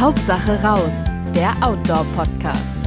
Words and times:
Hauptsache 0.00 0.52
raus, 0.62 1.04
der 1.34 1.54
Outdoor-Podcast. 1.62 2.78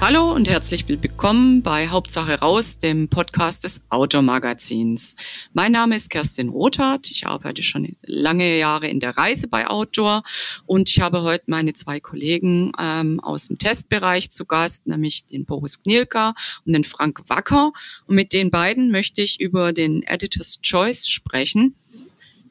Hallo 0.00 0.32
und 0.32 0.48
herzlich 0.48 0.88
willkommen 0.88 1.60
bei 1.62 1.88
Hauptsache 1.88 2.40
raus, 2.40 2.78
dem 2.78 3.10
Podcast 3.10 3.64
des 3.64 3.82
Outdoor 3.90 4.22
Magazins. 4.22 5.16
Mein 5.52 5.72
Name 5.72 5.94
ist 5.94 6.08
Kerstin 6.08 6.48
Rothardt. 6.48 7.10
Ich 7.10 7.26
arbeite 7.26 7.62
schon 7.62 7.98
lange 8.00 8.56
Jahre 8.56 8.88
in 8.88 8.98
der 8.98 9.14
Reise 9.14 9.46
bei 9.46 9.66
Outdoor 9.66 10.22
und 10.64 10.88
ich 10.88 11.02
habe 11.02 11.20
heute 11.20 11.44
meine 11.48 11.74
zwei 11.74 12.00
Kollegen 12.00 12.72
ähm, 12.78 13.20
aus 13.20 13.48
dem 13.48 13.58
Testbereich 13.58 14.30
zu 14.30 14.46
Gast, 14.46 14.86
nämlich 14.86 15.26
den 15.26 15.44
Boris 15.44 15.82
Knielka 15.82 16.32
und 16.64 16.72
den 16.72 16.84
Frank 16.84 17.24
Wacker. 17.28 17.72
Und 18.06 18.14
mit 18.14 18.32
den 18.32 18.50
beiden 18.50 18.90
möchte 18.90 19.20
ich 19.20 19.38
über 19.38 19.74
den 19.74 20.02
Editor's 20.04 20.62
Choice 20.62 21.10
sprechen. 21.10 21.74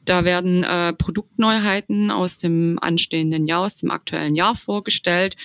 Da 0.09 0.25
werden 0.25 0.63
äh, 0.63 0.91
Produktneuheiten 0.93 2.09
aus 2.09 2.39
dem 2.39 2.79
anstehenden 2.81 3.45
Jahr, 3.45 3.61
aus 3.61 3.75
dem 3.75 3.91
aktuellen 3.91 4.33
Jahr 4.33 4.55
vorgestellt. 4.55 5.37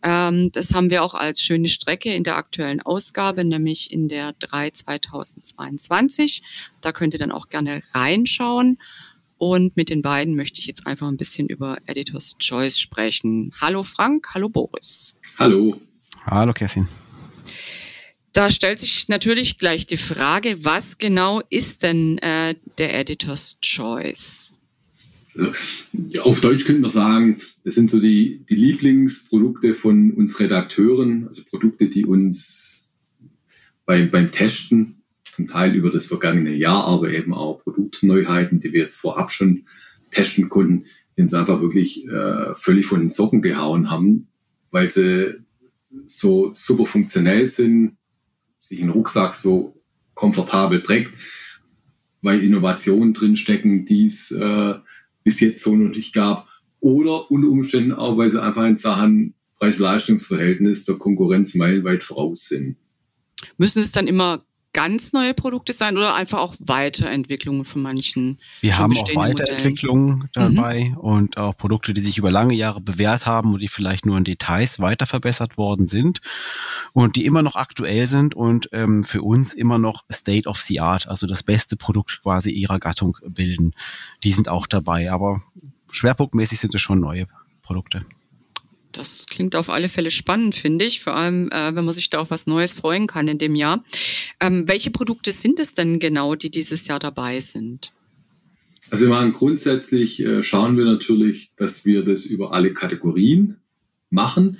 Ähm, 0.00 0.52
das 0.52 0.72
haben 0.74 0.90
wir 0.90 1.02
auch 1.02 1.14
als 1.14 1.42
schöne 1.42 1.66
Strecke 1.66 2.14
in 2.14 2.22
der 2.22 2.36
aktuellen 2.36 2.80
Ausgabe, 2.80 3.44
nämlich 3.44 3.92
in 3.92 4.06
der 4.06 4.34
3 4.38 4.70
2022. 4.70 6.44
Da 6.80 6.92
könnt 6.92 7.14
ihr 7.14 7.18
dann 7.18 7.32
auch 7.32 7.48
gerne 7.48 7.82
reinschauen. 7.94 8.78
Und 9.38 9.76
mit 9.76 9.90
den 9.90 10.02
beiden 10.02 10.36
möchte 10.36 10.60
ich 10.60 10.68
jetzt 10.68 10.86
einfach 10.86 11.08
ein 11.08 11.16
bisschen 11.16 11.48
über 11.48 11.78
Editor's 11.86 12.36
Choice 12.38 12.78
sprechen. 12.78 13.52
Hallo 13.60 13.82
Frank, 13.82 14.28
hallo 14.34 14.48
Boris. 14.48 15.16
Hallo. 15.36 15.80
Hallo 16.26 16.52
Kerstin. 16.52 16.86
Da 18.32 18.50
stellt 18.50 18.78
sich 18.78 19.08
natürlich 19.08 19.58
gleich 19.58 19.86
die 19.86 19.98
Frage, 19.98 20.64
was 20.64 20.96
genau 20.96 21.42
ist 21.50 21.82
denn 21.82 22.18
äh, 22.18 22.54
der 22.78 22.98
Editor's 22.98 23.58
Choice? 23.60 24.58
Also, 25.34 25.52
auf 26.22 26.40
Deutsch 26.40 26.64
könnte 26.64 26.82
man 26.82 26.90
sagen, 26.90 27.38
das 27.64 27.74
sind 27.74 27.90
so 27.90 28.00
die, 28.00 28.44
die 28.48 28.54
Lieblingsprodukte 28.54 29.74
von 29.74 30.12
uns 30.12 30.38
Redakteuren, 30.40 31.26
also 31.28 31.42
Produkte, 31.44 31.88
die 31.88 32.06
uns 32.06 32.88
beim, 33.84 34.10
beim 34.10 34.30
Testen, 34.30 35.02
zum 35.32 35.48
Teil 35.48 35.74
über 35.74 35.90
das 35.90 36.06
vergangene 36.06 36.54
Jahr, 36.54 36.84
aber 36.84 37.10
eben 37.10 37.32
auch 37.32 37.62
Produktneuheiten, 37.62 38.60
die 38.60 38.72
wir 38.72 38.82
jetzt 38.82 39.00
vorab 39.00 39.30
schon 39.30 39.64
testen 40.10 40.50
konnten, 40.50 40.84
die 41.16 41.22
uns 41.22 41.32
einfach 41.32 41.60
wirklich 41.62 42.06
äh, 42.06 42.54
völlig 42.54 42.84
von 42.84 43.00
den 43.00 43.10
Socken 43.10 43.40
gehauen 43.40 43.90
haben, 43.90 44.28
weil 44.70 44.90
sie 44.90 45.40
so 46.04 46.52
super 46.54 46.84
funktionell 46.84 47.48
sind, 47.48 47.96
sich 48.62 48.80
einen 48.80 48.90
Rucksack 48.90 49.34
so 49.34 49.82
komfortabel 50.14 50.82
trägt, 50.82 51.12
weil 52.22 52.42
Innovationen 52.42 53.12
drinstecken, 53.12 53.84
die 53.84 54.06
es 54.06 54.30
äh, 54.30 54.74
bis 55.24 55.40
jetzt 55.40 55.62
so 55.62 55.74
noch 55.74 55.94
nicht 55.94 56.14
gab. 56.14 56.48
Oder 56.80 57.30
unter 57.30 57.48
Umständen 57.48 57.92
auch, 57.92 58.16
weil 58.16 58.30
sie 58.30 58.42
einfach 58.42 58.64
in 58.64 58.76
Sachen 58.76 59.34
Preis-Leistungs-Verhältnis 59.58 60.84
der 60.84 60.96
Konkurrenz 60.96 61.54
meilenweit 61.54 62.02
voraus 62.02 62.48
sind. 62.48 62.76
Müssen 63.58 63.82
es 63.82 63.92
dann 63.92 64.06
immer 64.06 64.44
ganz 64.72 65.12
neue 65.12 65.34
Produkte 65.34 65.72
sein 65.72 65.96
oder 65.96 66.14
einfach 66.14 66.38
auch 66.38 66.54
Weiterentwicklungen 66.60 67.64
von 67.64 67.82
manchen? 67.82 68.38
Wir 68.60 68.78
haben 68.78 68.96
auch 68.96 69.14
Weiterentwicklungen 69.14 70.18
Modellen. 70.18 70.56
dabei 70.56 70.84
mhm. 70.90 70.96
und 70.98 71.36
auch 71.36 71.56
Produkte, 71.56 71.92
die 71.92 72.00
sich 72.00 72.18
über 72.18 72.30
lange 72.30 72.54
Jahre 72.54 72.80
bewährt 72.80 73.26
haben 73.26 73.52
und 73.52 73.62
die 73.62 73.68
vielleicht 73.68 74.06
nur 74.06 74.16
in 74.16 74.24
Details 74.24 74.80
weiter 74.80 75.06
verbessert 75.06 75.58
worden 75.58 75.88
sind 75.88 76.20
und 76.92 77.16
die 77.16 77.24
immer 77.26 77.42
noch 77.42 77.56
aktuell 77.56 78.06
sind 78.06 78.34
und 78.34 78.68
ähm, 78.72 79.04
für 79.04 79.22
uns 79.22 79.52
immer 79.52 79.78
noch 79.78 80.04
State 80.10 80.48
of 80.48 80.58
the 80.58 80.80
Art, 80.80 81.08
also 81.08 81.26
das 81.26 81.42
beste 81.42 81.76
Produkt 81.76 82.20
quasi 82.22 82.50
ihrer 82.50 82.78
Gattung 82.78 83.16
bilden. 83.26 83.74
Die 84.24 84.32
sind 84.32 84.48
auch 84.48 84.66
dabei, 84.66 85.12
aber 85.12 85.42
schwerpunktmäßig 85.90 86.60
sind 86.60 86.74
es 86.74 86.80
schon 86.80 87.00
neue 87.00 87.26
Produkte. 87.62 88.04
Das 88.92 89.26
klingt 89.26 89.56
auf 89.56 89.70
alle 89.70 89.88
Fälle 89.88 90.10
spannend, 90.10 90.54
finde 90.54 90.84
ich. 90.84 91.00
Vor 91.00 91.16
allem, 91.16 91.48
äh, 91.50 91.74
wenn 91.74 91.84
man 91.84 91.94
sich 91.94 92.10
da 92.10 92.20
auf 92.20 92.30
was 92.30 92.46
Neues 92.46 92.72
freuen 92.72 93.06
kann 93.06 93.28
in 93.28 93.38
dem 93.38 93.54
Jahr. 93.54 93.84
Ähm, 94.40 94.64
welche 94.66 94.90
Produkte 94.90 95.32
sind 95.32 95.58
es 95.58 95.74
denn 95.74 95.98
genau, 95.98 96.34
die 96.34 96.50
dieses 96.50 96.86
Jahr 96.86 96.98
dabei 96.98 97.40
sind? 97.40 97.92
Also 98.90 99.06
wir 99.06 99.10
machen 99.10 99.32
grundsätzlich, 99.32 100.20
äh, 100.20 100.42
schauen 100.42 100.76
wir 100.76 100.84
natürlich, 100.84 101.54
dass 101.56 101.84
wir 101.84 102.04
das 102.04 102.26
über 102.26 102.52
alle 102.52 102.74
Kategorien 102.74 103.56
machen. 104.10 104.58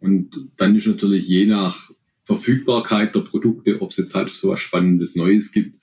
Und 0.00 0.48
dann 0.56 0.76
ist 0.76 0.86
natürlich 0.86 1.26
je 1.26 1.46
nach 1.46 1.90
Verfügbarkeit 2.24 3.14
der 3.14 3.20
Produkte, 3.20 3.80
ob 3.80 3.90
es 3.90 3.96
jetzt 3.96 4.14
halt 4.14 4.30
so 4.30 4.50
was 4.50 4.60
Spannendes 4.60 5.16
Neues 5.16 5.52
gibt, 5.52 5.80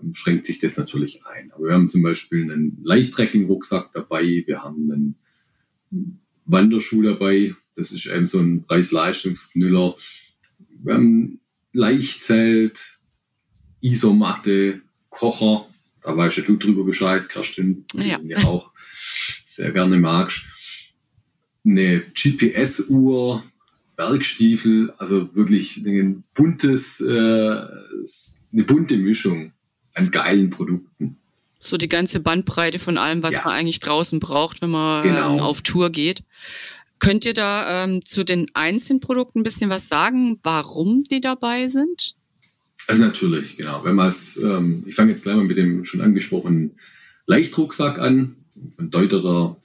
ähm, 0.00 0.14
schränkt 0.14 0.46
sich 0.46 0.58
das 0.58 0.76
natürlich 0.76 1.24
ein. 1.24 1.52
Aber 1.52 1.66
wir 1.66 1.72
haben 1.72 1.88
zum 1.88 2.02
Beispiel 2.02 2.42
einen 2.42 2.78
Leichttrekking-Rucksack 2.82 3.92
dabei, 3.92 4.42
wir 4.46 4.62
haben 4.62 4.90
einen 5.90 6.20
Wanderschuh 6.46 7.02
dabei. 7.02 7.54
Das 7.74 7.92
ist 7.92 8.06
eben 8.06 8.26
so 8.26 8.38
ein 8.38 8.62
Preis-Leistungsknüller. 8.62 9.96
Wir 10.82 10.94
haben 10.94 11.40
Leichtzelt, 11.72 12.98
Isomatte, 13.80 14.80
Kocher. 15.10 15.68
Da 16.02 16.16
weißt 16.16 16.38
ja 16.38 16.44
du 16.44 16.56
drüber 16.56 16.84
Bescheid, 16.84 17.28
Kerstin, 17.28 17.84
ja. 17.94 18.18
den 18.18 18.30
ja 18.30 18.44
auch 18.44 18.70
sehr 19.44 19.72
gerne 19.72 19.98
magst. 19.98 20.42
Eine 21.64 22.00
GPS-Uhr, 22.14 23.42
Bergstiefel, 23.96 24.92
also 24.98 25.34
wirklich 25.34 25.78
ein 25.78 26.22
buntes, 26.34 27.00
äh, 27.00 27.04
eine 28.52 28.64
bunte 28.64 28.96
Mischung 28.96 29.52
an 29.94 30.10
geilen 30.10 30.50
Produkten. 30.50 31.18
So 31.66 31.76
die 31.76 31.88
ganze 31.88 32.20
Bandbreite 32.20 32.78
von 32.78 32.98
allem, 32.98 33.22
was 33.22 33.34
ja. 33.34 33.42
man 33.44 33.52
eigentlich 33.52 33.80
draußen 33.80 34.20
braucht, 34.20 34.62
wenn 34.62 34.70
man 34.70 35.02
genau. 35.02 35.34
ähm, 35.34 35.40
auf 35.40 35.62
Tour 35.62 35.90
geht. 35.90 36.22
Könnt 36.98 37.24
ihr 37.24 37.34
da 37.34 37.84
ähm, 37.84 38.04
zu 38.04 38.24
den 38.24 38.46
einzelnen 38.54 39.00
Produkten 39.00 39.40
ein 39.40 39.42
bisschen 39.42 39.68
was 39.68 39.88
sagen, 39.88 40.38
warum 40.42 41.04
die 41.04 41.20
dabei 41.20 41.68
sind? 41.68 42.14
Also 42.86 43.04
natürlich, 43.04 43.56
genau. 43.56 43.84
Wenn 43.84 43.96
man 43.96 44.08
es, 44.08 44.36
ähm, 44.36 44.84
ich 44.86 44.94
fange 44.94 45.10
jetzt 45.10 45.24
gleich 45.24 45.36
mal 45.36 45.44
mit 45.44 45.58
dem 45.58 45.84
schon 45.84 46.00
angesprochenen 46.00 46.78
Leichtrucksack 47.26 47.98
an, 47.98 48.36
von 48.70 48.90
Deuter 48.90 49.20
der 49.20 49.56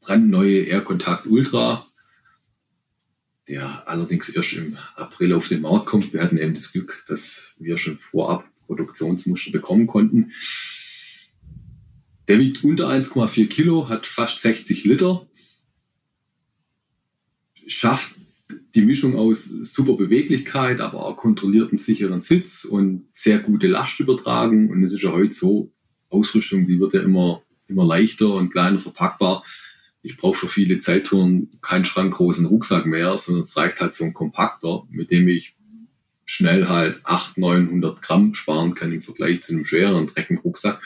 brandneue 0.00 0.62
Air 0.62 0.80
Contact 0.80 1.26
Ultra, 1.26 1.86
der 3.48 3.86
allerdings 3.86 4.28
erst 4.28 4.54
im 4.54 4.78
April 4.96 5.34
auf 5.34 5.48
den 5.48 5.60
Markt 5.60 5.86
kommt. 5.86 6.12
Wir 6.12 6.22
hatten 6.22 6.38
eben 6.38 6.54
das 6.54 6.72
Glück, 6.72 7.04
dass 7.06 7.54
wir 7.58 7.76
schon 7.76 7.98
vorab 7.98 8.44
Produktionsmuster 8.66 9.52
bekommen 9.52 9.86
konnten. 9.86 10.32
Der 12.28 12.38
wiegt 12.38 12.64
unter 12.64 12.88
1,4 12.88 13.46
Kilo, 13.46 13.88
hat 13.88 14.06
fast 14.06 14.40
60 14.40 14.84
Liter, 14.84 15.26
schafft 17.66 18.16
die 18.74 18.82
Mischung 18.82 19.16
aus 19.16 19.44
super 19.44 19.94
Beweglichkeit, 19.94 20.80
aber 20.80 21.04
auch 21.04 21.16
kontrollierten 21.16 21.78
sicheren 21.78 22.20
Sitz 22.20 22.64
und 22.64 23.06
sehr 23.12 23.38
gute 23.38 23.66
Lastübertragung. 23.66 24.70
Und 24.70 24.84
es 24.84 24.92
ist 24.92 25.02
ja 25.02 25.12
heute 25.12 25.34
so, 25.34 25.72
Ausrüstung, 26.08 26.66
die 26.66 26.78
wird 26.78 26.94
ja 26.94 27.02
immer, 27.02 27.42
immer 27.68 27.84
leichter 27.84 28.34
und 28.34 28.50
kleiner 28.50 28.78
verpackbar. 28.78 29.44
Ich 30.02 30.16
brauche 30.16 30.36
für 30.36 30.48
viele 30.48 30.78
Zeittouren 30.78 31.50
keinen 31.62 31.84
schrankgroßen 31.84 32.46
Rucksack 32.46 32.86
mehr, 32.86 33.16
sondern 33.18 33.42
es 33.42 33.56
reicht 33.56 33.80
halt 33.80 33.92
so 33.92 34.04
ein 34.04 34.14
Kompakter, 34.14 34.84
mit 34.90 35.10
dem 35.10 35.26
ich 35.26 35.56
schnell 36.24 36.68
halt 36.68 37.00
800, 37.04 37.38
900 37.38 38.02
Gramm 38.02 38.34
sparen 38.34 38.74
kann 38.74 38.92
im 38.92 39.00
Vergleich 39.00 39.42
zu 39.42 39.52
einem 39.52 39.64
schwereren 39.64 40.06
Treckenrucksack. 40.06 40.80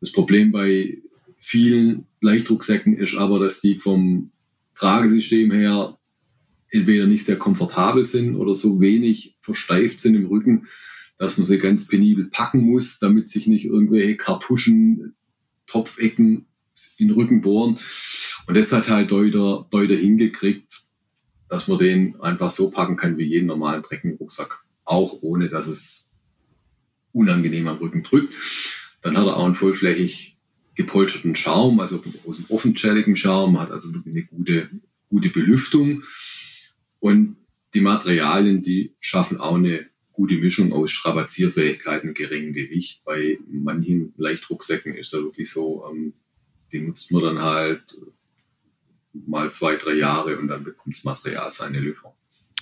Das 0.00 0.12
Problem 0.12 0.52
bei 0.52 0.98
vielen 1.38 2.06
Leichtrucksäcken 2.20 2.96
ist 2.96 3.16
aber, 3.16 3.38
dass 3.38 3.60
die 3.60 3.76
vom 3.76 4.30
Tragesystem 4.74 5.50
her 5.50 5.98
entweder 6.70 7.06
nicht 7.06 7.24
sehr 7.24 7.36
komfortabel 7.36 8.06
sind 8.06 8.36
oder 8.36 8.54
so 8.54 8.80
wenig 8.80 9.36
versteift 9.40 10.00
sind 10.00 10.14
im 10.14 10.26
Rücken, 10.26 10.66
dass 11.18 11.38
man 11.38 11.46
sie 11.46 11.58
ganz 11.58 11.86
penibel 11.86 12.26
packen 12.26 12.60
muss, 12.60 12.98
damit 12.98 13.28
sich 13.28 13.46
nicht 13.46 13.64
irgendwelche 13.64 14.16
Kartuschen, 14.16 15.14
Topfecken 15.66 16.46
in 16.98 17.08
den 17.08 17.16
Rücken 17.16 17.40
bohren. 17.40 17.78
Und 18.46 18.54
das 18.54 18.72
hat 18.72 18.88
halt 18.88 19.10
Deuter, 19.10 19.66
Deuter 19.70 19.96
hingekriegt, 19.96 20.82
dass 21.48 21.68
man 21.68 21.78
den 21.78 22.20
einfach 22.20 22.50
so 22.50 22.70
packen 22.70 22.96
kann 22.96 23.18
wie 23.18 23.24
jeden 23.24 23.46
normalen 23.46 23.82
Treckenrucksack, 23.82 24.64
auch 24.84 25.22
ohne 25.22 25.48
dass 25.48 25.68
es 25.68 26.10
unangenehm 27.12 27.66
am 27.68 27.78
Rücken 27.78 28.02
drückt. 28.02 28.34
Dann 29.06 29.16
hat 29.16 29.28
er 29.28 29.36
auch 29.36 29.44
einen 29.44 29.54
vollflächig 29.54 30.36
gepolsterten 30.74 31.36
Schaum, 31.36 31.78
also 31.78 32.02
aus 32.26 32.38
einem 32.38 32.46
offencelligen 32.48 33.14
Schaum, 33.14 33.60
hat 33.60 33.70
also 33.70 33.94
wirklich 33.94 34.16
eine 34.16 34.24
gute, 34.24 34.68
gute 35.08 35.28
Belüftung. 35.28 36.02
Und 36.98 37.36
die 37.72 37.82
Materialien, 37.82 38.62
die 38.62 38.96
schaffen 38.98 39.38
auch 39.38 39.54
eine 39.54 39.86
gute 40.12 40.38
Mischung 40.38 40.72
aus 40.72 40.90
Strapazierfähigkeit 40.90 42.02
und 42.02 42.16
geringem 42.16 42.52
Gewicht. 42.52 43.04
Bei 43.04 43.38
manchen 43.48 44.12
Leichtrucksäcken 44.16 44.96
ist 44.96 45.14
da 45.14 45.18
wirklich 45.18 45.48
so, 45.48 45.86
ähm, 45.88 46.14
die 46.72 46.80
nutzt 46.80 47.12
man 47.12 47.22
dann 47.22 47.42
halt 47.42 47.82
mal 49.12 49.52
zwei, 49.52 49.76
drei 49.76 49.94
Jahre 49.94 50.36
und 50.36 50.48
dann 50.48 50.64
bekommt 50.64 50.96
das 50.96 51.04
Material 51.04 51.48
seine 51.52 51.78
Löcher. 51.78 52.12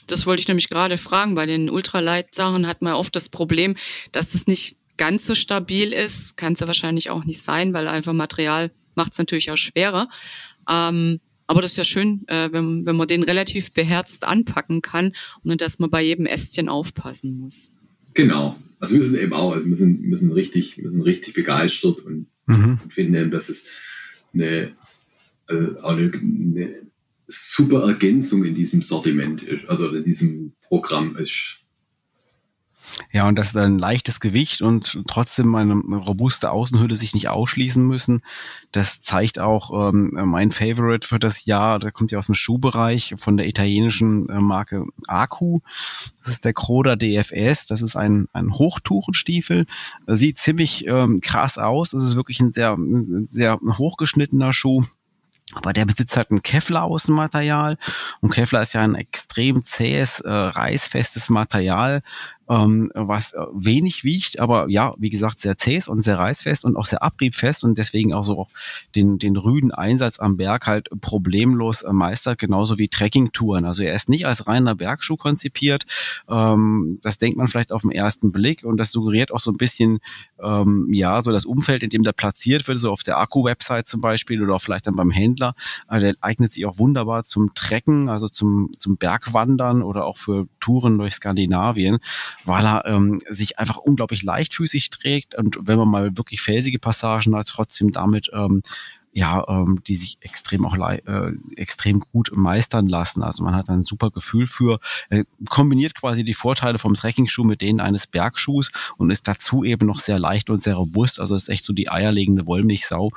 Das 0.08 0.26
wollte 0.26 0.42
ich 0.42 0.48
nämlich 0.48 0.68
gerade 0.68 0.98
fragen. 0.98 1.34
Bei 1.36 1.46
den 1.46 1.70
Ultralight-Sachen 1.70 2.66
hat 2.66 2.82
man 2.82 2.92
oft 2.92 3.16
das 3.16 3.30
Problem, 3.30 3.76
dass 4.12 4.32
das 4.32 4.46
nicht 4.46 4.76
ganz 4.96 5.26
so 5.26 5.34
stabil 5.34 5.92
ist. 5.92 6.36
Kann 6.36 6.54
es 6.54 6.60
ja 6.60 6.66
wahrscheinlich 6.66 7.10
auch 7.10 7.24
nicht 7.24 7.42
sein, 7.42 7.72
weil 7.72 7.88
einfach 7.88 8.12
Material 8.12 8.70
macht 8.94 9.12
es 9.12 9.18
natürlich 9.18 9.50
auch 9.50 9.56
schwerer. 9.56 10.08
Ähm, 10.68 11.20
aber 11.46 11.60
das 11.60 11.72
ist 11.72 11.76
ja 11.76 11.84
schön, 11.84 12.22
äh, 12.28 12.50
wenn, 12.52 12.86
wenn 12.86 12.96
man 12.96 13.08
den 13.08 13.22
relativ 13.22 13.72
beherzt 13.72 14.24
anpacken 14.24 14.80
kann 14.80 15.12
und 15.42 15.60
dass 15.60 15.78
man 15.78 15.90
bei 15.90 16.02
jedem 16.02 16.26
Ästchen 16.26 16.68
aufpassen 16.68 17.38
muss. 17.38 17.72
Genau. 18.14 18.56
Also 18.78 18.94
wir 18.94 19.02
sind 19.02 19.16
eben 19.16 19.32
auch, 19.32 19.52
also 19.52 19.66
wir 19.66 19.76
sind, 19.76 20.02
wir 20.02 20.16
sind 20.16 20.32
richtig, 20.32 20.78
wir 20.78 20.90
sind 20.90 21.04
richtig 21.04 21.34
begeistert 21.34 22.00
und, 22.00 22.26
mhm. 22.46 22.78
und 22.82 22.92
finden 22.92 23.14
eben, 23.14 23.30
dass 23.30 23.48
es 23.48 23.66
eine, 24.32 24.72
also 25.46 25.76
eine, 25.82 26.12
eine 26.12 26.74
super 27.26 27.88
Ergänzung 27.88 28.44
in 28.44 28.54
diesem 28.54 28.82
Sortiment 28.82 29.42
ist, 29.42 29.68
also 29.68 29.88
in 29.88 30.04
diesem 30.04 30.52
Programm 30.66 31.16
ist. 31.16 31.60
Ja, 33.12 33.26
und 33.28 33.38
dass 33.38 33.56
ein 33.56 33.78
leichtes 33.78 34.20
Gewicht 34.20 34.62
und 34.62 35.02
trotzdem 35.06 35.54
eine 35.54 35.74
robuste 35.74 36.50
Außenhülle 36.50 36.96
sich 36.96 37.14
nicht 37.14 37.28
ausschließen 37.28 37.84
müssen. 37.84 38.22
Das 38.72 39.00
zeigt 39.00 39.38
auch 39.38 39.88
ähm, 39.88 40.10
mein 40.12 40.52
Favorite 40.52 41.06
für 41.06 41.18
das 41.18 41.44
Jahr. 41.44 41.78
Der 41.78 41.92
kommt 41.92 42.12
ja 42.12 42.18
aus 42.18 42.26
dem 42.26 42.34
Schuhbereich 42.34 43.14
von 43.18 43.36
der 43.36 43.46
italienischen 43.46 44.28
äh, 44.28 44.40
Marke 44.40 44.84
Aku. 45.06 45.60
Das 46.22 46.34
ist 46.34 46.44
der 46.44 46.52
Croda 46.52 46.96
DFS. 46.96 47.66
Das 47.66 47.82
ist 47.82 47.96
ein, 47.96 48.28
ein 48.32 48.52
Hochtourenstiefel. 48.52 49.66
Sieht 50.06 50.38
ziemlich 50.38 50.86
ähm, 50.86 51.20
krass 51.20 51.58
aus. 51.58 51.92
Es 51.92 52.04
ist 52.04 52.16
wirklich 52.16 52.40
ein 52.40 52.52
sehr, 52.52 52.76
sehr 53.30 53.58
hochgeschnittener 53.60 54.52
Schuh 54.52 54.84
aber 55.54 55.72
der 55.72 55.84
besitzt 55.84 56.16
halt 56.16 56.30
ein 56.30 56.42
Kevlar-Außenmaterial 56.42 57.76
und 58.20 58.30
Kevlar 58.30 58.62
ist 58.62 58.72
ja 58.72 58.80
ein 58.80 58.94
extrem 58.94 59.62
zähes, 59.62 60.20
äh, 60.20 60.30
reißfestes 60.30 61.28
Material, 61.28 62.02
ähm, 62.48 62.90
was 62.94 63.32
äh, 63.32 63.40
wenig 63.54 64.04
wiegt, 64.04 64.38
aber 64.38 64.68
ja, 64.68 64.94
wie 64.98 65.10
gesagt, 65.10 65.40
sehr 65.40 65.56
zäh 65.56 65.74
und 65.88 66.02
sehr 66.02 66.18
reißfest 66.18 66.64
und 66.64 66.76
auch 66.76 66.86
sehr 66.86 67.02
abriebfest 67.02 67.64
und 67.64 67.78
deswegen 67.78 68.12
auch 68.12 68.22
so 68.22 68.46
den, 68.94 69.18
den 69.18 69.36
rüden 69.36 69.72
Einsatz 69.72 70.20
am 70.20 70.36
Berg 70.36 70.66
halt 70.66 70.88
problemlos 71.00 71.82
äh, 71.82 71.92
meistert, 71.92 72.38
genauso 72.38 72.78
wie 72.78 72.88
Trekkingtouren. 72.88 73.64
Also 73.64 73.82
er 73.82 73.94
ist 73.94 74.08
nicht 74.08 74.26
als 74.26 74.46
reiner 74.46 74.74
Bergschuh 74.74 75.16
konzipiert. 75.16 75.84
Ähm, 76.28 76.98
das 77.02 77.18
denkt 77.18 77.38
man 77.38 77.46
vielleicht 77.46 77.72
auf 77.72 77.82
den 77.82 77.90
ersten 77.90 78.30
Blick 78.30 78.64
und 78.64 78.76
das 78.76 78.90
suggeriert 78.92 79.32
auch 79.32 79.40
so 79.40 79.50
ein 79.50 79.56
bisschen, 79.56 79.98
ähm, 80.42 80.88
ja, 80.92 81.22
so 81.22 81.32
das 81.32 81.46
Umfeld, 81.46 81.82
in 81.82 81.90
dem 81.90 82.02
der 82.02 82.12
platziert 82.12 82.68
wird, 82.68 82.78
so 82.78 82.90
auf 82.90 83.02
der 83.02 83.18
Akku-Website 83.18 83.86
zum 83.88 84.00
Beispiel 84.00 84.42
oder 84.42 84.54
auch 84.54 84.60
vielleicht 84.60 84.86
dann 84.86 84.96
beim 84.96 85.10
Händler. 85.10 85.54
Also 85.86 86.06
der 86.06 86.14
eignet 86.20 86.52
sich 86.52 86.66
auch 86.66 86.78
wunderbar 86.78 87.24
zum 87.24 87.54
Trecken, 87.54 88.08
also 88.08 88.28
zum, 88.28 88.70
zum 88.78 88.96
Bergwandern 88.96 89.82
oder 89.82 90.04
auch 90.04 90.16
für 90.16 90.46
Touren 90.60 90.98
durch 90.98 91.14
Skandinavien 91.14 91.98
weil 92.44 92.64
er 92.64 92.84
ähm, 92.86 93.20
sich 93.28 93.58
einfach 93.58 93.76
unglaublich 93.76 94.22
leichtfüßig 94.22 94.90
trägt 94.90 95.34
und 95.34 95.58
wenn 95.62 95.78
man 95.78 95.88
mal 95.88 96.16
wirklich 96.16 96.40
felsige 96.40 96.78
Passagen 96.78 97.34
hat, 97.36 97.48
trotzdem 97.48 97.92
damit 97.92 98.30
ähm, 98.32 98.62
ja, 99.14 99.44
ähm, 99.46 99.80
die 99.86 99.94
sich 99.94 100.18
extrem 100.20 100.66
auch 100.66 100.76
äh, 100.76 101.32
extrem 101.54 102.00
gut 102.00 102.32
meistern 102.34 102.88
lassen. 102.88 103.22
Also 103.22 103.44
man 103.44 103.54
hat 103.54 103.68
ein 103.68 103.84
super 103.84 104.10
Gefühl 104.10 104.46
für, 104.46 104.80
äh, 105.08 105.24
kombiniert 105.48 105.94
quasi 105.94 106.24
die 106.24 106.34
Vorteile 106.34 106.80
vom 106.80 106.94
Trekkingschuh 106.94 107.44
mit 107.44 107.60
denen 107.60 107.78
eines 107.78 108.08
Bergschuhs 108.08 108.72
und 108.98 109.10
ist 109.10 109.28
dazu 109.28 109.62
eben 109.62 109.86
noch 109.86 110.00
sehr 110.00 110.18
leicht 110.18 110.50
und 110.50 110.60
sehr 110.60 110.74
robust. 110.74 111.20
Also 111.20 111.36
ist 111.36 111.48
echt 111.48 111.62
so 111.62 111.72
die 111.72 111.88
eierlegende 111.88 112.48
Wollmilchsau. 112.48 113.12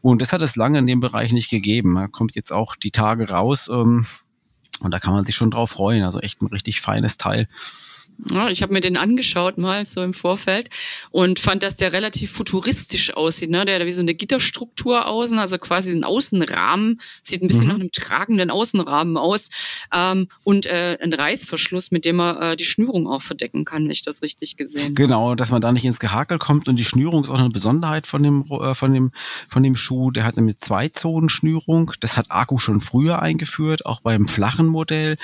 Und 0.00 0.22
das 0.22 0.32
hat 0.32 0.40
es 0.40 0.54
lange 0.54 0.78
in 0.78 0.86
dem 0.86 1.00
Bereich 1.00 1.32
nicht 1.32 1.50
gegeben. 1.50 1.96
Er 1.96 2.06
kommt 2.06 2.36
jetzt 2.36 2.52
auch 2.52 2.76
die 2.76 2.92
Tage 2.92 3.28
raus 3.28 3.68
ähm, 3.72 4.06
und 4.78 4.92
da 4.94 5.00
kann 5.00 5.12
man 5.12 5.24
sich 5.24 5.34
schon 5.34 5.50
drauf 5.50 5.70
freuen. 5.70 6.04
Also 6.04 6.20
echt 6.20 6.40
ein 6.42 6.46
richtig 6.46 6.80
feines 6.80 7.18
Teil. 7.18 7.48
Ja, 8.30 8.48
ich 8.48 8.62
habe 8.62 8.72
mir 8.72 8.80
den 8.80 8.96
angeschaut 8.96 9.58
mal 9.58 9.84
so 9.84 10.02
im 10.02 10.14
Vorfeld 10.14 10.68
und 11.10 11.40
fand, 11.40 11.62
dass 11.62 11.76
der 11.76 11.92
relativ 11.92 12.30
futuristisch 12.30 13.14
aussieht. 13.14 13.50
Ne? 13.50 13.64
Der 13.64 13.78
hat 13.78 13.86
wie 13.86 13.92
so 13.92 14.02
eine 14.02 14.14
Gitterstruktur 14.14 15.06
außen, 15.06 15.38
also 15.38 15.58
quasi 15.58 15.92
ein 15.92 16.04
Außenrahmen, 16.04 17.00
sieht 17.22 17.42
ein 17.42 17.48
bisschen 17.48 17.64
mhm. 17.64 17.68
nach 17.68 17.74
einem 17.76 17.92
tragenden 17.92 18.50
Außenrahmen 18.50 19.16
aus 19.16 19.50
und 20.44 20.66
äh, 20.66 20.98
ein 21.00 21.12
Reißverschluss, 21.12 21.90
mit 21.90 22.04
dem 22.04 22.16
man 22.16 22.36
äh, 22.36 22.56
die 22.56 22.64
Schnürung 22.64 23.08
auch 23.08 23.22
verdecken 23.22 23.64
kann, 23.64 23.84
wenn 23.84 23.90
ich 23.90 24.02
das 24.02 24.22
richtig 24.22 24.56
gesehen 24.56 24.82
habe. 24.82 24.94
Genau, 24.94 25.34
dass 25.34 25.50
man 25.50 25.60
da 25.60 25.72
nicht 25.72 25.84
ins 25.84 26.00
Gehakel 26.00 26.38
kommt 26.38 26.68
und 26.68 26.76
die 26.76 26.84
Schnürung 26.84 27.24
ist 27.24 27.30
auch 27.30 27.38
eine 27.38 27.50
Besonderheit 27.50 28.06
von 28.06 28.22
dem 28.22 28.44
äh, 28.50 28.74
von 28.74 28.92
dem 28.92 29.12
von 29.48 29.62
dem 29.62 29.76
Schuh. 29.76 30.10
Der 30.10 30.24
hat 30.24 30.38
eine 30.38 30.54
zwei 30.54 30.88
Zonen 30.88 31.28
Schnürung. 31.28 31.92
Das 32.00 32.16
hat 32.16 32.26
Akku 32.30 32.58
schon 32.58 32.80
früher 32.80 33.20
eingeführt, 33.20 33.86
auch 33.86 34.00
beim 34.00 34.28
flachen 34.28 34.66
Modell. 34.66 35.16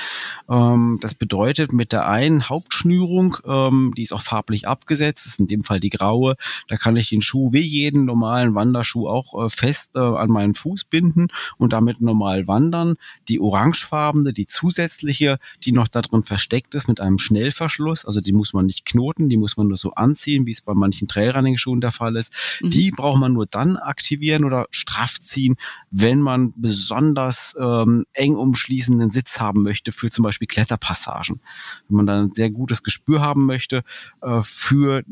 Ähm, 0.48 0.98
das 1.00 1.14
bedeutet 1.14 1.72
mit 1.72 1.92
der 1.92 2.08
einen 2.08 2.48
Hauptschnürung 2.48 2.85
Schnürung, 2.86 3.36
ähm, 3.44 3.92
die 3.96 4.02
ist 4.02 4.12
auch 4.12 4.22
farblich 4.22 4.68
abgesetzt, 4.68 5.26
ist 5.26 5.40
in 5.40 5.48
dem 5.48 5.64
Fall 5.64 5.80
die 5.80 5.90
graue. 5.90 6.36
Da 6.68 6.76
kann 6.76 6.96
ich 6.96 7.08
den 7.08 7.20
Schuh 7.20 7.52
wie 7.52 7.60
jeden 7.60 8.04
normalen 8.04 8.54
Wanderschuh 8.54 9.08
auch 9.08 9.46
äh, 9.46 9.50
fest 9.50 9.96
äh, 9.96 9.98
an 9.98 10.30
meinen 10.30 10.54
Fuß 10.54 10.84
binden 10.84 11.28
und 11.58 11.72
damit 11.72 12.00
normal 12.00 12.46
wandern. 12.46 12.94
Die 13.28 13.40
orangefarbene, 13.40 14.32
die 14.32 14.46
zusätzliche, 14.46 15.38
die 15.64 15.72
noch 15.72 15.88
da 15.88 16.00
drin 16.00 16.22
versteckt 16.22 16.74
ist 16.74 16.86
mit 16.86 17.00
einem 17.00 17.18
Schnellverschluss, 17.18 18.04
also 18.04 18.20
die 18.20 18.32
muss 18.32 18.52
man 18.52 18.66
nicht 18.66 18.86
knoten, 18.86 19.28
die 19.28 19.36
muss 19.36 19.56
man 19.56 19.66
nur 19.66 19.76
so 19.76 19.92
anziehen, 19.92 20.46
wie 20.46 20.52
es 20.52 20.62
bei 20.62 20.74
manchen 20.74 21.08
Trailrunning-Schuhen 21.08 21.80
der 21.80 21.92
Fall 21.92 22.14
ist. 22.16 22.32
Mhm. 22.62 22.70
Die 22.70 22.90
braucht 22.92 23.20
man 23.20 23.32
nur 23.32 23.46
dann 23.46 23.76
aktivieren 23.76 24.44
oder 24.44 24.66
straff 24.70 25.18
ziehen, 25.20 25.56
wenn 25.90 26.20
man 26.20 26.52
besonders 26.56 27.56
ähm, 27.58 28.04
eng 28.12 28.36
umschließenden 28.36 29.10
Sitz 29.10 29.40
haben 29.40 29.62
möchte 29.62 29.90
für 29.90 30.08
zum 30.08 30.22
Beispiel 30.22 30.46
Kletterpassagen. 30.46 31.40
Wenn 31.88 31.96
man 31.96 32.06
dann 32.06 32.24
ein 32.26 32.32
sehr 32.32 32.50
gutes 32.50 32.75
gutes 32.76 32.82
Gespür 32.82 33.20
haben 33.20 33.46
möchte 33.46 33.82
äh, 34.22 34.42
für 34.42 35.02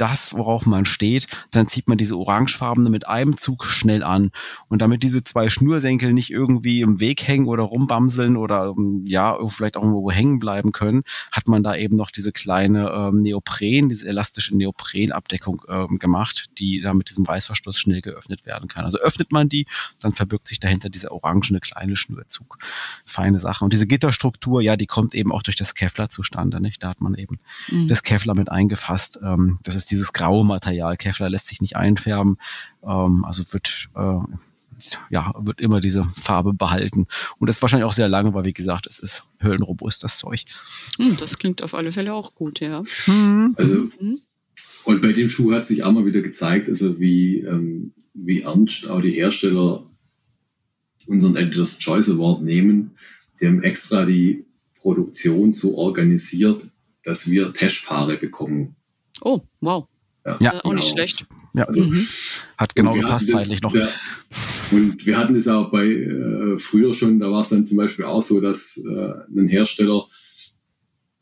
das, 0.00 0.32
worauf 0.32 0.66
man 0.66 0.84
steht, 0.84 1.26
dann 1.52 1.66
zieht 1.66 1.88
man 1.88 1.98
diese 1.98 2.16
orangefarbene 2.16 2.88
mit 2.88 3.06
einem 3.06 3.36
Zug 3.36 3.64
schnell 3.64 4.02
an. 4.02 4.30
Und 4.68 4.80
damit 4.80 5.02
diese 5.02 5.22
zwei 5.22 5.48
Schnürsenkel 5.48 6.12
nicht 6.12 6.30
irgendwie 6.30 6.80
im 6.80 7.00
Weg 7.00 7.26
hängen 7.26 7.46
oder 7.46 7.64
rumbamseln 7.64 8.36
oder 8.36 8.74
ähm, 8.76 9.04
ja, 9.06 9.38
vielleicht 9.48 9.76
auch 9.76 9.82
irgendwo 9.82 10.10
hängen 10.10 10.38
bleiben 10.38 10.72
können, 10.72 11.02
hat 11.32 11.48
man 11.48 11.62
da 11.62 11.74
eben 11.76 11.96
noch 11.96 12.10
diese 12.10 12.32
kleine 12.32 12.90
ähm, 12.90 13.22
Neopren, 13.22 13.88
diese 13.88 14.08
elastische 14.08 14.56
Neoprenabdeckung 14.56 15.62
ähm, 15.68 15.98
gemacht, 15.98 16.46
die 16.58 16.80
da 16.80 16.94
mit 16.94 17.10
diesem 17.10 17.26
Weißverschluss 17.26 17.78
schnell 17.78 18.00
geöffnet 18.00 18.46
werden 18.46 18.68
kann. 18.68 18.84
Also 18.84 18.98
öffnet 18.98 19.32
man 19.32 19.48
die, 19.48 19.66
dann 20.00 20.12
verbirgt 20.12 20.48
sich 20.48 20.60
dahinter 20.60 20.88
dieser 20.88 21.12
orangene 21.12 21.60
kleine 21.60 21.96
Schnürzug. 21.96 22.58
Feine 23.04 23.40
Sache. 23.40 23.64
Und 23.64 23.72
diese 23.72 23.86
Gitterstruktur, 23.86 24.62
ja, 24.62 24.76
die 24.76 24.86
kommt 24.86 25.14
eben 25.14 25.32
auch 25.32 25.42
durch 25.42 25.56
das 25.56 25.74
Kevlar 25.74 26.08
zustande. 26.08 26.60
Nicht? 26.60 26.82
Da 26.82 26.90
hat 26.90 27.00
man 27.00 27.14
eben 27.14 27.40
mhm. 27.70 27.88
das 27.88 28.02
Kevlar 28.02 28.36
mit 28.36 28.50
eingefasst. 28.50 29.18
Ähm, 29.22 29.58
das 29.62 29.74
ist 29.74 29.87
dieses 29.90 30.12
graue 30.12 30.44
Material. 30.44 30.96
Kevlar 30.96 31.30
lässt 31.30 31.46
sich 31.48 31.60
nicht 31.60 31.76
einfärben, 31.76 32.38
ähm, 32.82 33.24
also 33.24 33.44
wird 33.52 33.88
äh, 33.94 34.18
ja, 35.10 35.34
wird 35.38 35.60
immer 35.60 35.80
diese 35.80 36.04
Farbe 36.14 36.52
behalten. 36.52 37.06
Und 37.38 37.48
das 37.48 37.56
ist 37.56 37.62
wahrscheinlich 37.62 37.86
auch 37.86 37.92
sehr 37.92 38.08
lange, 38.08 38.34
weil 38.34 38.44
wie 38.44 38.52
gesagt, 38.52 38.86
es 38.86 38.98
ist 38.98 39.24
höllenrobust, 39.42 40.04
das 40.04 40.18
Zeug. 40.18 40.44
Hm, 40.98 41.16
das 41.18 41.38
klingt 41.38 41.62
auf 41.62 41.74
alle 41.74 41.92
Fälle 41.92 42.14
auch 42.14 42.34
gut, 42.34 42.60
ja. 42.60 42.82
Mhm. 43.06 43.54
Also, 43.56 43.74
mhm. 43.74 44.20
und 44.84 45.02
bei 45.02 45.12
dem 45.12 45.28
Schuh 45.28 45.52
hat 45.52 45.66
sich 45.66 45.82
auch 45.82 45.92
mal 45.92 46.06
wieder 46.06 46.20
gezeigt, 46.20 46.68
also 46.68 47.00
wie, 47.00 47.40
ähm, 47.40 47.92
wie 48.14 48.42
ernst 48.42 48.88
auch 48.88 49.00
die 49.00 49.12
Hersteller 49.12 49.84
unseren 51.06 51.36
Editor's 51.36 51.78
Choice 51.78 52.10
Award 52.10 52.42
nehmen. 52.42 52.92
Die 53.40 53.46
haben 53.46 53.62
extra 53.62 54.04
die 54.04 54.44
Produktion 54.76 55.52
so 55.52 55.76
organisiert, 55.76 56.66
dass 57.02 57.30
wir 57.30 57.52
Testpaare 57.52 58.16
bekommen. 58.16 58.76
Oh, 59.22 59.40
wow. 59.60 59.86
Ja, 60.24 60.38
ja 60.40 60.54
äh, 60.54 60.60
auch 60.64 60.74
nicht 60.74 60.88
schlecht. 60.88 61.26
Ja. 61.54 61.64
Also, 61.64 61.82
mhm. 61.82 62.06
Hat 62.56 62.74
genau 62.74 62.94
gepasst 62.94 63.30
zeitlich 63.30 63.62
noch. 63.62 63.74
Ja, 63.74 63.88
und 64.70 65.06
wir 65.06 65.16
hatten 65.16 65.34
es 65.34 65.48
auch 65.48 65.70
bei 65.70 65.86
äh, 65.86 66.58
früher 66.58 66.94
schon, 66.94 67.18
da 67.18 67.30
war 67.30 67.42
es 67.42 67.48
dann 67.48 67.66
zum 67.66 67.78
Beispiel 67.78 68.04
auch 68.04 68.22
so, 68.22 68.40
dass 68.40 68.76
äh, 68.76 69.12
ein 69.36 69.48
Hersteller 69.48 70.06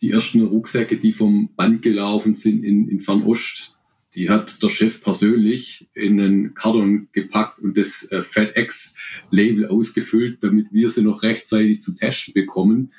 die 0.03 0.11
ersten 0.11 0.43
Rucksäcke, 0.43 0.99
die 0.99 1.13
vom 1.13 1.55
Band 1.57 1.83
gelaufen 1.83 2.35
sind 2.35 2.65
in, 2.65 2.89
in 2.89 3.01
Fernost, 3.01 3.79
die 4.15 4.31
hat 4.31 4.63
der 4.63 4.71
Chef 4.71 5.03
persönlich 5.03 5.89
in 5.95 6.21
einen 6.21 6.55
Karton 6.55 7.09
gepackt 7.13 7.59
und 7.59 7.77
das 7.77 8.11
äh, 8.11 8.23
FedEx-Label 8.23 9.67
ausgefüllt, 9.69 10.43
damit 10.43 10.73
wir 10.73 10.91
sie 10.91 11.03
noch 11.03 11.23
rechtzeitig 11.23 11.83
zu 11.83 11.95
testen 11.95 12.35
bekommen. 12.35 12.93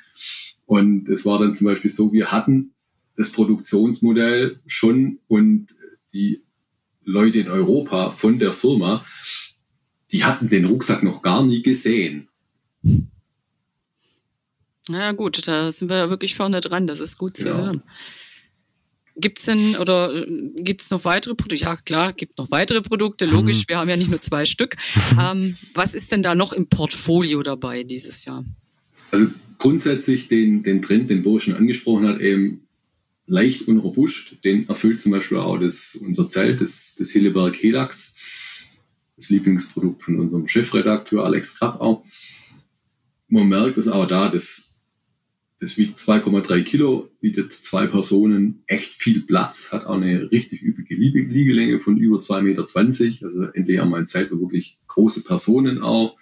Und 0.64 1.08
es 1.08 1.24
war 1.24 1.38
dann 1.38 1.54
zum 1.54 1.66
Beispiel 1.66 1.90
so, 1.90 2.12
wir 2.12 2.30
hatten 2.30 2.72
das 3.18 3.30
Produktionsmodell 3.32 4.60
schon 4.66 5.18
und 5.26 5.66
die 6.14 6.40
Leute 7.04 7.40
in 7.40 7.48
Europa 7.48 8.12
von 8.12 8.38
der 8.38 8.52
Firma, 8.52 9.04
die 10.12 10.24
hatten 10.24 10.48
den 10.48 10.64
Rucksack 10.64 11.02
noch 11.02 11.20
gar 11.20 11.44
nie 11.44 11.62
gesehen. 11.62 12.28
Na 14.88 15.12
gut, 15.12 15.46
da 15.46 15.70
sind 15.72 15.90
wir 15.90 16.08
wirklich 16.08 16.36
vorne 16.36 16.60
dran, 16.60 16.86
das 16.86 17.00
ist 17.00 17.18
gut 17.18 17.36
zu 17.36 17.48
ja. 17.48 17.56
hören. 17.56 17.82
Gibt 19.16 19.40
es 19.40 19.46
denn 19.46 19.76
oder 19.76 20.14
äh, 20.14 20.52
gibt 20.62 20.80
es 20.80 20.90
noch 20.90 21.04
weitere 21.04 21.34
Produkte? 21.34 21.64
Ja, 21.64 21.76
klar, 21.76 22.12
gibt 22.12 22.38
noch 22.38 22.52
weitere 22.52 22.82
Produkte, 22.82 23.26
logisch, 23.26 23.64
wir 23.66 23.78
haben 23.78 23.90
ja 23.90 23.96
nicht 23.96 24.10
nur 24.10 24.20
zwei 24.20 24.44
Stück. 24.44 24.76
ähm, 25.20 25.56
was 25.74 25.94
ist 25.94 26.12
denn 26.12 26.22
da 26.22 26.36
noch 26.36 26.52
im 26.52 26.68
Portfolio 26.68 27.42
dabei 27.42 27.82
dieses 27.82 28.24
Jahr? 28.24 28.44
Also 29.10 29.26
grundsätzlich 29.58 30.28
den, 30.28 30.62
den 30.62 30.82
Trend, 30.82 31.10
den 31.10 31.24
Bo 31.24 31.40
schon 31.40 31.54
angesprochen 31.54 32.06
hat, 32.06 32.20
eben 32.20 32.67
leicht 33.28 33.68
und 33.68 33.78
robust. 33.78 34.42
Den 34.44 34.68
erfüllt 34.68 35.00
zum 35.00 35.12
Beispiel 35.12 35.38
auch 35.38 35.58
das, 35.58 35.96
unser 36.00 36.26
Zelt, 36.26 36.60
das, 36.60 36.96
das 36.98 37.10
Hilleberg 37.10 37.62
Helix. 37.62 38.14
das 39.16 39.28
Lieblingsprodukt 39.28 40.02
von 40.02 40.18
unserem 40.18 40.48
Chefredakteur 40.48 41.24
Alex 41.24 41.58
Krappau. 41.58 42.04
Man 43.28 43.48
merkt 43.48 43.76
es 43.76 43.88
aber 43.88 44.06
da, 44.06 44.30
das, 44.30 44.74
das 45.60 45.76
wiegt 45.76 45.98
2,3 45.98 46.62
Kilo, 46.62 47.10
bietet 47.20 47.52
zwei 47.52 47.86
Personen 47.86 48.62
echt 48.66 48.94
viel 48.94 49.20
Platz, 49.20 49.70
hat 49.72 49.86
auch 49.86 49.96
eine 49.96 50.30
richtig 50.30 50.62
üppige 50.62 50.94
Liegelänge 50.94 51.78
von 51.78 51.98
über 51.98 52.18
2,20 52.18 52.42
Meter. 52.42 53.26
Also 53.26 53.42
endlich 53.52 53.80
einmal 53.80 54.00
ein 54.00 54.06
Zeit, 54.06 54.30
wo 54.30 54.40
wirklich 54.40 54.78
große 54.86 55.22
Personen 55.22 55.82
auch 55.82 56.16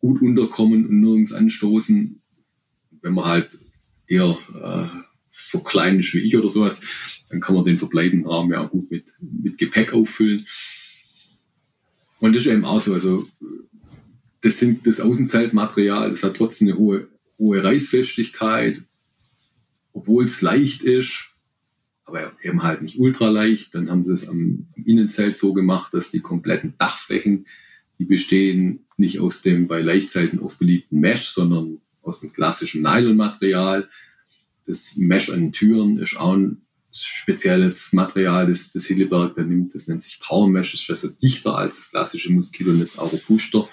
gut 0.00 0.20
unterkommen 0.20 0.86
und 0.86 1.00
nirgends 1.00 1.32
anstoßen. 1.32 2.20
Wenn 3.02 3.14
man 3.14 3.24
halt 3.26 3.58
eher 4.08 4.36
äh, 4.60 5.09
so 5.30 5.60
klein 5.60 6.00
ist 6.00 6.12
wie 6.14 6.20
ich 6.20 6.36
oder 6.36 6.48
sowas, 6.48 6.80
dann 7.30 7.40
kann 7.40 7.54
man 7.54 7.64
den 7.64 7.78
verbleibenden 7.78 8.28
Raum 8.28 8.52
ja 8.52 8.64
auch 8.64 8.70
gut 8.70 8.90
mit, 8.90 9.04
mit 9.20 9.58
Gepäck 9.58 9.92
auffüllen. 9.92 10.46
Und 12.18 12.34
das 12.34 12.42
ist 12.42 12.52
eben 12.52 12.64
auch 12.64 12.80
so. 12.80 12.92
Also, 12.92 13.28
das 14.42 14.58
sind 14.58 14.86
das 14.86 15.00
Außenzeltmaterial, 15.00 16.10
das 16.10 16.22
hat 16.22 16.36
trotzdem 16.36 16.68
eine 16.68 16.78
hohe, 16.78 17.08
hohe 17.38 17.62
Reißfestigkeit, 17.62 18.82
obwohl 19.92 20.24
es 20.24 20.40
leicht 20.40 20.82
ist, 20.82 21.30
aber 22.04 22.32
eben 22.42 22.62
halt 22.62 22.82
nicht 22.82 22.98
ultra 22.98 23.28
leicht. 23.28 23.74
Dann 23.74 23.90
haben 23.90 24.04
sie 24.04 24.12
es 24.12 24.28
am, 24.28 24.66
am 24.76 24.84
Innenzelt 24.84 25.36
so 25.36 25.52
gemacht, 25.52 25.92
dass 25.94 26.10
die 26.10 26.20
kompletten 26.20 26.74
Dachflächen, 26.78 27.46
die 27.98 28.04
bestehen 28.04 28.86
nicht 28.96 29.20
aus 29.20 29.42
dem 29.42 29.68
bei 29.68 29.80
Leichtzelten 29.80 30.38
oft 30.38 30.58
beliebten 30.58 31.00
Mesh, 31.00 31.28
sondern 31.28 31.80
aus 32.02 32.20
dem 32.20 32.32
klassischen 32.32 32.82
Nylonmaterial. 32.82 33.88
Das 34.70 34.96
Mesh 34.96 35.30
an 35.30 35.40
den 35.40 35.52
Türen 35.52 35.98
ist 35.98 36.16
auch 36.16 36.34
ein 36.34 36.62
spezielles 36.92 37.92
Material, 37.92 38.46
das, 38.46 38.70
das 38.70 38.86
Hilleberg 38.86 39.34
da 39.34 39.42
nimmt. 39.42 39.74
Das 39.74 39.88
nennt 39.88 40.00
sich 40.00 40.20
Power 40.20 40.48
Mesh, 40.48 40.74
ist 40.74 40.86
besser 40.86 41.08
dichter 41.08 41.56
als 41.56 41.76
das 41.76 41.90
klassische 41.90 42.32
Moskitonetz 42.32 42.98
Auropuster. 42.98 43.68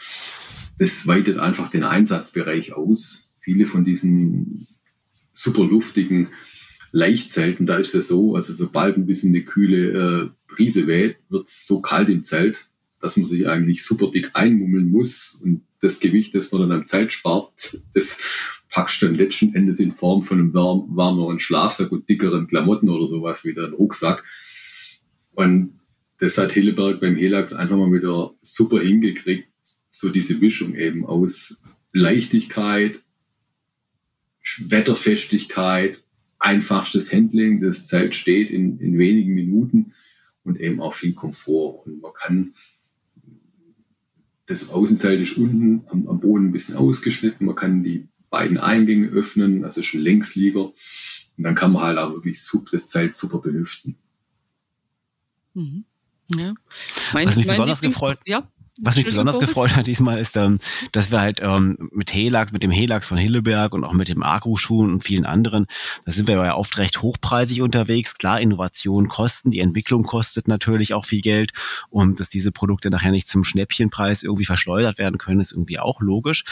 Das 0.79 1.05
weitet 1.05 1.37
einfach 1.37 1.69
den 1.69 1.83
Einsatzbereich 1.83 2.73
aus. 2.73 3.29
Viele 3.39 3.67
von 3.67 3.85
diesen 3.85 4.67
super 5.33 5.63
luftigen 5.63 6.29
Leichtzelten, 6.91 7.67
da 7.67 7.77
ist 7.77 7.93
es 7.93 8.07
so, 8.07 8.35
also 8.35 8.53
sobald 8.53 8.97
ein 8.97 9.05
bisschen 9.05 9.29
eine 9.29 9.43
kühle 9.43 9.91
äh, 10.23 10.29
Brise 10.47 10.87
weht, 10.87 11.17
wird 11.29 11.47
es 11.47 11.67
so 11.67 11.79
kalt 11.79 12.09
im 12.09 12.23
Zelt, 12.23 12.69
dass 12.99 13.17
man 13.17 13.27
sich 13.27 13.47
eigentlich 13.47 13.83
super 13.83 14.09
dick 14.09 14.31
einmummeln 14.33 14.89
muss. 14.89 15.39
Und 15.43 15.61
das 15.79 15.99
Gewicht, 15.99 16.33
das 16.33 16.51
man 16.51 16.61
dann 16.61 16.71
am 16.71 16.87
Zelt 16.87 17.13
spart, 17.13 17.79
das 17.93 18.19
packst 18.77 19.01
dann 19.01 19.15
letzten 19.15 19.55
Endes 19.55 19.79
in 19.79 19.89
Form 19.89 20.21
von 20.21 20.37
einem 20.37 20.53
warm, 20.53 20.85
warmeren 20.89 21.39
Schlafsack 21.39 21.91
und 21.91 22.07
dickeren 22.07 22.45
Klamotten 22.45 22.89
oder 22.89 23.07
sowas 23.07 23.43
wieder 23.43 23.63
in 23.63 23.71
den 23.71 23.77
Rucksack. 23.77 24.23
Und 25.33 25.79
das 26.19 26.37
hat 26.37 26.51
Hilleberg 26.51 27.01
beim 27.01 27.15
Helax 27.15 27.53
einfach 27.53 27.75
mal 27.75 27.91
wieder 27.91 28.35
super 28.43 28.79
hingekriegt, 28.79 29.47
so 29.89 30.09
diese 30.09 30.35
Mischung 30.35 30.75
eben 30.75 31.07
aus 31.07 31.59
Leichtigkeit, 31.91 33.01
Wetterfestigkeit, 34.59 36.03
einfachstes 36.37 37.11
Handling, 37.11 37.61
das 37.61 37.87
Zelt 37.87 38.13
steht 38.13 38.51
in, 38.51 38.79
in 38.79 38.99
wenigen 38.99 39.33
Minuten 39.33 39.93
und 40.43 40.59
eben 40.59 40.81
auch 40.81 40.93
viel 40.93 41.13
Komfort. 41.13 41.87
Und 41.87 41.99
man 41.99 42.13
kann 42.13 42.53
das 44.45 44.69
Außenzelt 44.69 45.19
ist 45.19 45.35
unten 45.35 45.81
am, 45.89 46.07
am 46.07 46.19
Boden 46.19 46.49
ein 46.49 46.51
bisschen 46.51 46.75
ausgeschnitten, 46.75 47.47
man 47.47 47.55
kann 47.55 47.83
die 47.83 48.07
beiden 48.29 48.57
Eingänge 48.57 49.07
öffnen, 49.09 49.63
also 49.63 49.81
schon 49.81 50.01
Längslieger. 50.01 50.65
Und 51.37 51.43
dann 51.43 51.55
kann 51.55 51.71
man 51.71 51.83
halt 51.83 51.97
auch 51.97 52.13
wirklich 52.13 52.39
das 52.71 52.87
Zelt 52.87 53.13
super 53.13 53.39
belüften. 53.39 53.97
Mhm. 55.53 55.85
Ja. 56.35 56.53
Mein, 57.13 57.27
Was 57.27 57.35
mich 57.35 57.47
besonders 57.47 57.81
gefreut, 57.81 58.19
ja. 58.25 58.51
Was 58.81 58.95
mich 58.95 59.05
besonders 59.05 59.39
gefreut 59.39 59.75
hat 59.75 59.87
diesmal 59.87 60.19
ist, 60.19 60.37
ähm, 60.37 60.59
dass 60.91 61.11
wir 61.11 61.19
halt 61.19 61.39
ähm, 61.41 61.89
mit 61.91 62.13
Helax, 62.13 62.51
mit 62.51 62.63
dem 62.63 62.71
Helax 62.71 63.07
von 63.07 63.17
Hilleberg 63.17 63.73
und 63.73 63.83
auch 63.83 63.93
mit 63.93 64.07
dem 64.07 64.23
Akku-Schuhen 64.23 64.91
und 64.91 65.03
vielen 65.03 65.25
anderen, 65.25 65.65
da 66.05 66.11
sind 66.11 66.27
wir 66.27 66.35
ja 66.35 66.55
oft 66.55 66.77
recht 66.77 67.01
hochpreisig 67.01 67.61
unterwegs. 67.61 68.15
Klar, 68.15 68.39
Innovationen 68.39 69.09
kosten, 69.09 69.49
die 69.51 69.59
Entwicklung 69.59 70.03
kostet 70.03 70.47
natürlich 70.47 70.93
auch 70.93 71.05
viel 71.05 71.21
Geld 71.21 71.51
und 71.89 72.19
dass 72.19 72.29
diese 72.29 72.51
Produkte 72.51 72.89
nachher 72.89 73.11
nicht 73.11 73.27
zum 73.27 73.43
Schnäppchenpreis 73.43 74.23
irgendwie 74.23 74.45
verschleudert 74.45 74.97
werden 74.97 75.17
können, 75.17 75.39
ist 75.39 75.51
irgendwie 75.51 75.79
auch 75.79 76.01
logisch. 76.01 76.43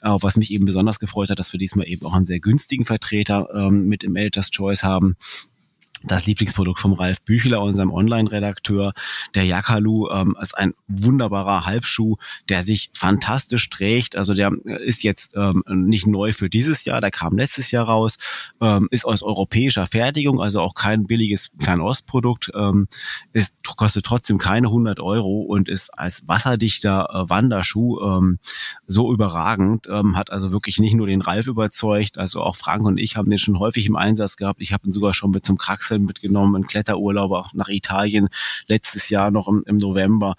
Aber 0.00 0.22
was 0.22 0.36
mich 0.36 0.50
eben 0.52 0.64
besonders 0.64 0.98
gefreut 0.98 1.30
hat, 1.30 1.38
dass 1.38 1.52
wir 1.52 1.58
diesmal 1.58 1.88
eben 1.88 2.06
auch 2.06 2.14
einen 2.14 2.26
sehr 2.26 2.40
günstigen 2.40 2.84
Vertreter 2.84 3.48
ähm, 3.54 3.86
mit 3.86 4.04
im 4.04 4.16
Elders 4.16 4.50
Choice 4.50 4.82
haben, 4.82 5.16
das 6.06 6.26
Lieblingsprodukt 6.26 6.78
vom 6.78 6.92
Ralf 6.92 7.20
Büchler, 7.22 7.62
unserem 7.62 7.92
Online-Redakteur. 7.92 8.92
Der 9.34 9.44
Jakalu 9.44 10.08
ähm, 10.10 10.36
ist 10.40 10.56
ein 10.56 10.74
wunderbarer 10.86 11.66
Halbschuh, 11.66 12.16
der 12.48 12.62
sich 12.62 12.90
fantastisch 12.92 13.68
trägt. 13.70 14.16
Also 14.16 14.34
der 14.34 14.52
ist 14.64 15.02
jetzt 15.02 15.34
ähm, 15.36 15.62
nicht 15.66 16.06
neu 16.06 16.32
für 16.32 16.50
dieses 16.50 16.84
Jahr, 16.84 17.00
der 17.00 17.10
kam 17.10 17.36
letztes 17.36 17.70
Jahr 17.70 17.86
raus, 17.86 18.16
ähm, 18.60 18.88
ist 18.90 19.04
aus 19.04 19.22
europäischer 19.22 19.86
Fertigung, 19.86 20.40
also 20.40 20.60
auch 20.60 20.74
kein 20.74 21.04
billiges 21.06 21.50
Fernostprodukt, 21.58 22.52
ähm, 22.54 22.88
ist, 23.32 23.54
kostet 23.76 24.04
trotzdem 24.04 24.38
keine 24.38 24.68
100 24.68 25.00
Euro 25.00 25.40
und 25.40 25.68
ist 25.68 25.90
als 25.90 26.26
wasserdichter 26.26 27.08
äh, 27.10 27.30
Wanderschuh 27.30 28.00
ähm, 28.00 28.38
so 28.86 29.12
überragend, 29.12 29.86
ähm, 29.88 30.16
hat 30.16 30.30
also 30.30 30.52
wirklich 30.52 30.78
nicht 30.78 30.94
nur 30.94 31.06
den 31.06 31.22
Ralf 31.22 31.46
überzeugt, 31.46 32.18
also 32.18 32.42
auch 32.42 32.56
Frank 32.56 32.84
und 32.86 32.98
ich 32.98 33.16
haben 33.16 33.30
den 33.30 33.38
schon 33.38 33.58
häufig 33.58 33.86
im 33.86 33.96
Einsatz 33.96 34.36
gehabt. 34.36 34.60
Ich 34.60 34.72
habe 34.72 34.86
ihn 34.86 34.92
sogar 34.92 35.14
schon 35.14 35.30
mit 35.30 35.46
zum 35.46 35.58
Kraxel 35.58 35.93
Wurzeln 35.94 36.04
mitgenommen, 36.04 36.56
einen 36.56 36.66
Kletterurlaub 36.66 37.32
auch 37.32 37.54
nach 37.54 37.68
Italien 37.68 38.28
letztes 38.66 39.08
Jahr 39.08 39.30
noch 39.30 39.48
im, 39.48 39.62
im 39.66 39.76
November. 39.76 40.34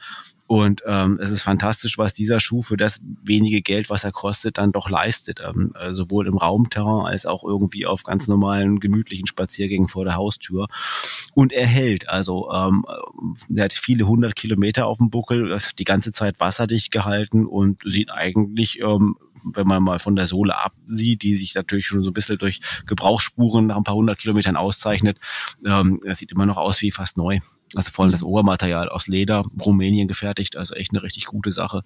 Und 0.47 0.83
ähm, 0.85 1.19
es 1.19 1.31
ist 1.31 1.41
fantastisch, 1.41 1.97
was 1.97 2.13
dieser 2.13 2.39
Schuh 2.39 2.61
für 2.61 2.77
das 2.77 2.99
wenige 3.23 3.63
Geld, 3.63 3.89
was 3.89 4.03
er 4.03 4.11
kostet, 4.11 4.59
dann 4.59 4.71
doch 4.71 4.91
leistet. 4.91 5.41
Ähm, 5.43 5.73
äh, 5.79 5.91
sowohl 5.91 6.27
im 6.27 6.37
Raumterrain 6.37 7.07
als 7.07 7.25
auch 7.25 7.43
irgendwie 7.43 7.87
auf 7.87 8.03
ganz 8.03 8.27
normalen, 8.27 8.79
gemütlichen 8.79 9.25
Spaziergängen 9.25 9.87
vor 9.87 10.05
der 10.05 10.15
Haustür. 10.15 10.67
Und 11.33 11.51
er 11.51 11.65
hält. 11.65 12.09
Also 12.09 12.51
ähm, 12.51 12.85
er 13.55 13.63
hat 13.63 13.73
viele 13.73 14.05
hundert 14.05 14.35
Kilometer 14.35 14.85
auf 14.85 14.99
dem 14.99 15.09
Buckel, 15.09 15.57
die 15.79 15.83
ganze 15.83 16.11
Zeit 16.11 16.39
wasserdicht 16.39 16.91
gehalten 16.91 17.47
und 17.47 17.81
sieht 17.83 18.11
eigentlich 18.11 18.79
ähm, 18.81 19.15
wenn 19.53 19.67
man 19.67 19.83
mal 19.83 19.99
von 19.99 20.15
der 20.15 20.27
Sohle 20.27 20.57
absieht, 20.57 21.21
die 21.21 21.35
sich 21.35 21.55
natürlich 21.55 21.87
schon 21.87 22.03
so 22.03 22.11
ein 22.11 22.13
bisschen 22.13 22.37
durch 22.37 22.59
Gebrauchsspuren 22.85 23.67
nach 23.67 23.77
ein 23.77 23.83
paar 23.83 23.95
hundert 23.95 24.19
Kilometern 24.19 24.55
auszeichnet, 24.55 25.17
ähm, 25.65 25.99
das 26.03 26.19
sieht 26.19 26.31
immer 26.31 26.45
noch 26.45 26.57
aus 26.57 26.81
wie 26.81 26.91
fast 26.91 27.17
neu. 27.17 27.39
Also 27.73 27.91
vor 27.91 28.05
allem 28.05 28.11
das 28.11 28.23
Obermaterial 28.23 28.89
aus 28.89 29.07
Leder, 29.07 29.43
Rumänien 29.59 30.07
gefertigt, 30.07 30.55
also 30.55 30.75
echt 30.75 30.91
eine 30.91 31.03
richtig 31.03 31.25
gute 31.25 31.51
Sache. 31.51 31.81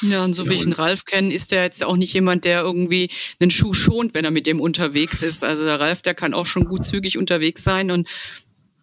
Ja, 0.00 0.24
und 0.24 0.34
so 0.34 0.44
ja, 0.44 0.50
wie 0.50 0.54
ich 0.54 0.62
einen 0.62 0.72
Ralf 0.72 1.04
kenne, 1.04 1.32
ist 1.32 1.52
der 1.52 1.62
jetzt 1.62 1.84
auch 1.84 1.96
nicht 1.96 2.12
jemand, 2.14 2.44
der 2.44 2.62
irgendwie 2.62 3.10
einen 3.38 3.50
Schuh 3.50 3.74
schont, 3.74 4.14
wenn 4.14 4.24
er 4.24 4.30
mit 4.30 4.46
dem 4.46 4.60
unterwegs 4.60 5.22
ist. 5.22 5.44
Also 5.44 5.64
der 5.64 5.78
Ralf, 5.78 6.02
der 6.02 6.14
kann 6.14 6.34
auch 6.34 6.46
schon 6.46 6.64
gut 6.64 6.84
zügig 6.84 7.18
unterwegs 7.18 7.62
sein 7.62 7.90
und 7.90 8.08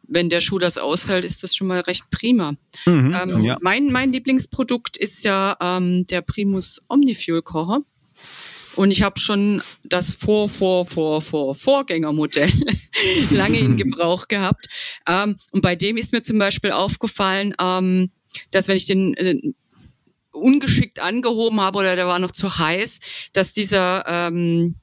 wenn 0.07 0.29
der 0.29 0.41
Schuh 0.41 0.59
das 0.59 0.77
aushält, 0.77 1.25
ist 1.25 1.43
das 1.43 1.55
schon 1.55 1.67
mal 1.67 1.81
recht 1.81 2.09
prima. 2.11 2.55
Mhm, 2.85 3.15
ähm, 3.19 3.41
ja. 3.43 3.57
mein, 3.61 3.91
mein 3.91 4.11
Lieblingsprodukt 4.11 4.97
ist 4.97 5.23
ja 5.23 5.57
ähm, 5.59 6.05
der 6.05 6.21
Primus 6.21 6.83
Omnifuel 6.89 7.41
Kocher. 7.41 7.81
Und 8.75 8.91
ich 8.91 9.01
habe 9.01 9.19
schon 9.19 9.61
das 9.83 10.13
vor, 10.13 10.49
vor, 10.49 10.85
vor, 10.85 11.21
vor 11.21 11.55
Vorgängermodell 11.55 12.51
lange 13.31 13.59
in 13.59 13.77
Gebrauch 13.77 14.27
gehabt. 14.27 14.67
Ähm, 15.07 15.37
und 15.51 15.61
bei 15.61 15.75
dem 15.75 15.97
ist 15.97 16.11
mir 16.11 16.21
zum 16.21 16.37
Beispiel 16.37 16.71
aufgefallen, 16.71 17.53
ähm, 17.59 18.11
dass 18.51 18.67
wenn 18.67 18.77
ich 18.77 18.85
den 18.85 19.13
äh, 19.15 19.41
ungeschickt 20.31 20.99
angehoben 20.99 21.61
habe 21.61 21.79
oder 21.79 21.95
der 21.95 22.07
war 22.07 22.19
noch 22.19 22.31
zu 22.31 22.57
heiß, 22.57 22.99
dass 23.33 23.53
dieser 23.53 24.03
ähm, 24.07 24.75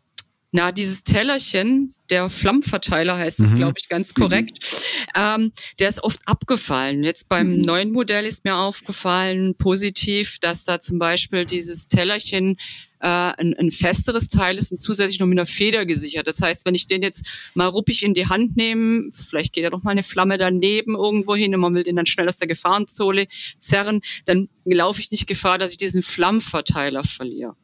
na, 0.55 0.71
dieses 0.71 1.03
Tellerchen, 1.03 1.95
der 2.11 2.29
Flammverteiler 2.29 3.17
heißt 3.17 3.41
es, 3.41 3.53
mhm. 3.53 3.57
glaube 3.57 3.75
ich, 3.79 3.89
ganz 3.89 4.13
korrekt, 4.13 4.59
mhm. 4.61 5.23
ähm, 5.23 5.53
der 5.79 5.89
ist 5.89 6.05
oft 6.05 6.21
abgefallen. 6.27 7.03
Jetzt 7.03 7.31
beim 7.31 7.57
mhm. 7.57 7.63
neuen 7.63 7.91
Modell 7.91 8.27
ist 8.27 8.45
mir 8.45 8.57
aufgefallen, 8.57 9.55
positiv, 9.57 10.39
dass 10.41 10.65
da 10.65 10.79
zum 10.79 10.99
Beispiel 10.99 11.47
dieses 11.47 11.89
Tellerchen 11.89 12.59
äh, 13.03 13.07
ein, 13.37 13.55
ein 13.59 13.71
festeres 13.71 14.29
Teil 14.29 14.57
ist 14.57 14.73
und 14.73 14.81
zusätzlich 14.81 15.19
noch 15.19 15.27
mit 15.27 15.39
einer 15.39 15.47
Feder 15.47 15.85
gesichert. 15.85 16.27
Das 16.27 16.41
heißt, 16.41 16.65
wenn 16.65 16.75
ich 16.75 16.87
den 16.87 17.03
jetzt 17.03 17.27
mal 17.55 17.67
ruppig 17.67 18.05
in 18.05 18.15
die 18.15 18.27
Hand 18.27 18.57
nehme, 18.57 19.11
vielleicht 19.13 19.53
geht 19.53 19.65
ja 19.65 19.71
doch 19.71 19.83
mal 19.83 19.91
eine 19.91 20.05
Flamme 20.05 20.39
daneben 20.39 20.95
irgendwo 20.95 21.35
hin 21.35 21.55
und 21.55 21.61
man 21.61 21.75
will 21.75 21.83
den 21.83 21.97
dann 21.97 22.07
schnell 22.07 22.29
aus 22.29 22.39
der 22.39 22.49
Gefahrenzone 22.49 23.27
zerren, 23.59 24.01
dann 24.25 24.49
laufe 24.65 25.01
ich 25.01 25.11
nicht 25.11 25.27
Gefahr, 25.27 25.59
dass 25.59 25.73
ich 25.73 25.79
diesen 25.79 26.03
Flammverteiler 26.03 27.03
verliere. 27.05 27.57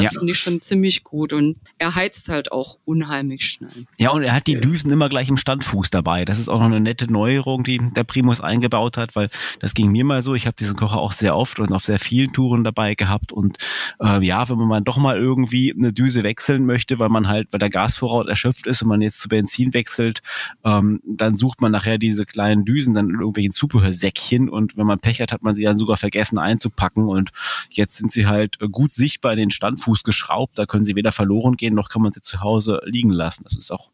Das 0.00 0.14
ja. 0.14 0.18
finde 0.18 0.32
ich 0.32 0.38
schon 0.38 0.60
ziemlich 0.62 1.04
gut 1.04 1.32
und 1.32 1.56
er 1.78 1.94
heizt 1.94 2.28
halt 2.28 2.52
auch 2.52 2.78
unheimlich 2.84 3.44
schnell. 3.44 3.86
Ja, 3.98 4.10
und 4.10 4.22
er 4.22 4.32
hat 4.32 4.46
die 4.46 4.60
Düsen 4.60 4.90
immer 4.90 5.08
gleich 5.08 5.28
im 5.28 5.36
Standfuß 5.36 5.90
dabei. 5.90 6.24
Das 6.24 6.38
ist 6.38 6.48
auch 6.48 6.58
noch 6.58 6.66
eine 6.66 6.80
nette 6.80 7.12
Neuerung, 7.12 7.64
die 7.64 7.80
der 7.94 8.04
Primus 8.04 8.40
eingebaut 8.40 8.96
hat, 8.96 9.14
weil 9.14 9.28
das 9.58 9.74
ging 9.74 9.90
mir 9.90 10.04
mal 10.04 10.22
so. 10.22 10.34
Ich 10.34 10.46
habe 10.46 10.56
diesen 10.56 10.76
Kocher 10.76 10.98
auch 10.98 11.12
sehr 11.12 11.36
oft 11.36 11.60
und 11.60 11.72
auf 11.72 11.84
sehr 11.84 11.98
vielen 11.98 12.32
Touren 12.32 12.64
dabei 12.64 12.94
gehabt 12.94 13.32
und 13.32 13.58
äh, 14.00 14.24
ja, 14.24 14.48
wenn 14.48 14.58
man 14.58 14.84
doch 14.84 14.96
mal 14.96 15.18
irgendwie 15.18 15.74
eine 15.76 15.92
Düse 15.92 16.22
wechseln 16.22 16.64
möchte, 16.64 16.98
weil 16.98 17.08
man 17.08 17.28
halt, 17.28 17.48
weil 17.52 17.58
der 17.58 17.70
Gasvorrat 17.70 18.28
erschöpft 18.28 18.66
ist 18.66 18.82
und 18.82 18.88
man 18.88 19.02
jetzt 19.02 19.20
zu 19.20 19.28
Benzin 19.28 19.74
wechselt, 19.74 20.22
ähm, 20.64 21.00
dann 21.04 21.36
sucht 21.36 21.60
man 21.60 21.72
nachher 21.72 21.98
diese 21.98 22.24
kleinen 22.24 22.64
Düsen 22.64 22.94
dann 22.94 23.10
in 23.10 23.16
irgendwelchen 23.16 23.52
Zubehörsäckchen 23.52 24.48
und 24.48 24.76
wenn 24.76 24.86
man 24.86 24.98
Pech 24.98 25.20
hat, 25.20 25.32
hat 25.32 25.42
man 25.42 25.54
sie 25.54 25.64
dann 25.64 25.78
sogar 25.78 25.96
vergessen 25.96 26.38
einzupacken 26.38 27.04
und 27.04 27.30
jetzt 27.70 27.96
sind 27.96 28.12
sie 28.12 28.26
halt 28.26 28.58
gut 28.70 28.94
sichtbar 28.94 29.32
in 29.32 29.38
den 29.38 29.50
Standfuß 29.50 29.89
geschraubt. 30.02 30.58
Da 30.58 30.66
können 30.66 30.84
sie 30.84 30.96
weder 30.96 31.12
verloren 31.12 31.56
gehen, 31.56 31.74
noch 31.74 31.88
kann 31.88 32.02
man 32.02 32.12
sie 32.12 32.22
zu 32.22 32.40
Hause 32.40 32.80
liegen 32.84 33.10
lassen. 33.10 33.44
Das 33.44 33.56
ist 33.56 33.70
auch 33.72 33.90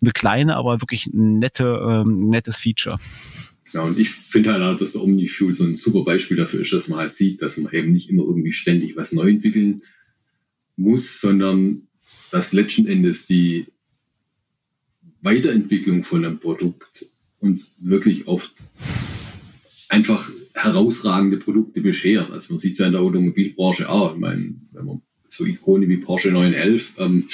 eine 0.00 0.12
kleine, 0.12 0.56
aber 0.56 0.80
wirklich 0.80 1.10
nette, 1.12 1.80
ähm, 1.88 2.16
nettes 2.16 2.58
Feature. 2.58 2.98
Ja, 3.72 3.82
und 3.82 3.98
ich 3.98 4.10
finde 4.10 4.52
halt, 4.52 4.80
dass 4.80 4.92
der 4.92 5.02
Omnifuel 5.02 5.54
so 5.54 5.64
ein 5.64 5.76
super 5.76 6.04
Beispiel 6.04 6.36
dafür 6.36 6.60
ist, 6.60 6.72
dass 6.72 6.88
man 6.88 6.98
halt 6.98 7.12
sieht, 7.12 7.40
dass 7.40 7.56
man 7.56 7.72
eben 7.72 7.92
nicht 7.92 8.10
immer 8.10 8.22
irgendwie 8.22 8.52
ständig 8.52 8.96
was 8.96 9.12
neu 9.12 9.30
entwickeln 9.30 9.82
muss, 10.76 11.20
sondern 11.20 11.88
dass 12.30 12.52
letzten 12.52 12.86
Endes 12.86 13.26
die 13.26 13.66
Weiterentwicklung 15.22 16.02
von 16.02 16.24
einem 16.24 16.38
Produkt 16.38 17.06
uns 17.38 17.74
wirklich 17.78 18.26
oft 18.26 18.52
einfach 19.88 20.30
herausragende 20.54 21.38
Produkte 21.38 21.80
beschert. 21.80 22.30
Also 22.30 22.52
man 22.52 22.58
sieht 22.58 22.72
es 22.72 22.78
ja 22.78 22.86
in 22.86 22.92
der 22.92 23.00
Automobilbranche 23.00 23.88
auch. 23.88 24.14
Ich 24.14 24.20
meine, 24.20 24.54
wenn 24.72 24.84
man 24.84 25.02
so 25.32 25.46
Ikone 25.46 25.88
wie 25.88 25.96
Porsche 25.96 26.30
911, 26.30 26.92
ähm, 26.98 27.28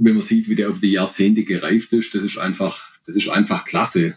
wenn 0.00 0.14
man 0.14 0.22
sieht, 0.22 0.48
wie 0.48 0.54
der 0.54 0.68
über 0.68 0.78
die 0.78 0.92
Jahrzehnte 0.92 1.44
gereift 1.44 1.92
ist, 1.92 2.14
das 2.14 2.22
ist 2.22 2.38
einfach, 2.38 2.92
das 3.06 3.16
ist 3.16 3.28
einfach 3.28 3.64
klasse. 3.64 4.16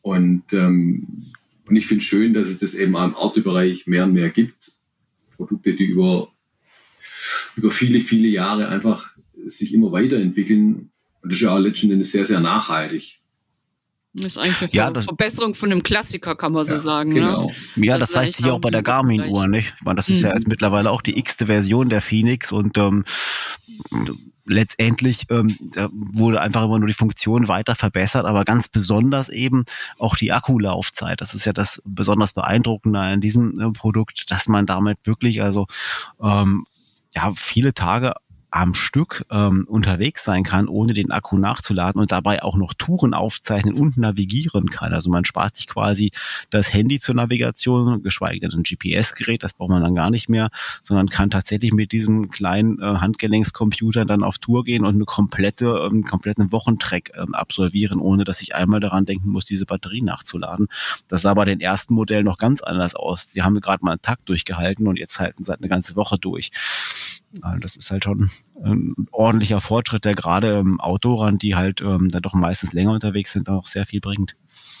Und, 0.00 0.52
ähm, 0.52 1.06
und 1.66 1.76
ich 1.76 1.86
finde 1.86 2.02
es 2.02 2.08
schön, 2.08 2.34
dass 2.34 2.48
es 2.48 2.58
das 2.58 2.74
eben 2.74 2.96
auch 2.96 3.04
im 3.04 3.14
Autobereich 3.14 3.86
mehr 3.86 4.04
und 4.04 4.14
mehr 4.14 4.30
gibt. 4.30 4.72
Produkte, 5.36 5.74
die 5.74 5.84
über, 5.84 6.32
über 7.56 7.70
viele, 7.70 8.00
viele 8.00 8.28
Jahre 8.28 8.68
einfach 8.68 9.12
sich 9.46 9.72
immer 9.72 9.92
weiterentwickeln. 9.92 10.90
Und 11.22 11.30
das 11.30 11.34
ist 11.34 11.42
ja 11.42 11.54
auch 11.54 11.60
letztendlich 11.60 12.10
sehr, 12.10 12.26
sehr 12.26 12.40
nachhaltig. 12.40 13.20
Das 14.14 14.36
ist 14.36 14.38
eigentlich 14.38 14.60
eine 14.60 14.70
ja, 14.72 14.90
das, 14.90 15.04
Verbesserung 15.04 15.54
von 15.54 15.72
einem 15.72 15.82
Klassiker, 15.82 16.36
kann 16.36 16.52
man 16.52 16.66
so 16.66 16.74
ja, 16.74 16.80
sagen. 16.80 17.10
Ne? 17.10 17.20
Genau. 17.20 17.50
Ne? 17.76 17.86
Ja, 17.86 17.98
das, 17.98 18.10
das 18.10 18.14
zeigt 18.14 18.36
sich 18.36 18.46
auch 18.46 18.60
bei 18.60 18.70
der 18.70 18.82
Garmin-Uhr, 18.82 19.48
nicht? 19.48 19.74
Ich 19.78 19.84
meine, 19.84 19.96
das 19.96 20.08
ist 20.08 20.18
mhm. 20.18 20.24
ja 20.24 20.34
jetzt 20.34 20.48
mittlerweile 20.48 20.90
auch 20.90 21.00
die 21.00 21.18
x-te 21.18 21.46
Version 21.46 21.88
der 21.88 22.02
Phoenix 22.02 22.52
und 22.52 22.76
ähm, 22.76 23.04
letztendlich 24.44 25.26
ähm, 25.30 25.56
wurde 25.90 26.40
einfach 26.40 26.64
immer 26.64 26.78
nur 26.78 26.88
die 26.88 26.94
Funktion 26.94 27.48
weiter 27.48 27.74
verbessert, 27.74 28.26
aber 28.26 28.44
ganz 28.44 28.68
besonders 28.68 29.28
eben 29.28 29.64
auch 29.98 30.16
die 30.16 30.32
Akkulaufzeit. 30.32 31.20
Das 31.20 31.34
ist 31.34 31.44
ja 31.44 31.52
das 31.52 31.80
besonders 31.84 32.32
beeindruckende 32.32 32.98
an 32.98 33.20
diesem 33.20 33.58
äh, 33.60 33.70
Produkt, 33.70 34.30
dass 34.30 34.46
man 34.46 34.66
damit 34.66 34.98
wirklich 35.04 35.42
also 35.42 35.66
ähm, 36.20 36.66
ja 37.14 37.32
viele 37.34 37.72
Tage 37.72 38.14
am 38.52 38.74
Stück 38.74 39.24
ähm, 39.30 39.64
unterwegs 39.66 40.24
sein 40.24 40.44
kann, 40.44 40.68
ohne 40.68 40.92
den 40.92 41.10
Akku 41.10 41.38
nachzuladen 41.38 42.00
und 42.00 42.12
dabei 42.12 42.42
auch 42.42 42.56
noch 42.56 42.74
Touren 42.74 43.14
aufzeichnen 43.14 43.74
und 43.74 43.96
navigieren 43.96 44.68
kann. 44.68 44.92
Also 44.92 45.10
man 45.10 45.24
spart 45.24 45.56
sich 45.56 45.66
quasi 45.66 46.10
das 46.50 46.72
Handy 46.72 47.00
zur 47.00 47.14
Navigation, 47.14 48.02
geschweige 48.02 48.40
denn 48.40 48.52
ein 48.52 48.62
GPS-Gerät, 48.62 49.42
das 49.42 49.54
braucht 49.54 49.70
man 49.70 49.82
dann 49.82 49.94
gar 49.94 50.10
nicht 50.10 50.28
mehr, 50.28 50.50
sondern 50.82 51.08
kann 51.08 51.30
tatsächlich 51.30 51.72
mit 51.72 51.92
diesen 51.92 52.28
kleinen 52.28 52.78
äh, 52.78 52.96
Handgelenkscomputern 52.96 54.06
dann 54.06 54.22
auf 54.22 54.36
Tour 54.36 54.64
gehen 54.64 54.84
und 54.84 54.96
eine 54.96 55.06
komplette, 55.06 55.88
ähm, 55.90 56.04
kompletten 56.04 56.52
Wochentrack 56.52 57.12
ähm, 57.16 57.34
absolvieren, 57.34 58.00
ohne 58.00 58.24
dass 58.24 58.42
ich 58.42 58.54
einmal 58.54 58.80
daran 58.80 59.06
denken 59.06 59.30
muss, 59.30 59.46
diese 59.46 59.64
Batterie 59.64 60.02
nachzuladen. 60.02 60.68
Das 61.08 61.22
sah 61.22 61.32
bei 61.32 61.46
den 61.46 61.60
ersten 61.60 61.94
Modellen 61.94 62.26
noch 62.26 62.36
ganz 62.36 62.60
anders 62.60 62.94
aus. 62.94 63.30
Sie 63.30 63.42
haben 63.42 63.58
gerade 63.60 63.82
mal 63.82 63.92
einen 63.92 64.02
Takt 64.02 64.28
durchgehalten 64.28 64.86
und 64.88 64.98
jetzt 64.98 65.18
halten 65.18 65.42
sie 65.42 65.50
halt 65.50 65.60
eine 65.60 65.70
ganze 65.70 65.96
Woche 65.96 66.18
durch. 66.18 66.50
Also 67.40 67.58
das 67.58 67.76
ist 67.76 67.90
halt 67.90 68.04
schon 68.04 68.30
ein 68.62 68.94
ordentlicher 69.10 69.60
Fortschritt, 69.60 70.04
der 70.04 70.14
gerade 70.14 70.58
im 70.58 70.80
Outdoorern, 70.80 71.38
die 71.38 71.54
halt 71.54 71.80
ähm, 71.80 72.10
dann 72.10 72.22
doch 72.22 72.34
meistens 72.34 72.72
länger 72.72 72.92
unterwegs 72.92 73.32
sind, 73.32 73.48
auch 73.48 73.66
sehr 73.66 73.86
viel 73.86 74.00
bringt. 74.00 74.36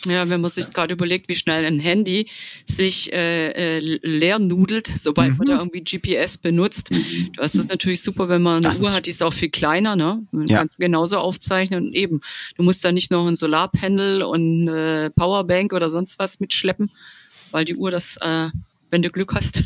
Ja, 0.06 0.28
wenn 0.28 0.40
man 0.40 0.50
sich 0.50 0.68
gerade 0.70 0.94
überlegt, 0.94 1.28
wie 1.28 1.36
schnell 1.36 1.64
ein 1.64 1.78
Handy 1.78 2.28
sich 2.66 3.12
äh, 3.12 3.78
äh, 3.78 3.78
leer 3.78 4.38
nudelt, 4.40 4.86
sobald 4.86 5.32
mhm. 5.32 5.36
man 5.38 5.46
da 5.46 5.58
irgendwie 5.58 5.84
GPS 5.84 6.38
benutzt. 6.38 6.90
Du 6.90 7.40
hast 7.40 7.56
das 7.56 7.68
natürlich 7.68 8.02
super, 8.02 8.28
wenn 8.28 8.42
man 8.42 8.54
eine 8.54 8.62
das 8.62 8.80
Uhr 8.80 8.92
hat, 8.92 9.06
die 9.06 9.10
ist 9.10 9.22
auch 9.22 9.32
viel 9.32 9.50
kleiner, 9.50 9.94
ne? 9.94 10.26
Man 10.32 10.46
ja. 10.46 10.58
kannst 10.58 10.78
genauso 10.78 11.18
aufzeichnen 11.18 11.86
und 11.86 11.94
eben, 11.94 12.20
du 12.56 12.64
musst 12.64 12.84
da 12.84 12.90
nicht 12.90 13.12
noch 13.12 13.26
ein 13.26 13.36
Solarpanel 13.36 14.22
und 14.22 14.66
äh, 14.68 15.10
Powerbank 15.10 15.72
oder 15.72 15.88
sonst 15.88 16.18
was 16.18 16.40
mitschleppen, 16.40 16.90
weil 17.52 17.64
die 17.64 17.76
Uhr 17.76 17.92
das 17.92 18.16
äh, 18.20 18.48
wenn 18.92 19.02
du 19.02 19.10
Glück 19.10 19.34
hast, 19.34 19.64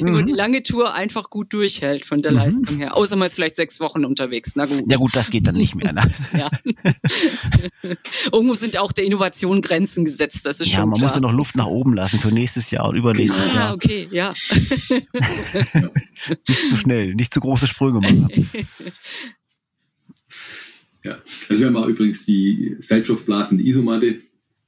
mhm. 0.00 0.06
über 0.06 0.22
die 0.22 0.34
lange 0.34 0.62
Tour 0.62 0.94
einfach 0.94 1.30
gut 1.30 1.52
durchhält 1.52 2.04
von 2.04 2.20
der 2.20 2.32
mhm. 2.32 2.38
Leistung 2.38 2.76
her. 2.76 2.96
Außer 2.96 3.16
man 3.16 3.26
ist 3.26 3.34
vielleicht 3.34 3.56
sechs 3.56 3.80
Wochen 3.80 4.04
unterwegs. 4.04 4.52
Na 4.54 4.66
gut. 4.66 4.84
Ja 4.88 4.98
gut, 4.98 5.16
das 5.16 5.30
geht 5.30 5.46
dann 5.46 5.56
nicht 5.56 5.74
mehr. 5.74 5.94
Ne? 5.94 6.02
ja. 6.38 6.50
Irgendwo 8.32 8.54
sind 8.54 8.76
auch 8.76 8.92
der 8.92 9.06
Innovation 9.06 9.62
Grenzen 9.62 10.04
gesetzt. 10.04 10.44
Das 10.44 10.60
ist 10.60 10.68
ja, 10.68 10.80
schon 10.80 10.90
man 10.90 10.98
klar. 10.98 11.08
muss 11.08 11.14
ja 11.16 11.20
noch 11.20 11.32
Luft 11.32 11.56
nach 11.56 11.66
oben 11.66 11.94
lassen 11.94 12.20
für 12.20 12.30
nächstes 12.30 12.70
Jahr 12.70 12.86
und 12.90 12.96
übernächstes 12.96 13.46
ah, 13.46 13.54
Jahr. 13.54 13.70
Ah, 13.70 13.72
okay, 13.72 14.06
ja. 14.10 14.34
nicht 16.46 16.68
zu 16.68 16.76
schnell, 16.76 17.14
nicht 17.14 17.32
zu 17.32 17.40
große 17.40 17.66
Sprünge 17.66 18.00
machen. 18.00 18.50
Ja, 21.02 21.18
also 21.48 21.60
wir 21.60 21.66
haben 21.66 21.76
auch 21.76 21.88
übrigens 21.88 22.26
die 22.26 22.76
selbstaufblasende 22.78 23.64
Isomatte, 23.64 24.20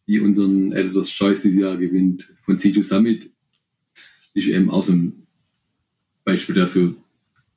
die 0.07 0.19
unseren 0.21 0.73
Editors 0.73 1.11
Choice 1.11 1.43
dieses 1.43 1.61
Jahr 1.61 1.77
gewinnt, 1.77 2.33
von 2.43 2.57
C2 2.57 2.83
Summit 2.83 3.32
ist 4.35 4.49
eben 4.49 4.71
auch 4.71 4.83
so 4.83 4.93
ein 4.93 5.27
Beispiel 6.25 6.55
dafür, 6.55 6.95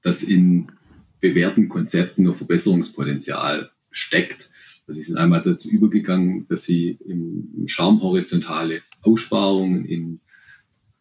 dass 0.01 0.23
in 0.23 0.71
bewährten 1.19 1.69
Konzepten 1.69 2.23
noch 2.23 2.35
Verbesserungspotenzial 2.35 3.71
steckt. 3.91 4.49
Also 4.87 4.99
sie 4.99 5.07
sind 5.07 5.17
einmal 5.17 5.41
dazu 5.41 5.69
übergegangen, 5.69 6.47
dass 6.47 6.63
sie 6.63 6.97
im 7.05 7.63
Schaumhorizontale 7.67 8.81
Aussparungen 9.01 9.85
in 9.85 10.19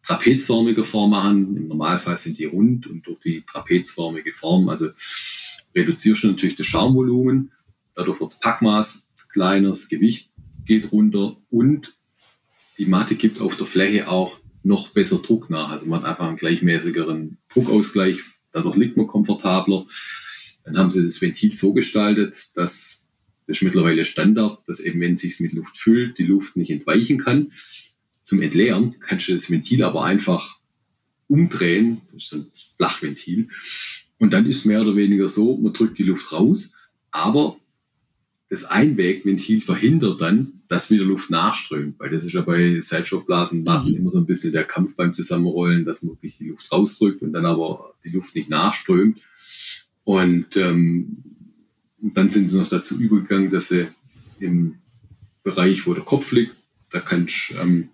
trapezförmiger 0.03 0.85
Form 0.85 1.11
machen. 1.11 1.57
Im 1.57 1.67
Normalfall 1.67 2.17
sind 2.17 2.39
die 2.39 2.45
rund 2.45 2.87
und 2.87 3.05
durch 3.05 3.19
die 3.19 3.43
trapezförmige 3.45 4.33
Form, 4.33 4.69
also 4.69 4.89
reduzierst 5.75 6.23
du 6.23 6.27
natürlich 6.29 6.55
das 6.55 6.65
Schaumvolumen, 6.65 7.51
dadurch 7.95 8.19
wird 8.19 8.31
das 8.31 8.39
Packmaß 8.39 9.05
kleiner, 9.35 9.69
das 9.69 9.89
Gewicht 9.89 10.29
geht 10.65 10.91
runter 10.93 11.35
und 11.49 11.93
die 12.77 12.85
Matte 12.85 13.15
gibt 13.15 13.41
auf 13.41 13.57
der 13.57 13.67
Fläche 13.67 14.07
auch 14.07 14.39
noch 14.65 14.89
besser 14.89 15.19
Druck 15.19 15.49
nach. 15.49 15.69
Also 15.69 15.85
man 15.85 16.01
hat 16.01 16.09
einfach 16.09 16.27
einen 16.27 16.37
gleichmäßigeren 16.37 17.37
Druckausgleich, 17.53 18.19
dadurch 18.51 18.75
liegt 18.75 18.97
man 18.97 19.07
komfortabler. 19.07 19.85
Dann 20.63 20.77
haben 20.77 20.89
sie 20.89 21.03
das 21.03 21.21
Ventil 21.21 21.53
so 21.53 21.73
gestaltet, 21.73 22.49
dass 22.55 23.05
das 23.47 23.57
ist 23.57 23.63
mittlerweile 23.63 24.05
Standard, 24.05 24.67
dass 24.67 24.79
eben 24.79 24.99
wenn 25.01 25.13
es 25.13 25.21
sich 25.21 25.39
mit 25.39 25.53
Luft 25.53 25.77
füllt, 25.77 26.17
die 26.17 26.23
Luft 26.23 26.57
nicht 26.57 26.71
entweichen 26.71 27.19
kann. 27.19 27.51
Zum 28.23 28.41
Entleeren 28.41 28.95
kannst 28.99 29.27
du 29.27 29.33
das 29.33 29.51
Ventil 29.51 29.83
aber 29.83 30.03
einfach 30.03 30.57
umdrehen, 31.27 32.01
das 32.11 32.23
ist 32.23 32.33
ein 32.33 32.47
Flachventil. 32.75 33.49
Und 34.17 34.33
dann 34.33 34.47
ist 34.47 34.65
mehr 34.65 34.81
oder 34.81 34.95
weniger 34.95 35.29
so, 35.29 35.57
man 35.57 35.73
drückt 35.73 35.99
die 35.99 36.03
Luft 36.03 36.31
raus, 36.31 36.71
aber 37.11 37.57
das 38.49 38.63
Einwegventil 38.63 39.61
verhindert 39.61 40.21
dann, 40.21 40.61
dass 40.67 40.91
wieder 40.91 41.03
Luft 41.03 41.29
nachströmt, 41.29 41.99
weil 41.99 42.11
das 42.11 42.25
ist 42.25 42.33
ja 42.33 42.41
bei 42.41 42.79
Selbststoffblasenmatten 42.79 43.91
mhm. 43.91 43.97
immer 43.97 44.11
so 44.11 44.19
ein 44.19 44.25
bisschen 44.25 44.53
der 44.53 44.63
Kampf 44.63 44.95
beim 44.95 45.13
Zusammenrollen, 45.13 45.85
dass 45.85 46.03
man 46.03 46.13
wirklich 46.13 46.37
die 46.37 46.49
Luft 46.49 46.71
rausdrückt 46.71 47.21
und 47.21 47.33
dann 47.33 47.45
aber 47.45 47.95
die 48.03 48.09
Luft 48.09 48.35
nicht 48.35 48.49
nachströmt. 48.49 49.19
Und 50.03 50.55
ähm, 50.57 51.23
dann 51.99 52.29
sind 52.29 52.49
sie 52.49 52.57
noch 52.57 52.67
dazu 52.67 52.99
übergegangen, 52.99 53.49
dass 53.49 53.69
sie 53.69 53.87
im 54.39 54.75
Bereich, 55.43 55.87
wo 55.87 55.93
der 55.93 56.03
Kopf 56.03 56.31
liegt, 56.31 56.55
da 56.91 56.99
kannst 56.99 57.51
du 57.51 57.55
ähm, 57.55 57.89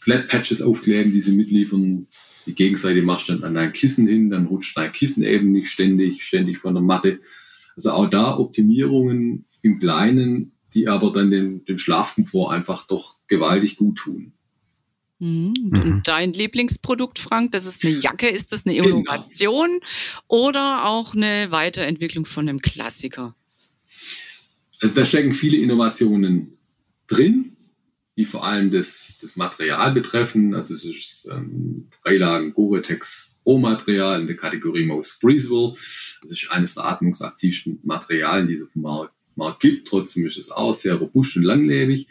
Flat 0.00 0.28
Patches 0.28 0.62
aufkleben, 0.62 1.12
die 1.12 1.22
sie 1.22 1.34
mitliefern. 1.34 2.06
Die 2.46 2.54
Gegenseite 2.54 3.02
machst 3.02 3.28
du 3.28 3.32
dann 3.32 3.44
an 3.44 3.54
dein 3.54 3.72
Kissen 3.72 4.06
hin, 4.06 4.30
dann 4.30 4.46
rutscht 4.46 4.76
dein 4.76 4.92
Kissen 4.92 5.24
eben 5.24 5.52
nicht 5.52 5.68
ständig, 5.68 6.22
ständig 6.22 6.58
von 6.58 6.74
der 6.74 6.82
Matte. 6.82 7.20
Also 7.74 7.90
auch 7.90 8.08
da 8.08 8.36
Optimierungen 8.38 9.45
im 9.66 9.78
Kleinen, 9.78 10.52
die 10.74 10.88
aber 10.88 11.12
dann 11.12 11.30
den, 11.30 11.64
den 11.64 11.78
Schlafkomfort 11.78 12.50
einfach 12.50 12.86
doch 12.86 13.16
gewaltig 13.28 13.76
gut 13.76 13.98
tun. 13.98 14.32
Mhm. 15.18 15.54
Und 15.72 16.02
dein 16.08 16.32
Lieblingsprodukt, 16.32 17.18
Frank, 17.18 17.52
das 17.52 17.66
ist 17.66 17.84
eine 17.84 17.94
Jacke. 17.94 18.28
Ist 18.28 18.52
das 18.52 18.66
eine 18.66 18.74
genau. 18.74 18.98
Innovation 18.98 19.68
genau. 19.68 19.82
oder 20.28 20.84
auch 20.84 21.14
eine 21.14 21.50
Weiterentwicklung 21.50 22.26
von 22.26 22.48
einem 22.48 22.60
Klassiker? 22.60 23.34
Also 24.80 24.94
da 24.94 25.04
stecken 25.04 25.32
viele 25.32 25.56
Innovationen 25.56 26.58
drin, 27.06 27.56
die 28.16 28.26
vor 28.26 28.44
allem 28.44 28.70
das, 28.70 29.18
das 29.20 29.36
Material 29.36 29.92
betreffen. 29.92 30.54
Also 30.54 30.74
es 30.74 30.84
ist 30.84 31.28
ähm, 31.32 31.88
Dreilagen 32.02 32.52
Gore-Tex 32.52 33.32
Rohmaterial 33.46 34.20
in 34.20 34.26
der 34.26 34.36
Kategorie 34.36 34.84
Most 34.84 35.20
Breathable. 35.20 35.74
Das 36.20 36.32
ist 36.32 36.50
eines 36.50 36.74
der 36.74 36.84
atmungsaktivsten 36.84 37.78
Materialien, 37.84 38.48
die 38.48 38.54
es 38.54 38.62
auf 38.62 38.72
dem 38.72 38.82
Markt, 38.82 39.14
Markt 39.36 39.60
gibt. 39.60 39.88
Trotzdem 39.88 40.26
ist 40.26 40.38
es 40.38 40.50
auch 40.50 40.72
sehr 40.72 40.94
robust 40.94 41.36
und 41.36 41.44
langlebig. 41.44 42.08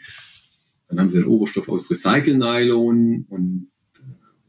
Dann 0.88 1.00
haben 1.00 1.10
sie 1.10 1.18
einen 1.18 1.26
Oberstoff 1.26 1.68
aus 1.68 1.90
Recycle-Nylon 1.90 3.26
und 3.28 3.68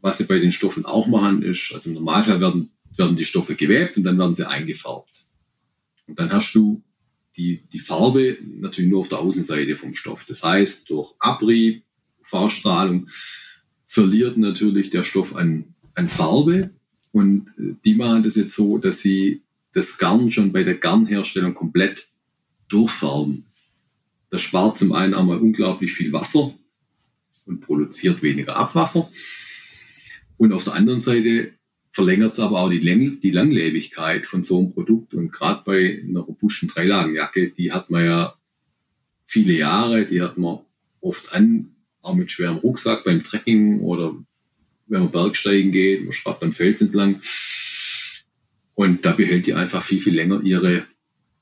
was 0.01 0.19
sie 0.19 0.25
bei 0.25 0.39
den 0.39 0.51
Stoffen 0.51 0.85
auch 0.85 1.07
machen, 1.07 1.41
ist, 1.41 1.71
also 1.73 1.89
im 1.89 1.95
Normalfall 1.95 2.39
werden, 2.39 2.71
werden 2.95 3.15
die 3.15 3.25
Stoffe 3.25 3.55
gewebt 3.55 3.97
und 3.97 4.03
dann 4.03 4.17
werden 4.17 4.35
sie 4.35 4.47
eingefärbt. 4.47 5.25
Und 6.07 6.19
dann 6.19 6.31
hast 6.31 6.53
du 6.53 6.83
die, 7.35 7.67
die 7.67 7.79
Farbe 7.79 8.37
natürlich 8.41 8.89
nur 8.89 9.01
auf 9.01 9.09
der 9.09 9.19
Außenseite 9.19 9.75
vom 9.75 9.93
Stoff. 9.93 10.25
Das 10.25 10.43
heißt, 10.43 10.89
durch 10.89 11.13
Abrieb, 11.19 11.83
Fahrstrahlung 12.23 13.09
verliert 13.83 14.37
natürlich 14.37 14.89
der 14.89 15.03
Stoff 15.03 15.35
an, 15.35 15.75
an 15.93 16.09
Farbe. 16.09 16.71
Und 17.11 17.47
äh, 17.57 17.75
die 17.85 17.95
machen 17.95 18.23
das 18.23 18.35
jetzt 18.35 18.55
so, 18.55 18.77
dass 18.77 18.99
sie 18.99 19.43
das 19.73 19.97
Garn 19.97 20.31
schon 20.31 20.51
bei 20.51 20.63
der 20.63 20.75
Garnherstellung 20.75 21.53
komplett 21.53 22.07
durchfärben. 22.69 23.45
Das 24.29 24.41
spart 24.41 24.77
zum 24.77 24.91
einen 24.93 25.13
einmal 25.13 25.37
unglaublich 25.37 25.93
viel 25.93 26.11
Wasser 26.11 26.53
und 27.45 27.61
produziert 27.61 28.21
weniger 28.21 28.55
Abwasser. 28.55 29.09
Und 30.37 30.53
auf 30.53 30.63
der 30.63 30.73
anderen 30.73 30.99
Seite 30.99 31.53
verlängert 31.91 32.33
es 32.33 32.39
aber 32.39 32.59
auch 32.59 32.69
die, 32.69 32.79
Läng 32.79 33.19
die 33.21 33.31
Langlebigkeit 33.31 34.27
von 34.27 34.43
so 34.43 34.59
einem 34.59 34.71
Produkt. 34.71 35.13
Und 35.13 35.31
gerade 35.31 35.63
bei 35.65 36.03
einer 36.07 36.19
robusten 36.19 36.67
Dreilagenjacke, 36.67 37.49
die 37.49 37.71
hat 37.71 37.89
man 37.89 38.05
ja 38.05 38.35
viele 39.25 39.53
Jahre, 39.53 40.05
die 40.05 40.21
hat 40.21 40.37
man 40.37 40.59
oft 41.01 41.33
an, 41.33 41.75
auch 42.01 42.13
mit 42.13 42.31
schwerem 42.31 42.57
Rucksack 42.57 43.03
beim 43.03 43.23
Trekking 43.23 43.79
oder 43.81 44.15
wenn 44.87 45.01
man 45.01 45.11
Bergsteigen 45.11 45.71
geht, 45.71 46.03
man 46.03 46.13
schraubt 46.13 46.39
beim 46.39 46.51
Fels 46.51 46.81
entlang. 46.81 47.21
Und 48.75 49.03
da 49.03 49.13
behält 49.13 49.47
die 49.47 49.53
einfach 49.53 49.81
viel, 49.81 49.99
viel 49.99 50.15
länger 50.15 50.41
ihre, 50.43 50.85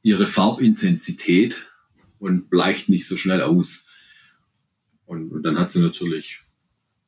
ihre 0.06 0.28
Farbintensität 0.28 1.66
und 2.20 2.52
bleicht 2.52 2.90
nicht 2.90 3.08
so 3.08 3.18
schnell 3.18 3.42
aus. 3.42 3.88
Und, 5.08 5.32
und 5.32 5.42
dann 5.42 5.58
hat 5.58 5.72
sie 5.72 5.80
natürlich 5.80 6.42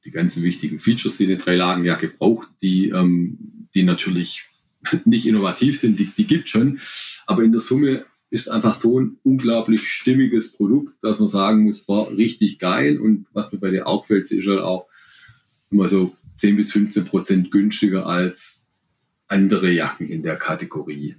die 0.04 0.10
ganzen 0.10 0.42
wichtigen 0.42 0.80
Features, 0.80 1.16
die 1.18 1.26
eine 1.26 1.38
Dreilagenjacke 1.38 2.08
braucht, 2.08 2.48
die, 2.60 2.90
ähm, 2.90 3.68
die 3.76 3.84
natürlich 3.84 4.46
nicht 5.06 5.28
innovativ 5.28 5.80
sind, 5.80 6.00
die, 6.00 6.08
die 6.08 6.26
gibt 6.26 6.50
schon. 6.50 6.80
Aber 7.28 7.44
in 7.44 7.52
der 7.52 7.62
Summe 7.62 8.04
ist 8.32 8.50
einfach 8.50 8.74
so 8.74 9.00
ein 9.00 9.18
unglaublich 9.22 9.88
stimmiges 9.88 10.52
Produkt, 10.54 10.96
dass 11.04 11.20
man 11.20 11.28
sagen 11.28 11.66
muss, 11.66 11.88
war 11.88 12.10
richtig 12.10 12.58
geil. 12.58 12.98
Und 12.98 13.28
was 13.32 13.52
mir 13.52 13.60
bei 13.60 13.70
der 13.70 13.86
auffällt, 13.86 14.32
ist 14.32 14.48
halt 14.48 14.62
auch 14.62 14.88
immer 15.70 15.88
so 15.88 16.18
10 16.38 16.56
bis 16.56 16.72
15 16.72 17.06
Prozent 17.06 17.52
günstiger 17.52 18.08
als 18.08 18.66
andere 19.28 19.70
Jacken 19.70 20.10
in 20.10 20.24
der 20.24 20.38
Kategorie. 20.38 21.16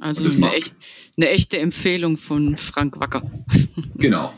Also 0.00 0.28
eine, 0.28 0.52
echt, 0.52 0.74
eine 1.16 1.28
echte 1.28 1.58
Empfehlung 1.58 2.16
von 2.16 2.56
Frank 2.56 3.00
Wacker. 3.00 3.22
Genau. 3.94 4.32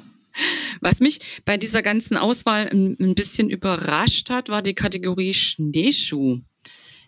Was 0.81 1.01
mich 1.01 1.43
bei 1.45 1.59
dieser 1.59 1.83
ganzen 1.83 2.17
Auswahl 2.17 2.69
ein, 2.69 3.15
bisschen 3.15 3.51
überrascht 3.51 4.31
hat, 4.31 4.49
war 4.49 4.63
die 4.63 4.75
Kategorie 4.75 5.35
Schneeschuh. 5.35 6.41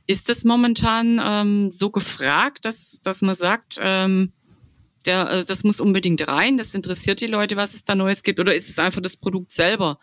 Ist 0.07 0.29
das 0.29 0.45
momentan 0.45 1.21
ähm, 1.23 1.71
so 1.71 1.91
gefragt, 1.91 2.65
dass, 2.65 3.01
dass 3.03 3.23
man 3.23 3.35
sagt, 3.35 3.79
ähm, 3.81 4.33
der, 5.07 5.31
äh, 5.31 5.45
das 5.45 5.65
muss 5.65 5.81
unbedingt 5.81 6.27
rein, 6.27 6.57
das 6.57 6.75
interessiert 6.75 7.21
die 7.21 7.27
Leute, 7.27 7.57
was 7.57 7.75
es 7.75 7.85
da 7.85 7.95
Neues 7.95 8.23
gibt? 8.23 8.41
Oder 8.41 8.55
ist 8.55 8.69
es 8.69 8.79
einfach 8.79 9.01
das 9.01 9.17
Produkt 9.17 9.53
selber, 9.53 9.99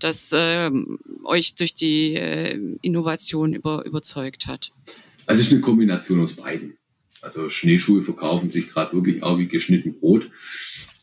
das 0.00 0.32
äh, 0.32 0.70
euch 1.24 1.54
durch 1.54 1.74
die 1.74 2.14
äh, 2.14 2.58
Innovation 2.82 3.52
über, 3.52 3.84
überzeugt 3.84 4.46
hat? 4.46 4.72
Also 5.26 5.40
es 5.40 5.46
ist 5.46 5.52
eine 5.52 5.62
Kombination 5.62 6.20
aus 6.20 6.34
beiden. 6.34 6.76
Also 7.24 7.48
Schneeschuhe 7.48 8.02
verkaufen 8.02 8.50
sich 8.50 8.68
gerade 8.68 8.92
wirklich 8.94 9.22
auch 9.22 9.38
wie 9.38 9.46
geschnitten 9.46 9.98
Brot. 9.98 10.30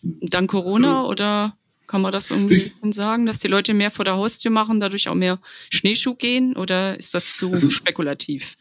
Dann 0.03 0.47
Corona 0.47 1.03
so. 1.03 1.10
oder 1.10 1.57
kann 1.88 2.01
man 2.01 2.13
das 2.13 2.31
irgendwie 2.31 2.55
ich, 2.55 2.73
sagen, 2.95 3.25
dass 3.25 3.39
die 3.39 3.49
Leute 3.49 3.73
mehr 3.73 3.91
vor 3.91 4.05
der 4.05 4.15
Haustür 4.15 4.49
machen, 4.49 4.79
dadurch 4.79 5.10
auch 5.10 5.15
mehr 5.15 5.39
Schneeschuh 5.69 6.15
gehen 6.15 6.55
oder 6.55 6.97
ist 6.97 7.13
das 7.13 7.36
zu 7.36 7.51
also, 7.51 7.69
spekulativ? 7.69 8.55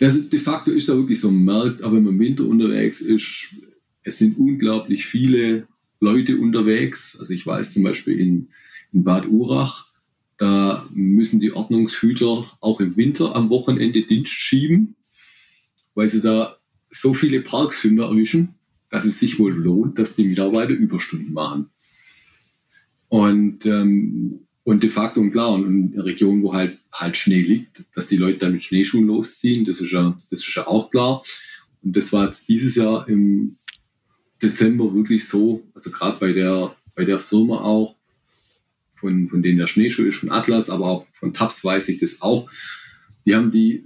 Also 0.00 0.22
de 0.22 0.38
facto 0.38 0.70
ist 0.70 0.88
da 0.88 0.94
wirklich 0.94 1.18
so 1.18 1.28
ein 1.28 1.44
Markt, 1.44 1.82
aber 1.82 1.96
wenn 1.96 2.04
man 2.04 2.14
im 2.14 2.20
Winter 2.20 2.44
unterwegs 2.44 3.00
ist, 3.00 3.48
es 4.04 4.18
sind 4.18 4.38
unglaublich 4.38 5.04
viele 5.04 5.66
Leute 5.98 6.36
unterwegs. 6.36 7.16
Also 7.18 7.34
ich 7.34 7.44
weiß 7.44 7.74
zum 7.74 7.82
Beispiel 7.82 8.20
in, 8.20 8.48
in 8.92 9.02
Bad 9.02 9.26
Urach, 9.28 9.86
da 10.38 10.86
müssen 10.92 11.40
die 11.40 11.52
Ordnungshüter 11.52 12.46
auch 12.60 12.80
im 12.80 12.96
Winter 12.96 13.34
am 13.34 13.48
Wochenende 13.50 14.02
Dienst 14.02 14.32
schieben, 14.32 14.94
weil 15.96 16.08
sie 16.08 16.20
da 16.20 16.56
so 16.90 17.14
viele 17.14 17.40
Parksünder 17.40 18.04
erwischen, 18.04 18.54
dass 18.90 19.04
es 19.04 19.18
sich 19.18 19.40
wohl 19.40 19.52
lohnt, 19.52 19.98
dass 19.98 20.14
die 20.14 20.24
Mitarbeiter 20.24 20.72
Überstunden 20.72 21.32
machen. 21.32 21.70
Und, 23.08 23.66
ähm, 23.66 24.40
und 24.62 24.82
de 24.82 24.90
facto, 24.90 25.20
und 25.20 25.30
klar, 25.30 25.54
und 25.54 25.94
in 25.94 26.00
Regionen, 26.00 26.42
wo 26.42 26.52
halt, 26.52 26.78
halt 26.92 27.16
Schnee 27.16 27.42
liegt, 27.42 27.84
dass 27.94 28.06
die 28.06 28.16
Leute 28.16 28.38
dann 28.38 28.52
mit 28.52 28.62
Schneeschuhen 28.62 29.06
losziehen, 29.06 29.64
das 29.64 29.80
ist 29.80 29.90
ja, 29.90 30.16
das 30.30 30.40
ist 30.40 30.54
ja 30.54 30.66
auch 30.66 30.90
klar. 30.90 31.22
Und 31.82 31.96
das 31.96 32.12
war 32.12 32.26
jetzt 32.26 32.48
dieses 32.48 32.74
Jahr 32.74 33.08
im 33.08 33.56
Dezember 34.42 34.94
wirklich 34.94 35.26
so, 35.26 35.62
also 35.74 35.90
gerade 35.90 36.18
bei 36.18 36.32
der, 36.32 36.76
bei 36.94 37.04
der 37.04 37.18
Firma 37.18 37.60
auch, 37.62 37.96
von, 38.94 39.28
von 39.28 39.42
denen 39.42 39.58
der 39.58 39.66
Schneeschuh 39.66 40.04
ist, 40.04 40.16
von 40.16 40.30
Atlas, 40.30 40.68
aber 40.68 40.86
auch 40.86 41.06
von 41.12 41.32
Taps 41.32 41.64
weiß 41.64 41.88
ich 41.88 41.98
das 41.98 42.22
auch. 42.22 42.50
Die 43.24 43.34
haben 43.34 43.50
die, 43.50 43.84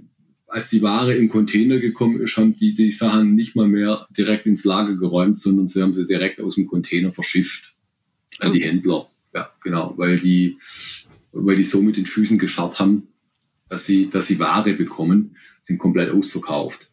als 0.51 0.69
die 0.69 0.81
Ware 0.81 1.15
im 1.15 1.29
Container 1.29 1.79
gekommen 1.79 2.19
ist, 2.19 2.35
haben 2.35 2.55
die 2.57 2.73
die 2.73 2.91
Sachen 2.91 3.35
nicht 3.35 3.55
mal 3.55 3.67
mehr 3.67 4.05
direkt 4.15 4.45
ins 4.45 4.65
Lager 4.65 4.95
geräumt, 4.95 5.39
sondern 5.39 5.69
sie 5.69 5.81
haben 5.81 5.93
sie 5.93 6.05
direkt 6.05 6.41
aus 6.41 6.55
dem 6.55 6.67
Container 6.67 7.13
verschifft 7.13 7.73
an 8.39 8.51
die 8.51 8.63
Händler. 8.63 9.09
Ja, 9.33 9.49
genau, 9.63 9.93
weil 9.95 10.19
die, 10.19 10.57
weil 11.31 11.55
die 11.55 11.63
so 11.63 11.81
mit 11.81 11.95
den 11.95 12.05
Füßen 12.05 12.37
gescharrt 12.37 12.79
haben, 12.79 13.07
dass 13.69 13.85
sie, 13.85 14.09
dass 14.09 14.27
sie 14.27 14.39
Ware 14.39 14.73
bekommen, 14.73 15.37
sind 15.63 15.77
komplett 15.77 16.11
ausverkauft. 16.11 16.91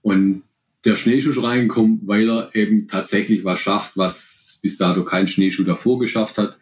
Und 0.00 0.42
der 0.86 0.96
Schneeschuh 0.96 1.30
ist 1.30 1.42
reingekommen, 1.42 2.00
weil 2.04 2.30
er 2.30 2.54
eben 2.54 2.88
tatsächlich 2.88 3.44
was 3.44 3.60
schafft, 3.60 3.96
was 3.96 4.58
bis 4.62 4.78
dato 4.78 5.04
kein 5.04 5.28
Schneeschuh 5.28 5.64
davor 5.64 5.98
geschafft 5.98 6.38
hat. 6.38 6.58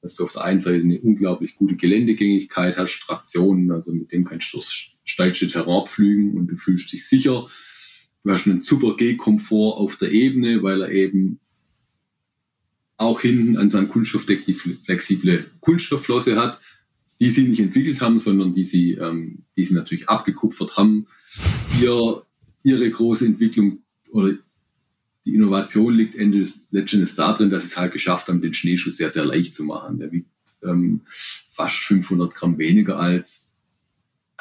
Dass 0.00 0.14
du 0.14 0.24
auf 0.24 0.32
der 0.32 0.44
einen 0.44 0.60
Seite 0.60 0.80
eine 0.80 0.98
unglaublich 1.00 1.56
gute 1.56 1.76
Geländegängigkeit 1.76 2.76
hast, 2.78 3.00
Traktionen, 3.00 3.70
also 3.70 3.92
mit 3.92 4.10
dem 4.12 4.24
kannst 4.24 4.52
du 4.52 4.58
Terrain 5.04 5.86
pflügen 5.86 6.36
und 6.36 6.48
du 6.48 6.56
fühlst 6.56 6.92
dich 6.92 7.06
sicher. 7.06 7.46
Du 8.24 8.30
hast 8.30 8.46
einen 8.46 8.60
super 8.60 8.96
Gehkomfort 8.96 9.78
auf 9.78 9.96
der 9.96 10.12
Ebene, 10.12 10.62
weil 10.62 10.82
er 10.82 10.90
eben 10.90 11.40
auch 12.96 13.20
hinten 13.20 13.56
an 13.56 13.68
seinem 13.68 13.88
Kunststoffdeck 13.88 14.44
die 14.44 14.54
flexible 14.54 15.50
Kunststoffflosse 15.60 16.36
hat, 16.36 16.60
die 17.18 17.30
sie 17.30 17.48
nicht 17.48 17.60
entwickelt 17.60 18.00
haben, 18.00 18.18
sondern 18.18 18.54
die 18.54 18.64
sie, 18.64 18.92
ähm, 18.92 19.44
die 19.56 19.64
sie 19.64 19.74
natürlich 19.74 20.08
abgekupfert 20.08 20.76
haben. 20.76 21.06
Ihr, 21.80 22.22
ihre 22.62 22.90
große 22.90 23.26
Entwicklung 23.26 23.82
oder 24.10 24.34
die 25.24 25.34
Innovation 25.34 25.94
liegt 25.94 26.16
Ende 26.16 26.48
letztendlich 26.70 27.14
darin, 27.14 27.50
dass 27.50 27.62
sie 27.62 27.68
es 27.70 27.76
halt 27.76 27.92
geschafft 27.92 28.28
haben, 28.28 28.42
den 28.42 28.54
Schneeschuh 28.54 28.90
sehr, 28.90 29.10
sehr 29.10 29.24
leicht 29.24 29.54
zu 29.54 29.64
machen. 29.64 29.98
Der 29.98 30.10
wiegt 30.10 30.28
ähm, 30.62 31.02
fast 31.50 31.76
500 31.76 32.34
Gramm 32.34 32.58
weniger 32.58 32.98
als 32.98 33.51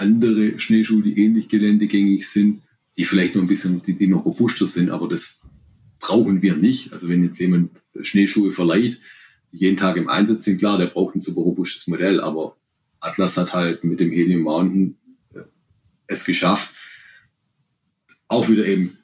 andere 0.01 0.59
Schneeschuhe, 0.59 1.03
die 1.03 1.17
ähnlich 1.17 1.47
geländegängig 1.47 2.27
sind, 2.27 2.63
die 2.97 3.05
vielleicht 3.05 3.35
noch 3.35 3.43
ein 3.43 3.47
bisschen, 3.47 3.81
die, 3.83 3.93
die 3.93 4.07
noch 4.07 4.25
robuster 4.25 4.67
sind, 4.67 4.89
aber 4.89 5.07
das 5.07 5.41
brauchen 5.99 6.41
wir 6.41 6.57
nicht. 6.57 6.91
Also 6.91 7.07
wenn 7.07 7.23
jetzt 7.23 7.39
jemand 7.39 7.71
Schneeschuhe 8.01 8.51
verleiht, 8.51 8.99
die 9.51 9.57
jeden 9.57 9.77
Tag 9.77 9.95
im 9.97 10.09
Einsatz 10.09 10.43
sind, 10.43 10.57
klar, 10.57 10.77
der 10.77 10.87
braucht 10.87 11.15
ein 11.15 11.21
super 11.21 11.41
robustes 11.41 11.87
Modell, 11.87 12.19
aber 12.19 12.57
Atlas 12.99 13.37
hat 13.37 13.53
halt 13.53 13.83
mit 13.83 13.99
dem 13.99 14.11
Helium 14.11 14.41
Mountain 14.41 14.97
äh, 15.33 15.41
es 16.07 16.25
geschafft, 16.25 16.73
auch 18.27 18.49
wieder 18.49 18.65
eben 18.65 18.97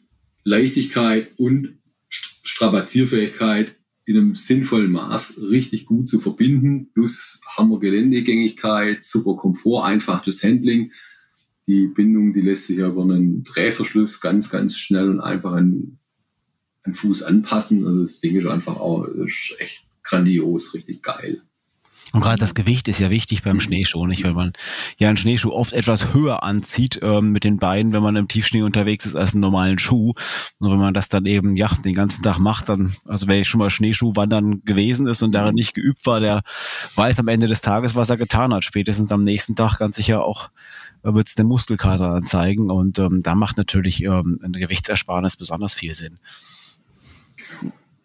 Leichtigkeit 0.43 1.31
und 1.37 1.77
Strapazierfähigkeit 2.09 3.76
in 4.07 4.15
einem 4.15 4.35
sinnvollen 4.35 4.93
Maß 4.93 5.41
richtig 5.51 5.85
gut 5.85 6.07
zu 6.07 6.19
verbinden. 6.19 6.89
Plus 6.93 7.41
haben 7.57 7.69
wir 7.69 7.79
Geländegängigkeit, 7.79 9.03
super 9.03 9.35
Komfort, 9.35 9.83
einfaches 9.83 10.41
Handling. 10.43 10.93
Die 11.67 11.87
Bindung, 11.87 12.33
die 12.33 12.39
lässt 12.39 12.67
sich 12.67 12.77
über 12.77 13.03
einen 13.03 13.43
Drehverschluss 13.43 14.21
ganz, 14.21 14.49
ganz 14.49 14.77
schnell 14.77 15.09
und 15.09 15.19
einfach 15.19 15.51
an 15.51 15.99
den 16.85 16.93
Fuß 16.93 17.23
anpassen. 17.23 17.85
Also 17.85 18.03
das 18.03 18.19
Ding 18.19 18.37
ist 18.37 18.47
einfach 18.47 18.77
auch 18.77 19.03
ist 19.03 19.53
echt 19.59 19.85
grandios, 20.03 20.73
richtig 20.73 21.01
geil. 21.01 21.41
Und 22.13 22.21
gerade 22.21 22.39
das 22.39 22.55
Gewicht 22.55 22.87
ist 22.87 22.99
ja 22.99 23.09
wichtig 23.09 23.43
beim 23.43 23.59
Schneeschuh, 23.59 24.05
nicht? 24.05 24.23
Weil 24.23 24.33
man 24.33 24.53
ja 24.97 25.09
einen 25.09 25.17
Schneeschuh 25.17 25.51
oft 25.51 25.73
etwas 25.73 26.13
höher 26.13 26.41
anzieht 26.43 26.99
ähm, 27.01 27.31
mit 27.31 27.43
den 27.43 27.57
Beinen, 27.57 27.91
wenn 27.91 28.01
man 28.01 28.15
im 28.15 28.27
Tiefschnee 28.27 28.61
unterwegs 28.61 29.05
ist, 29.05 29.15
als 29.15 29.33
einen 29.33 29.41
normalen 29.41 29.77
Schuh. 29.77 30.13
Und 30.59 30.71
wenn 30.71 30.79
man 30.79 30.93
das 30.93 31.09
dann 31.09 31.25
eben 31.25 31.55
ja 31.57 31.67
den 31.83 31.95
ganzen 31.95 32.23
Tag 32.23 32.39
macht, 32.39 32.69
dann, 32.69 32.95
also 33.07 33.27
wer 33.27 33.43
schon 33.43 33.59
mal 33.59 33.69
Schneeschuhwandern 33.69 34.63
gewesen 34.63 35.07
ist 35.07 35.21
und 35.21 35.33
darin 35.33 35.55
nicht 35.55 35.73
geübt 35.73 36.05
war, 36.05 36.19
der 36.19 36.43
weiß 36.95 37.19
am 37.19 37.27
Ende 37.27 37.47
des 37.47 37.61
Tages, 37.61 37.95
was 37.95 38.09
er 38.09 38.17
getan 38.17 38.53
hat. 38.53 38.63
Spätestens 38.63 39.11
am 39.11 39.23
nächsten 39.23 39.55
Tag 39.55 39.77
ganz 39.77 39.97
sicher 39.97 40.23
auch 40.23 40.49
äh, 41.03 41.13
wird 41.13 41.27
es 41.27 41.35
den 41.35 41.47
Muskelkater 41.47 42.09
anzeigen. 42.09 42.71
Und 42.71 42.99
ähm, 42.99 43.21
da 43.21 43.35
macht 43.35 43.57
natürlich 43.57 44.03
ähm, 44.03 44.39
eine 44.43 44.59
Gewichtsersparnis 44.59 45.35
besonders 45.35 45.73
viel 45.73 45.93
Sinn. 45.93 46.19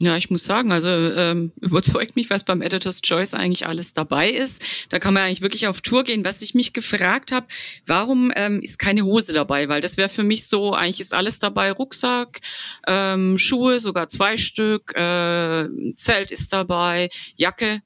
Ja, 0.02 0.16
ich 0.16 0.30
muss 0.30 0.42
sagen, 0.42 0.72
also 0.72 0.88
ähm, 0.88 1.52
überzeugt 1.60 2.16
mich, 2.16 2.28
was 2.28 2.42
beim 2.42 2.60
Editor's 2.60 3.02
Choice 3.02 3.34
eigentlich 3.34 3.68
alles 3.68 3.94
dabei 3.94 4.30
ist. 4.30 4.60
Da 4.88 4.98
kann 4.98 5.14
man 5.14 5.22
eigentlich 5.22 5.42
wirklich 5.42 5.68
auf 5.68 5.80
Tour 5.80 6.02
gehen. 6.02 6.24
Was 6.24 6.42
ich 6.42 6.54
mich 6.54 6.72
gefragt 6.72 7.30
habe, 7.30 7.46
warum 7.86 8.32
ähm, 8.34 8.60
ist 8.60 8.80
keine 8.80 9.04
Hose 9.04 9.32
dabei? 9.32 9.68
Weil 9.68 9.80
das 9.80 9.96
wäre 9.96 10.08
für 10.08 10.24
mich 10.24 10.48
so, 10.48 10.74
eigentlich 10.74 11.00
ist 11.00 11.14
alles 11.14 11.38
dabei, 11.38 11.70
Rucksack, 11.70 12.40
ähm, 12.88 13.38
Schuhe, 13.38 13.78
sogar 13.78 14.08
zwei 14.08 14.36
Stück, 14.36 14.92
äh, 14.96 15.68
Zelt 15.94 16.32
ist 16.32 16.52
dabei, 16.52 17.08
Jacke. 17.36 17.80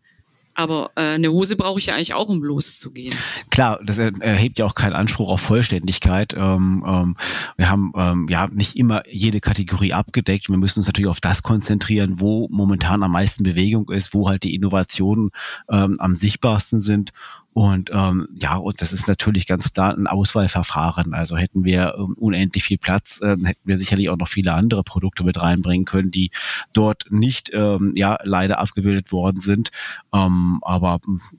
Aber 0.57 0.91
äh, 0.97 1.15
eine 1.15 1.31
Hose 1.31 1.55
brauche 1.55 1.79
ich 1.79 1.87
ja 1.87 1.95
eigentlich 1.95 2.15
auch, 2.15 2.29
um 2.29 2.43
loszugehen. 2.43 3.15
Klar, 3.51 3.79
das 3.85 3.99
erhebt 3.99 4.59
ja 4.59 4.65
auch 4.65 4.75
keinen 4.75 4.95
Anspruch 4.95 5.29
auf 5.29 5.43
Vollständigkeit. 5.43 6.35
Ähm, 6.35 6.83
ähm, 6.87 7.17
wir 7.59 7.69
haben 7.69 7.93
ähm, 7.95 8.27
ja 8.31 8.49
nicht 8.51 8.75
immer 8.75 9.03
jede 9.07 9.41
Kategorie 9.41 9.93
abgedeckt. 9.93 10.49
Wir 10.49 10.57
müssen 10.57 10.79
uns 10.79 10.87
natürlich 10.87 11.11
auf 11.11 11.21
das 11.21 11.43
konzentrieren, 11.43 12.21
wo 12.21 12.49
momentan 12.51 13.03
am 13.03 13.13
meisten 13.13 13.43
Bewegung 13.43 13.91
ist, 13.91 14.15
wo 14.15 14.31
halt 14.31 14.45
die 14.45 14.55
Innovationen 14.55 15.31
ähm, 15.71 15.97
am 15.99 16.15
sichtbarsten 16.15 16.81
sind. 16.81 17.13
Und 17.57 17.89
ähm, 17.91 18.29
ja, 18.35 18.57
und 18.57 18.83
das 18.83 18.93
ist 18.93 19.09
natürlich 19.09 19.47
ganz 19.47 19.73
klar 19.73 19.97
ein 19.97 20.07
Auswahlverfahren. 20.07 21.15
Also 21.15 21.39
hätten 21.39 21.65
wir 21.65 21.95
ähm, 21.97 22.13
unendlich 22.19 22.65
viel 22.65 22.77
Platz, 22.77 23.19
äh, 23.23 23.31
hätten 23.31 23.63
wir 23.65 23.79
sicherlich 23.79 24.11
auch 24.11 24.19
noch 24.19 24.29
viele 24.29 24.53
andere 24.53 24.85
Produkte 24.85 25.25
mit 25.25 25.41
reinbringen 25.41 25.87
können, 25.87 26.11
die 26.11 26.33
dort 26.75 27.07
nicht 27.09 27.51
ähm, 27.55 27.93
ja 27.97 28.19
leider 28.23 28.59
abgebildet 28.59 29.11
worden 29.11 29.41
sind. 29.41 29.71
Ähm, 30.13 30.59
aber 30.61 30.99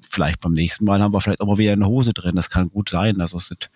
vielleicht 0.10 0.41
beim 0.41 0.53
nächsten 0.53 0.86
Mal 0.86 1.03
haben 1.03 1.13
wir 1.13 1.21
vielleicht 1.21 1.39
auch 1.39 1.45
mal 1.45 1.60
wieder 1.60 1.73
eine 1.73 1.86
Hose 1.86 2.13
drin. 2.13 2.36
Das 2.36 2.49
kann 2.49 2.71
gut 2.71 2.89
sein. 2.89 3.21
Also 3.21 3.38
es 3.38 3.45
sind 3.45 3.69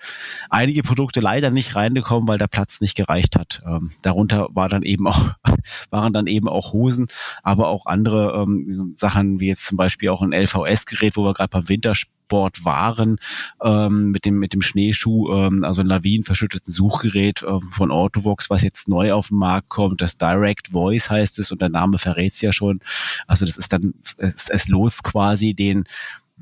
einige 0.49 0.81
Produkte 0.81 1.19
leider 1.19 1.51
nicht 1.51 1.75
reingekommen, 1.75 2.27
weil 2.27 2.39
der 2.39 2.47
Platz 2.47 2.81
nicht 2.81 2.95
gereicht 2.95 3.35
hat. 3.37 3.61
Ähm, 3.67 3.91
darunter 4.01 4.47
war 4.49 4.67
dann 4.67 4.81
eben 4.81 5.05
auch 5.05 5.29
waren 5.91 6.11
dann 6.11 6.25
eben 6.25 6.49
auch 6.49 6.73
Hosen, 6.73 7.05
aber 7.43 7.67
auch 7.67 7.85
andere 7.85 8.41
ähm, 8.41 8.95
Sachen 8.97 9.39
wie 9.39 9.49
jetzt 9.49 9.67
zum 9.67 9.77
Beispiel 9.77 10.09
auch 10.09 10.23
ein 10.23 10.33
LVS-Gerät, 10.33 11.15
wo 11.17 11.23
wir 11.23 11.35
gerade 11.35 11.49
beim 11.49 11.69
Winterspiel 11.69 12.21
Sport 12.31 12.63
waren 12.63 13.17
ähm, 13.61 14.11
mit 14.11 14.23
dem 14.23 14.39
mit 14.39 14.53
dem 14.53 14.61
Schneeschuh, 14.61 15.33
ähm, 15.33 15.65
also 15.65 15.81
ein 15.81 15.87
lawinenverschütteten 15.87 16.71
Suchgerät 16.71 17.43
äh, 17.43 17.59
von 17.69 17.91
Autovox, 17.91 18.49
was 18.49 18.61
jetzt 18.61 18.87
neu 18.87 19.11
auf 19.11 19.27
den 19.27 19.37
Markt 19.37 19.67
kommt. 19.67 20.01
Das 20.01 20.17
Direct 20.17 20.69
Voice 20.71 21.09
heißt 21.09 21.39
es 21.39 21.51
und 21.51 21.59
der 21.59 21.67
Name 21.67 21.97
verrät 21.97 22.31
es 22.31 22.39
ja 22.39 22.53
schon. 22.53 22.79
Also 23.27 23.45
das 23.45 23.57
ist 23.57 23.73
dann 23.73 23.95
es, 24.17 24.47
es 24.47 24.69
los 24.69 25.03
quasi 25.03 25.53
den 25.53 25.83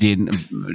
den, 0.01 0.29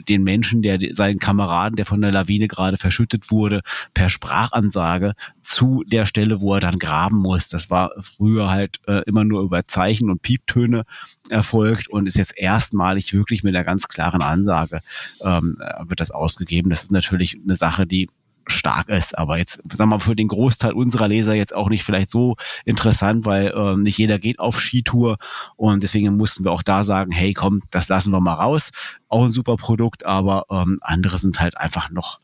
den 0.08 0.22
Menschen, 0.22 0.62
der 0.62 0.78
seinen 0.94 1.18
Kameraden, 1.18 1.76
der 1.76 1.87
von 1.87 2.00
der 2.00 2.12
Lawine 2.12 2.48
gerade 2.48 2.76
verschüttet 2.76 3.30
wurde, 3.30 3.62
per 3.94 4.08
Sprachansage 4.08 5.14
zu 5.42 5.82
der 5.87 6.06
Stelle, 6.06 6.40
wo 6.40 6.54
er 6.54 6.60
dann 6.60 6.78
graben 6.78 7.18
muss. 7.18 7.48
Das 7.48 7.70
war 7.70 7.90
früher 8.00 8.50
halt 8.50 8.80
äh, 8.87 9.02
immer 9.06 9.24
nur 9.24 9.42
über 9.42 9.64
Zeichen 9.64 10.10
und 10.10 10.22
Pieptöne 10.22 10.84
erfolgt 11.30 11.88
und 11.88 12.06
ist 12.06 12.16
jetzt 12.16 12.37
erstmalig 12.37 13.12
wirklich 13.12 13.42
mit 13.42 13.54
einer 13.54 13.64
ganz 13.64 13.88
klaren 13.88 14.22
Ansage 14.22 14.80
ähm, 15.20 15.58
wird 15.87 16.00
das 16.00 16.10
ausgegeben. 16.10 16.70
Das 16.70 16.82
ist 16.82 16.92
natürlich 16.92 17.38
eine 17.42 17.56
Sache, 17.56 17.87
die 17.87 18.08
stark 18.46 18.88
ist. 18.88 19.16
Aber 19.16 19.38
jetzt, 19.38 19.54
sagen 19.54 19.78
wir 19.78 19.87
mal, 19.87 19.98
für 19.98 20.14
den 20.14 20.28
Großteil 20.28 20.72
unserer 20.72 21.09
Leser 21.09 21.35
jetzt 21.35 21.54
auch 21.54 21.68
nicht 21.68 21.85
vielleicht 21.85 22.11
so 22.11 22.37
interessant, 22.64 23.24
weil 23.24 23.48
äh, 23.48 23.76
nicht 23.76 23.98
jeder 23.98 24.18
geht 24.18 24.38
auf 24.38 24.61
Skitour 24.61 25.16
und 25.57 25.83
deswegen 25.83 26.16
mussten 26.16 26.44
wir 26.44 26.52
auch 26.52 26.62
da 26.62 26.85
sagen, 26.85 27.12
hey, 27.12 27.33
komm, 27.33 27.62
das 27.70 27.88
lassen 27.88 28.11
wir 28.11 28.20
mal 28.20 28.35
raus. 28.35 28.70
Auch 29.09 29.24
ein 29.24 29.33
super 29.33 29.57
Produkt, 29.57 30.04
aber 30.04 30.46
ähm, 30.50 30.78
andere 30.83 31.18
sind 31.18 31.40
halt 31.40 31.57
einfach 31.57 31.90
noch 31.90 32.20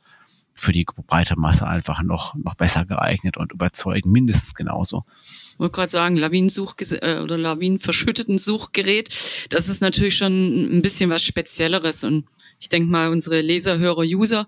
für 0.61 0.72
die 0.72 0.85
breite 1.06 1.38
Masse 1.38 1.66
einfach 1.66 2.02
noch, 2.02 2.35
noch 2.35 2.54
besser 2.54 2.85
geeignet 2.85 3.38
und 3.38 3.52
überzeugen 3.52 4.12
mindestens 4.12 4.54
genauso. 4.54 5.04
Ich 5.52 5.59
wollte 5.59 5.74
gerade 5.74 5.88
sagen, 5.88 6.16
Lawinensuch 6.16 6.74
äh, 6.78 7.20
oder 7.20 7.38
Lawinenverschütteten 7.38 8.37
Suchgerät, 8.37 9.09
das 9.48 9.68
ist 9.68 9.80
natürlich 9.80 10.16
schon 10.16 10.76
ein 10.76 10.83
bisschen 10.83 11.09
was 11.09 11.22
Spezielleres 11.22 12.04
und 12.04 12.26
ich 12.59 12.68
denke 12.68 12.90
mal, 12.90 13.09
unsere 13.11 13.40
Leser, 13.40 13.78
Hörer, 13.78 14.02
User 14.02 14.46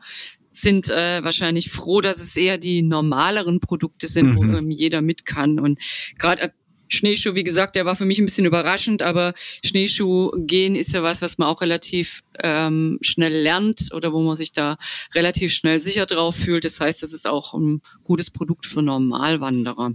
sind 0.53 0.89
äh, 0.91 1.25
wahrscheinlich 1.25 1.71
froh, 1.71 2.01
dass 2.01 2.21
es 2.21 2.37
eher 2.37 2.59
die 2.59 2.83
normaleren 2.83 3.61
Produkte 3.61 4.09
sind, 4.09 4.31
mhm. 4.31 4.37
wo 4.37 4.59
ähm, 4.59 4.71
jeder 4.71 5.03
mit 5.03 5.25
kann. 5.27 5.59
Und 5.59 5.79
gerade 6.19 6.43
äh, 6.43 6.49
Schneeschuh, 6.89 7.35
wie 7.35 7.45
gesagt, 7.45 7.75
der 7.75 7.87
war 7.87 7.97
für 7.97 8.05
mich 8.05 8.19
ein 8.19 8.27
bisschen 8.27 8.45
überraschend, 8.45 9.03
aber 9.03 9.33
Schneeschuh 9.65 10.31
gehen 10.37 10.75
ist 10.75 10.93
ja 10.93 11.03
was, 11.03 11.23
was 11.23 11.39
man 11.39 11.49
auch 11.49 11.63
relativ 11.63 12.23
ähm, 12.43 12.99
schnell 13.01 13.33
lernt 13.33 13.89
oder 13.95 14.13
wo 14.13 14.21
man 14.21 14.37
sich 14.37 14.53
da 14.53 14.77
relativ 15.15 15.53
schnell 15.53 15.81
sicher 15.81 16.05
drauf 16.05 16.37
fühlt. 16.37 16.67
Das 16.67 16.81
heißt, 16.81 17.03
das 17.03 17.15
ist 17.15 17.27
auch 17.27 17.55
ein 17.55 17.81
gutes 18.05 18.31
Produkt 18.31 18.67
für 18.67 18.83
Normalwanderer. 18.83 19.95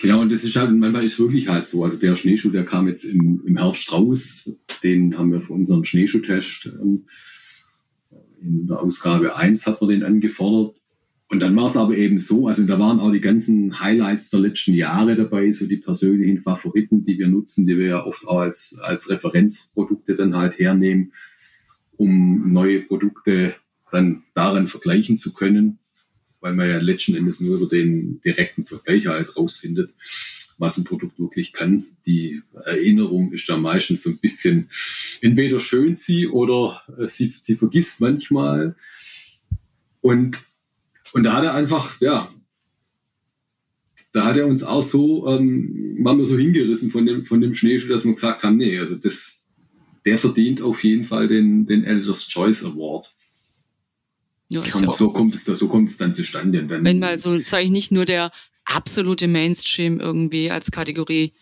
Genau, 0.00 0.20
und 0.20 0.32
das 0.32 0.44
ist 0.44 0.56
halt, 0.56 0.70
manchmal 0.70 1.04
ist 1.04 1.18
wirklich 1.18 1.48
halt 1.48 1.66
so. 1.66 1.84
Also 1.84 1.98
der 1.98 2.16
Schneeschuh, 2.16 2.50
der 2.50 2.64
kam 2.64 2.88
jetzt 2.88 3.04
im, 3.04 3.42
im 3.44 3.56
Herbst 3.58 3.92
raus. 3.92 4.50
Den 4.82 5.18
haben 5.18 5.32
wir 5.32 5.40
für 5.40 5.52
unseren 5.52 5.84
Schneeschuhtest 5.84 6.66
ähm, 6.80 7.04
in 8.40 8.66
der 8.66 8.80
Ausgabe 8.80 9.36
1 9.36 9.66
hat 9.66 9.80
man 9.80 9.90
den 9.90 10.02
angefordert. 10.04 10.76
Und 11.30 11.40
dann 11.40 11.54
war 11.56 11.68
es 11.68 11.76
aber 11.76 11.94
eben 11.94 12.18
so, 12.18 12.48
also 12.48 12.64
da 12.64 12.78
waren 12.78 13.00
auch 13.00 13.12
die 13.12 13.20
ganzen 13.20 13.80
Highlights 13.80 14.30
der 14.30 14.40
letzten 14.40 14.72
Jahre 14.72 15.14
dabei, 15.14 15.52
so 15.52 15.66
die 15.66 15.76
persönlichen 15.76 16.38
Favoriten, 16.38 17.02
die 17.02 17.18
wir 17.18 17.28
nutzen, 17.28 17.66
die 17.66 17.76
wir 17.76 17.86
ja 17.86 18.06
oft 18.06 18.26
auch 18.26 18.38
als, 18.38 18.78
als 18.80 19.10
Referenzprodukte 19.10 20.16
dann 20.16 20.34
halt 20.34 20.58
hernehmen, 20.58 21.12
um 21.98 22.50
neue 22.52 22.80
Produkte 22.80 23.54
dann 23.90 24.22
daran 24.34 24.68
vergleichen 24.68 25.18
zu 25.18 25.34
können, 25.34 25.80
weil 26.40 26.54
man 26.54 26.68
ja 26.68 26.78
letzten 26.78 27.14
Endes 27.14 27.40
nur 27.40 27.56
über 27.56 27.68
den 27.68 28.20
direkten 28.22 28.64
Vergleich 28.64 29.06
halt 29.06 29.36
rausfindet 29.36 29.92
was 30.58 30.76
ein 30.76 30.84
Produkt 30.84 31.18
wirklich 31.18 31.52
kann. 31.52 31.84
Die 32.04 32.42
Erinnerung 32.66 33.32
ist 33.32 33.48
da 33.48 33.56
meistens 33.56 34.02
so 34.02 34.10
ein 34.10 34.18
bisschen, 34.18 34.68
entweder 35.20 35.60
schön 35.60 35.96
sie 35.96 36.26
oder 36.26 36.82
äh, 36.98 37.06
sie, 37.06 37.28
sie 37.28 37.56
vergisst 37.56 38.00
manchmal. 38.00 38.74
Und, 40.00 40.40
und 41.12 41.22
da 41.22 41.32
hat 41.32 41.44
er 41.44 41.54
einfach, 41.54 42.00
ja, 42.00 42.28
da 44.12 44.24
hat 44.24 44.36
er 44.36 44.46
uns 44.46 44.62
auch 44.62 44.82
so, 44.82 45.28
ähm, 45.28 45.98
waren 46.00 46.18
wir 46.18 46.26
so 46.26 46.36
hingerissen 46.36 46.90
von 46.90 47.06
dem, 47.06 47.24
von 47.24 47.40
dem 47.40 47.54
Schneeschuh, 47.54 47.88
dass 47.88 48.04
wir 48.04 48.14
gesagt 48.14 48.42
haben, 48.42 48.56
nee, 48.56 48.78
also 48.78 48.96
das, 48.96 49.46
der 50.04 50.18
verdient 50.18 50.60
auf 50.60 50.82
jeden 50.82 51.04
Fall 51.04 51.28
den, 51.28 51.66
den 51.66 51.84
Editor's 51.84 52.26
Choice 52.26 52.64
Award. 52.64 53.12
Ja, 54.50 54.60
und 54.60 54.92
so 54.92 55.10
kommt, 55.10 55.34
es, 55.34 55.44
so 55.44 55.68
kommt 55.68 55.90
es 55.90 55.98
dann 55.98 56.14
zustande. 56.14 56.64
Dann, 56.64 56.82
Wenn 56.82 57.00
mal 57.00 57.18
so, 57.18 57.38
sage 57.42 57.64
ich 57.64 57.70
nicht 57.70 57.92
nur 57.92 58.06
der 58.06 58.32
absolute 58.68 59.28
Mainstream 59.28 59.98
irgendwie 59.98 60.50
als 60.50 60.70
Kategorie 60.70 61.32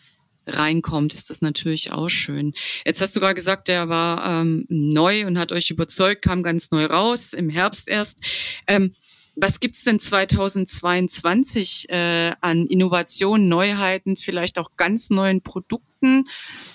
reinkommt, 0.46 1.12
ist 1.12 1.28
das 1.28 1.42
natürlich 1.42 1.92
auch 1.92 2.08
schön. 2.08 2.54
Jetzt 2.84 3.00
hast 3.00 3.16
du 3.16 3.20
gerade 3.20 3.34
gesagt, 3.34 3.68
der 3.68 3.88
war 3.88 4.42
ähm, 4.42 4.64
neu 4.68 5.26
und 5.26 5.38
hat 5.38 5.52
euch 5.52 5.70
überzeugt, 5.70 6.22
kam 6.22 6.42
ganz 6.42 6.70
neu 6.70 6.86
raus, 6.86 7.32
im 7.32 7.50
Herbst 7.50 7.88
erst. 7.88 8.20
Ähm, 8.66 8.92
was 9.34 9.60
gibt's 9.60 9.82
denn 9.82 10.00
2022 10.00 11.90
äh, 11.90 12.32
an 12.40 12.66
Innovationen, 12.66 13.48
Neuheiten, 13.48 14.16
vielleicht 14.16 14.58
auch 14.58 14.76
ganz 14.76 15.10
neuen 15.10 15.42
Produkten, 15.42 16.24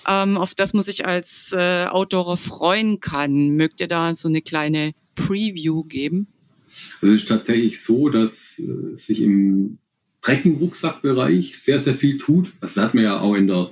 ähm, 0.06 0.36
auf 0.36 0.54
das 0.54 0.72
man 0.72 0.84
sich 0.84 1.04
als 1.04 1.52
äh, 1.52 1.86
Outdoorer 1.86 2.36
freuen 2.36 3.00
kann? 3.00 3.50
Mögt 3.56 3.80
ihr 3.80 3.88
da 3.88 4.14
so 4.14 4.28
eine 4.28 4.42
kleine 4.42 4.92
Preview 5.16 5.82
geben? 5.82 6.28
Es 7.00 7.08
ist 7.08 7.28
tatsächlich 7.28 7.82
so, 7.82 8.10
dass 8.10 8.60
äh, 8.60 8.96
sich 8.96 9.20
im 9.20 9.78
Trekking-Rucksackbereich 10.22 11.58
sehr, 11.58 11.80
sehr 11.80 11.94
viel 11.94 12.18
tut. 12.18 12.52
Das 12.60 12.76
hatten 12.76 12.98
wir 12.98 13.04
ja 13.04 13.20
auch 13.20 13.34
in, 13.34 13.48
der, 13.48 13.70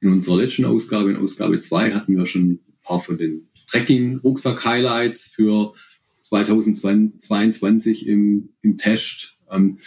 in 0.00 0.10
unserer 0.10 0.38
letzten 0.38 0.64
Ausgabe, 0.64 1.10
in 1.10 1.16
Ausgabe 1.16 1.58
2, 1.60 1.92
hatten 1.92 2.16
wir 2.16 2.26
schon 2.26 2.50
ein 2.50 2.60
paar 2.82 3.00
von 3.00 3.18
den 3.18 3.48
Trekking-Rucksack-Highlights 3.68 5.28
für 5.28 5.72
2022 6.20 8.06
im, 8.06 8.50
im 8.62 8.78
Test. 8.78 9.38
Ähm, 9.50 9.78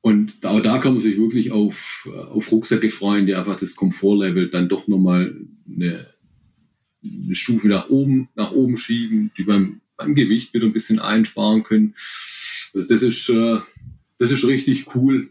und 0.00 0.46
auch 0.46 0.60
da 0.60 0.78
kann 0.78 0.92
man 0.92 1.02
sich 1.02 1.18
wirklich 1.18 1.50
auf, 1.50 2.08
auf 2.30 2.52
Rucksäcke 2.52 2.90
freuen, 2.90 3.26
die 3.26 3.34
einfach 3.34 3.58
das 3.58 3.74
Komfortlevel 3.74 4.48
dann 4.48 4.68
doch 4.68 4.86
nochmal 4.86 5.36
eine, 5.68 6.06
eine 7.02 7.34
Stufe 7.34 7.66
nach 7.66 7.90
oben, 7.90 8.28
nach 8.36 8.52
oben 8.52 8.76
schieben, 8.76 9.32
die 9.36 9.42
beim, 9.42 9.80
beim 9.96 10.14
Gewicht 10.14 10.54
wieder 10.54 10.66
ein 10.66 10.72
bisschen 10.72 11.00
einsparen 11.00 11.64
können. 11.64 11.96
Also 12.72 12.86
das 12.86 13.02
ist, 13.02 13.28
äh, 13.30 13.58
das 14.18 14.30
ist 14.30 14.44
richtig 14.44 14.94
cool. 14.94 15.30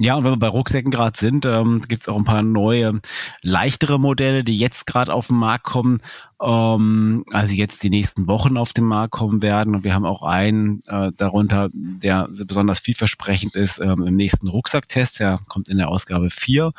Ja, 0.00 0.16
und 0.16 0.24
wenn 0.24 0.32
wir 0.32 0.38
bei 0.38 0.48
Rucksäcken 0.48 0.90
gerade 0.90 1.16
sind, 1.16 1.46
ähm, 1.46 1.80
gibt 1.86 2.02
es 2.02 2.08
auch 2.08 2.16
ein 2.16 2.24
paar 2.24 2.42
neue, 2.42 3.00
leichtere 3.42 4.00
Modelle, 4.00 4.42
die 4.42 4.58
jetzt 4.58 4.86
gerade 4.86 5.14
auf 5.14 5.28
den 5.28 5.36
Markt 5.36 5.64
kommen, 5.64 6.00
ähm, 6.42 7.24
also 7.30 7.54
jetzt 7.54 7.84
die 7.84 7.90
nächsten 7.90 8.26
Wochen 8.26 8.56
auf 8.56 8.72
den 8.72 8.86
Markt 8.86 9.12
kommen 9.12 9.40
werden. 9.40 9.76
Und 9.76 9.84
wir 9.84 9.94
haben 9.94 10.04
auch 10.04 10.22
einen 10.22 10.80
äh, 10.88 11.12
darunter, 11.16 11.70
der 11.72 12.28
besonders 12.44 12.80
vielversprechend 12.80 13.54
ist 13.54 13.78
ähm, 13.78 14.02
im 14.02 14.16
nächsten 14.16 14.48
Rucksacktest. 14.48 15.20
Der 15.20 15.38
kommt 15.46 15.68
in 15.68 15.78
der 15.78 15.88
Ausgabe 15.88 16.28
4. 16.28 16.72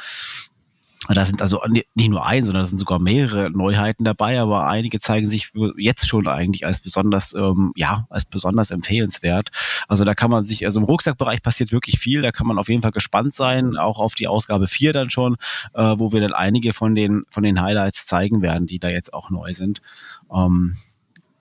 Da 1.07 1.25
sind 1.25 1.41
also 1.41 1.61
nicht 1.67 2.09
nur 2.09 2.25
ein, 2.25 2.43
sondern 2.43 2.63
da 2.63 2.67
sind 2.67 2.77
sogar 2.77 2.99
mehrere 2.99 3.51
Neuheiten 3.51 4.03
dabei, 4.03 4.39
aber 4.39 4.67
einige 4.67 4.99
zeigen 4.99 5.29
sich 5.29 5.51
jetzt 5.77 6.07
schon 6.07 6.27
eigentlich 6.27 6.65
als 6.65 6.79
besonders, 6.79 7.33
ähm, 7.33 7.73
ja, 7.75 8.07
als 8.09 8.25
besonders 8.25 8.71
empfehlenswert. 8.71 9.51
Also 9.87 10.03
da 10.03 10.15
kann 10.15 10.31
man 10.31 10.45
sich, 10.45 10.65
also 10.65 10.79
im 10.79 10.85
Rucksackbereich 10.85 11.43
passiert 11.43 11.71
wirklich 11.71 11.99
viel, 11.99 12.21
da 12.21 12.31
kann 12.31 12.47
man 12.47 12.57
auf 12.57 12.69
jeden 12.69 12.81
Fall 12.81 12.91
gespannt 12.91 13.33
sein, 13.33 13.77
auch 13.77 13.99
auf 13.99 14.15
die 14.15 14.27
Ausgabe 14.27 14.67
4 14.67 14.93
dann 14.93 15.09
schon, 15.09 15.35
äh, 15.73 15.95
wo 15.97 16.11
wir 16.11 16.21
dann 16.21 16.33
einige 16.33 16.73
von 16.73 16.95
den, 16.95 17.21
von 17.29 17.43
den 17.43 17.61
Highlights 17.61 18.05
zeigen 18.05 18.41
werden, 18.41 18.67
die 18.67 18.79
da 18.79 18.89
jetzt 18.89 19.13
auch 19.13 19.29
neu 19.29 19.53
sind. 19.53 19.81
Ähm, 20.33 20.75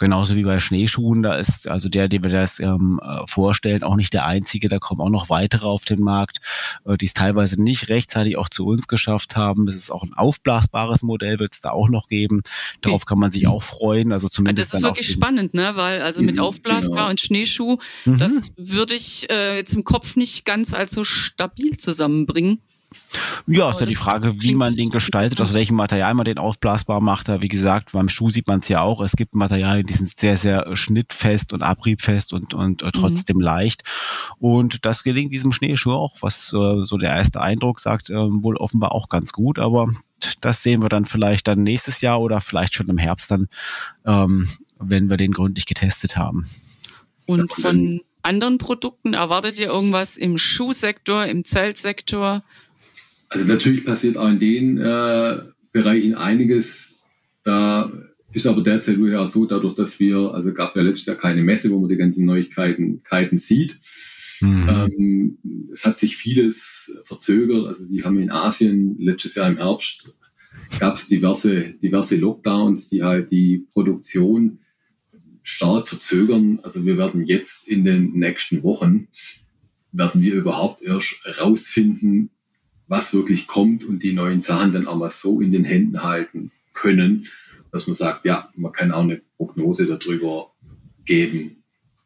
Genauso 0.04 0.36
wie 0.36 0.42
bei 0.42 0.60
Schneeschuhen, 0.60 1.22
da 1.22 1.36
ist 1.36 1.66
also 1.66 1.88
der, 1.88 2.08
den 2.08 2.22
wir 2.24 2.30
das 2.30 2.60
ähm, 2.60 3.00
äh, 3.02 3.26
vorstellen, 3.26 3.82
auch 3.82 3.96
nicht 3.96 4.12
der 4.12 4.26
einzige. 4.26 4.68
Da 4.68 4.78
kommen 4.78 5.00
auch 5.00 5.08
noch 5.08 5.30
weitere 5.30 5.64
auf 5.64 5.86
den 5.86 6.00
Markt, 6.00 6.40
äh, 6.84 6.98
die 6.98 7.06
es 7.06 7.14
teilweise 7.14 7.58
nicht 7.58 7.88
rechtzeitig 7.88 8.36
auch 8.36 8.50
zu 8.50 8.66
uns 8.66 8.86
geschafft 8.86 9.34
haben. 9.34 9.66
Es 9.66 9.76
ist 9.76 9.90
auch 9.90 10.02
ein 10.02 10.12
aufblasbares 10.12 11.02
Modell, 11.02 11.38
wird 11.38 11.54
es 11.54 11.62
da 11.62 11.70
auch 11.70 11.88
noch 11.88 12.08
geben. 12.08 12.42
Darauf 12.82 13.06
kann 13.06 13.18
man 13.18 13.32
sich 13.32 13.46
auch 13.46 13.62
freuen. 13.62 14.12
Also 14.12 14.28
zumindest 14.28 14.74
das 14.74 14.80
ist 14.80 14.84
wirklich 14.84 15.08
spannend, 15.08 15.54
ne? 15.54 15.72
Weil 15.74 16.02
also 16.02 16.22
mit 16.22 16.34
mhm, 16.34 16.42
aufblasbar 16.42 16.96
genau. 16.96 17.08
und 17.08 17.22
Schneeschuh, 17.22 17.78
mhm. 18.04 18.18
das 18.18 18.52
würde 18.58 18.94
ich 18.94 19.30
äh, 19.30 19.56
jetzt 19.56 19.74
im 19.74 19.84
Kopf 19.84 20.16
nicht 20.16 20.44
ganz 20.44 20.74
als 20.74 20.92
so 20.92 21.04
stabil 21.04 21.78
zusammenbringen. 21.78 22.60
Ja, 23.46 23.70
ist 23.70 23.80
ja 23.80 23.86
die 23.86 23.94
Frage, 23.94 24.42
wie 24.42 24.54
man 24.54 24.74
den 24.74 24.90
gestaltet, 24.90 25.40
aus 25.40 25.54
welchem 25.54 25.76
Material 25.76 26.14
man 26.14 26.24
den 26.24 26.38
ausblasbar 26.38 27.00
macht. 27.00 27.28
Wie 27.42 27.48
gesagt, 27.48 27.92
beim 27.92 28.08
Schuh 28.08 28.30
sieht 28.30 28.46
man 28.46 28.60
es 28.60 28.68
ja 28.68 28.80
auch. 28.80 29.00
Es 29.00 29.12
gibt 29.12 29.34
Materialien, 29.34 29.86
die 29.86 29.94
sind 29.94 30.18
sehr, 30.18 30.38
sehr 30.38 30.76
schnittfest 30.76 31.52
und 31.52 31.62
abriebfest 31.62 32.32
und, 32.32 32.54
und 32.54 32.82
äh, 32.82 32.90
trotzdem 32.92 33.36
mhm. 33.36 33.42
leicht. 33.42 33.82
Und 34.38 34.84
das 34.86 35.04
gelingt 35.04 35.32
diesem 35.32 35.52
Schneeschuh 35.52 35.92
auch, 35.92 36.16
was 36.20 36.52
äh, 36.52 36.84
so 36.84 36.96
der 36.96 37.14
erste 37.16 37.40
Eindruck 37.40 37.80
sagt, 37.80 38.10
äh, 38.10 38.14
wohl 38.14 38.56
offenbar 38.56 38.92
auch 38.92 39.08
ganz 39.08 39.32
gut. 39.32 39.58
Aber 39.58 39.88
das 40.40 40.62
sehen 40.62 40.82
wir 40.82 40.88
dann 40.88 41.04
vielleicht 41.04 41.46
dann 41.46 41.62
nächstes 41.62 42.00
Jahr 42.00 42.20
oder 42.20 42.40
vielleicht 42.40 42.74
schon 42.74 42.88
im 42.88 42.98
Herbst 42.98 43.30
dann, 43.30 43.48
ähm, 44.06 44.48
wenn 44.78 45.10
wir 45.10 45.16
den 45.16 45.32
gründlich 45.32 45.66
getestet 45.66 46.16
haben. 46.16 46.48
Und 47.26 47.52
von 47.52 48.02
anderen 48.22 48.58
Produkten 48.58 49.14
erwartet 49.14 49.58
ihr 49.58 49.66
irgendwas 49.66 50.16
im 50.16 50.38
Schuhsektor, 50.38 51.26
im 51.26 51.44
Zeltsektor? 51.44 52.42
Also 53.34 53.52
natürlich 53.52 53.84
passiert 53.84 54.16
auch 54.16 54.28
in 54.28 54.38
den 54.38 54.78
äh, 54.78 55.38
Bereichen 55.72 56.14
einiges. 56.14 57.00
Da 57.42 57.92
ist 58.32 58.46
aber 58.46 58.62
derzeit 58.62 58.98
ja 58.98 59.26
so, 59.26 59.44
dadurch, 59.44 59.74
dass 59.74 60.00
wir, 60.00 60.32
also 60.32 60.52
gab 60.52 60.76
ja 60.76 60.82
letztes 60.82 61.06
Jahr 61.06 61.16
keine 61.16 61.42
Messe, 61.42 61.70
wo 61.70 61.80
man 61.80 61.88
die 61.88 61.96
ganzen 61.96 62.24
Neuigkeiten 62.26 63.38
sieht. 63.38 63.78
Mhm. 64.40 64.68
Ähm, 64.68 65.38
es 65.72 65.84
hat 65.84 65.98
sich 65.98 66.16
vieles 66.16 66.96
verzögert. 67.04 67.66
Also 67.66 67.84
sie 67.84 68.04
haben 68.04 68.18
in 68.18 68.30
Asien 68.30 68.96
letztes 68.98 69.34
Jahr 69.34 69.48
im 69.48 69.58
Herbst 69.58 70.14
gab 70.78 70.94
es 70.94 71.08
diverse, 71.08 71.74
diverse 71.82 72.16
Lockdowns, 72.16 72.88
die 72.88 73.02
halt 73.02 73.30
die 73.30 73.66
Produktion 73.72 74.60
stark 75.42 75.88
verzögern. 75.88 76.60
Also 76.62 76.84
wir 76.84 76.96
werden 76.96 77.24
jetzt 77.26 77.68
in 77.68 77.84
den 77.84 78.12
nächsten 78.12 78.62
Wochen, 78.62 79.08
werden 79.92 80.22
wir 80.22 80.34
überhaupt 80.34 80.82
erst 80.82 81.20
rausfinden, 81.40 82.30
was 82.86 83.14
wirklich 83.14 83.46
kommt 83.46 83.84
und 83.84 84.02
die 84.02 84.12
neuen 84.12 84.40
Sachen 84.40 84.72
dann 84.72 84.86
auch 84.86 84.96
mal 84.96 85.10
so 85.10 85.40
in 85.40 85.52
den 85.52 85.64
Händen 85.64 86.02
halten 86.02 86.50
können, 86.72 87.28
dass 87.72 87.86
man 87.86 87.94
sagt, 87.94 88.24
ja, 88.24 88.50
man 88.56 88.72
kann 88.72 88.92
auch 88.92 89.02
eine 89.02 89.20
Prognose 89.36 89.86
darüber 89.86 90.52
geben, 91.04 91.62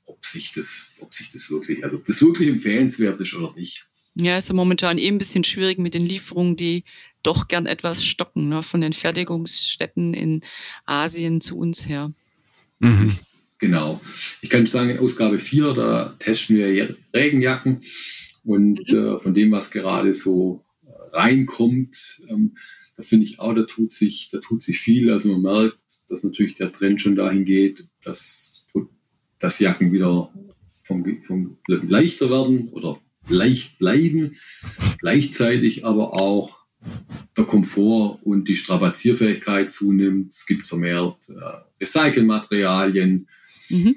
ob 0.07 0.25
sich 0.25 0.53
das, 0.53 0.87
ob 1.01 1.13
sich 1.13 1.29
das 1.31 1.51
wirklich, 1.51 1.85
also 1.85 1.97
ob 1.97 2.07
das 2.07 2.23
wirklich 2.23 2.49
empfehlenswert 2.49 3.21
ist 3.21 3.35
oder 3.35 3.53
nicht. 3.55 3.87
Ja, 4.15 4.37
ist 4.37 4.49
ja 4.49 4.55
momentan 4.55 4.99
eben 4.99 5.07
eh 5.07 5.11
ein 5.15 5.19
bisschen 5.19 5.45
schwierig 5.45 5.79
mit 5.79 5.95
den 5.95 6.05
Lieferungen, 6.05 6.57
die 6.57 6.85
doch 7.23 7.49
gern 7.49 7.67
etwas 7.67 8.05
stocken, 8.05 8.49
ne, 8.49 8.63
von 8.63 8.81
den 8.81 8.93
Fertigungsstätten 8.93 10.15
in 10.15 10.43
Asien 10.87 11.41
zu 11.41 11.57
uns 11.57 11.89
her. 11.89 12.13
Mhm. 12.81 13.17
Genau. 13.59 14.01
Ich 14.41 14.51
kann 14.51 14.67
sagen, 14.67 14.91
in 14.91 14.99
Ausgabe 14.99 15.41
4, 15.41 15.75
da 15.75 16.17
testen 16.19 16.57
wir 16.57 16.97
Regenjacken 17.15 17.83
und 18.45 18.81
mhm. 18.89 18.97
äh, 18.97 19.21
von 19.21 19.35
dem, 19.35 19.51
was 19.51 19.71
gerade 19.71 20.15
so 20.15 20.65
reinkommt. 21.13 22.23
Ähm, 22.29 22.57
da 22.97 23.03
finde 23.03 23.27
ich 23.27 23.41
auch, 23.41 23.55
da 23.55 23.63
tut 23.63 23.93
sich, 23.93 24.29
da 24.31 24.39
tut 24.39 24.63
sich 24.63 24.81
viel. 24.81 25.11
Also 25.13 25.33
man 25.33 25.43
merkt, 25.43 25.79
dass 26.09 26.25
natürlich 26.25 26.55
der 26.55 26.73
Trend 26.73 27.01
schon 27.01 27.17
dahin 27.17 27.45
geht, 27.45 27.87
dass, 28.03 28.67
dass 29.39 29.59
Jacken 29.61 29.93
wieder 29.93 30.33
vom, 30.83 31.23
vom 31.23 31.59
leichter 31.67 32.31
werden 32.31 32.69
oder 32.71 33.01
leicht 33.29 33.79
bleiben. 33.79 34.37
Gleichzeitig 34.99 35.85
aber 35.85 36.15
auch 36.15 36.59
der 37.37 37.45
Komfort 37.45 38.21
und 38.23 38.49
die 38.49 38.57
Strapazierfähigkeit 38.57 39.71
zunimmt. 39.71 40.33
Es 40.33 40.47
gibt 40.47 40.67
vermehrt 40.67 41.29
äh, 41.29 41.85
Recycelmaterialien. 41.85 43.29
Mhm. 43.69 43.97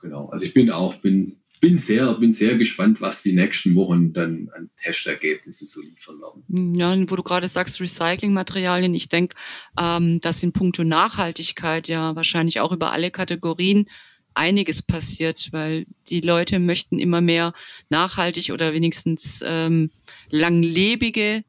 Genau. 0.00 0.28
Also 0.28 0.44
ich 0.44 0.54
bin 0.54 0.70
auch, 0.70 0.96
bin 0.96 1.36
bin 1.60 1.78
sehr, 1.78 2.12
bin 2.14 2.32
sehr 2.32 2.56
gespannt, 2.56 3.00
was 3.00 3.22
die 3.22 3.32
nächsten 3.32 3.74
Wochen 3.74 4.12
dann 4.12 4.50
an 4.54 4.70
Testergebnissen 4.82 5.66
so 5.66 5.80
liefern 5.80 6.20
werden. 6.20 6.44
Hm, 6.48 6.74
ja, 6.74 7.10
wo 7.10 7.16
du 7.16 7.22
gerade 7.22 7.48
sagst, 7.48 7.80
Recyclingmaterialien, 7.80 8.94
ich 8.94 9.08
denke, 9.08 9.36
ähm, 9.78 10.20
dass 10.20 10.42
in 10.42 10.52
puncto 10.52 10.84
Nachhaltigkeit 10.84 11.88
ja 11.88 12.14
wahrscheinlich 12.16 12.60
auch 12.60 12.72
über 12.72 12.92
alle 12.92 13.10
Kategorien 13.10 13.88
einiges 14.34 14.82
passiert, 14.82 15.48
weil 15.52 15.86
die 16.08 16.20
Leute 16.20 16.58
möchten 16.58 16.98
immer 16.98 17.20
mehr 17.20 17.54
nachhaltig 17.88 18.52
oder 18.52 18.74
wenigstens 18.74 19.42
ähm, 19.44 19.90
langlebige 20.30 21.42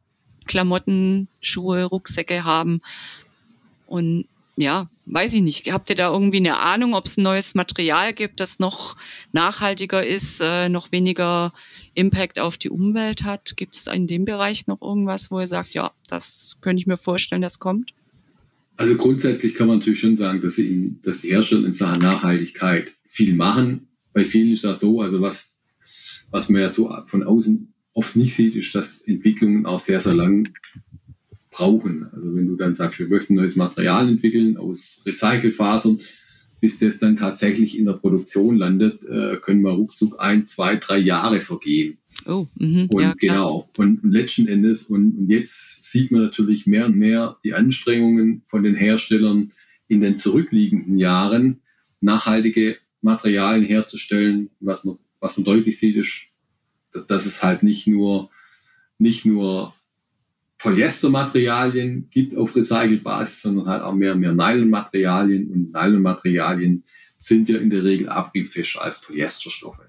Klamotten, 0.46 1.28
Schuhe, 1.42 1.84
Rucksäcke 1.84 2.46
haben. 2.46 2.82
Und 3.86 4.28
ja, 4.58 4.90
weiß 5.06 5.34
ich 5.34 5.42
nicht. 5.42 5.72
Habt 5.72 5.92
ihr 5.92 5.96
da 5.96 6.12
irgendwie 6.12 6.38
eine 6.38 6.58
Ahnung, 6.58 6.96
ob 6.96 7.06
es 7.06 7.18
ein 7.18 7.24
neues 7.24 7.54
Material 7.54 8.12
gibt, 8.12 8.40
das 8.40 8.58
noch 8.58 8.98
nachhaltiger 9.32 10.06
ist, 10.06 10.42
äh, 10.42 10.68
noch 10.68 10.92
weniger 10.92 11.54
Impact 11.94 12.40
auf 12.40 12.58
die 12.58 12.72
Umwelt 12.72 13.24
hat? 13.24 13.56
Gibt 13.56 13.76
es 13.76 13.86
in 13.86 14.08
dem 14.08 14.26
Bereich 14.26 14.66
noch 14.66 14.82
irgendwas, 14.82 15.30
wo 15.30 15.40
ihr 15.40 15.48
sagt, 15.48 15.76
ja, 15.76 15.92
das 16.10 16.58
könnte 16.60 16.82
ich 16.82 16.88
mir 16.88 16.98
vorstellen, 16.98 17.44
das 17.44 17.60
kommt? 17.60 17.94
Also 18.78 18.96
grundsätzlich 18.96 19.54
kann 19.54 19.68
man 19.68 19.78
natürlich 19.78 20.00
schon 20.00 20.16
sagen, 20.16 20.42
dass, 20.42 20.56
sie 20.56 20.68
in, 20.68 21.02
dass 21.04 21.22
die 21.22 21.30
Hersteller 21.30 21.68
in 21.68 21.74
Sachen 21.74 22.02
Nachhaltigkeit 22.02 22.92
viel 23.06 23.36
machen. 23.36 23.88
Bei 24.12 24.26
vielen 24.26 24.54
ist 24.54 24.64
das 24.64 24.80
so, 24.80 25.02
also 25.02 25.22
was, 25.22 25.46
was 26.32 26.50
man 26.50 26.62
ja 26.62 26.70
so 26.70 26.92
von 27.06 27.24
außen 27.24 27.74
oft 27.94 28.16
nicht 28.16 28.36
sieht, 28.36 28.56
ist, 28.56 28.74
dass 28.74 29.02
Entwicklungen 29.02 29.68
auch 29.68 29.80
sehr, 29.80 30.02
sehr 30.02 30.14
lang 30.16 30.50
brauchen. 31.58 32.08
Also 32.14 32.36
wenn 32.36 32.48
du 32.48 32.56
dann 32.56 32.76
sagst, 32.76 33.00
wir 33.00 33.08
möchten 33.08 33.36
neues 33.36 33.56
Material 33.56 34.08
entwickeln 34.08 34.58
aus 34.58 35.02
Recycelfasern, 35.06 36.00
bis 36.62 36.80
das 36.80 37.00
dann 37.00 37.16
tatsächlich 37.16 37.78
in 37.78 37.86
der 37.86 37.94
Produktion 37.94 38.58
landet, 38.58 39.04
äh, 39.04 39.38
können 39.38 39.62
wir 39.62 39.72
ruckzuck 39.72 40.20
ein, 40.20 40.46
zwei, 40.46 40.76
drei 40.76 40.98
Jahre 40.98 41.40
vergehen. 41.40 41.98
Oh, 42.26 42.48
mh, 42.56 42.88
und 42.90 43.02
ja, 43.02 43.14
genau. 43.18 43.70
Und, 43.78 44.04
letzten 44.04 44.48
Endes, 44.48 44.84
und, 44.84 45.18
und 45.18 45.30
jetzt 45.30 45.84
sieht 45.84 46.12
man 46.12 46.22
natürlich 46.22 46.66
mehr 46.66 46.86
und 46.86 46.96
mehr 46.96 47.38
die 47.44 47.54
Anstrengungen 47.54 48.42
von 48.46 48.64
den 48.64 48.76
Herstellern 48.76 49.52
in 49.88 50.02
den 50.02 50.18
zurückliegenden 50.18 50.98
Jahren, 50.98 51.62
nachhaltige 52.02 52.78
Materialien 53.02 53.66
herzustellen. 53.66 54.50
Was 54.60 54.84
man, 54.84 54.98
was 55.20 55.38
man 55.38 55.46
deutlich 55.46 55.78
sieht, 55.78 55.96
ist, 55.96 56.28
dass 57.08 57.26
es 57.26 57.44
halt 57.44 57.62
nicht 57.64 57.88
nur, 57.88 58.30
nicht 58.98 59.26
nur 59.26 59.74
Polyestermaterialien 60.60 62.10
gibt 62.10 62.36
auf 62.36 62.56
Recycelbasis, 62.56 63.42
sondern 63.42 63.68
halt 63.68 63.84
auch 63.84 63.94
mehr 63.94 64.14
und 64.14 64.20
mehr 64.20 64.34
Nylonmaterialien. 64.34 65.52
Und 65.52 65.74
Nylonmaterialien 65.74 66.84
sind 67.20 67.50
ja 67.50 67.60
in 67.60 67.70
der 67.70 67.84
Regel 67.84 68.10
abriebfester 68.10 68.82
als 68.82 69.02
Polyesterstoffe. 69.02 69.82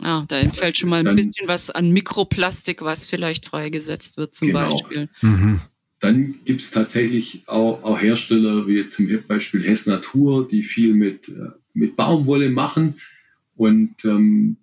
Ah, 0.00 0.24
da 0.26 0.38
entfällt 0.38 0.78
schon 0.78 0.90
mal 0.90 1.06
ein 1.06 1.16
bisschen 1.16 1.46
was 1.46 1.70
an 1.70 1.90
Mikroplastik, 1.90 2.82
was 2.82 3.06
vielleicht 3.06 3.46
freigesetzt 3.46 4.16
wird 4.16 4.34
zum 4.34 4.48
genau. 4.48 4.70
Beispiel. 4.70 5.08
Mhm. 5.20 5.60
Dann 6.00 6.34
gibt 6.44 6.62
es 6.62 6.70
tatsächlich 6.72 7.44
auch, 7.46 7.84
auch, 7.84 8.00
Hersteller, 8.00 8.66
wie 8.66 8.74
jetzt 8.74 8.96
zum 8.96 9.08
Beispiel 9.28 9.62
Hess 9.62 9.86
Natur, 9.86 10.48
die 10.48 10.64
viel 10.64 10.94
mit, 10.94 11.28
äh, 11.28 11.50
mit 11.74 11.94
Baumwolle 11.94 12.50
machen. 12.50 13.00
Und 13.54 13.94
ähm, 14.04 14.56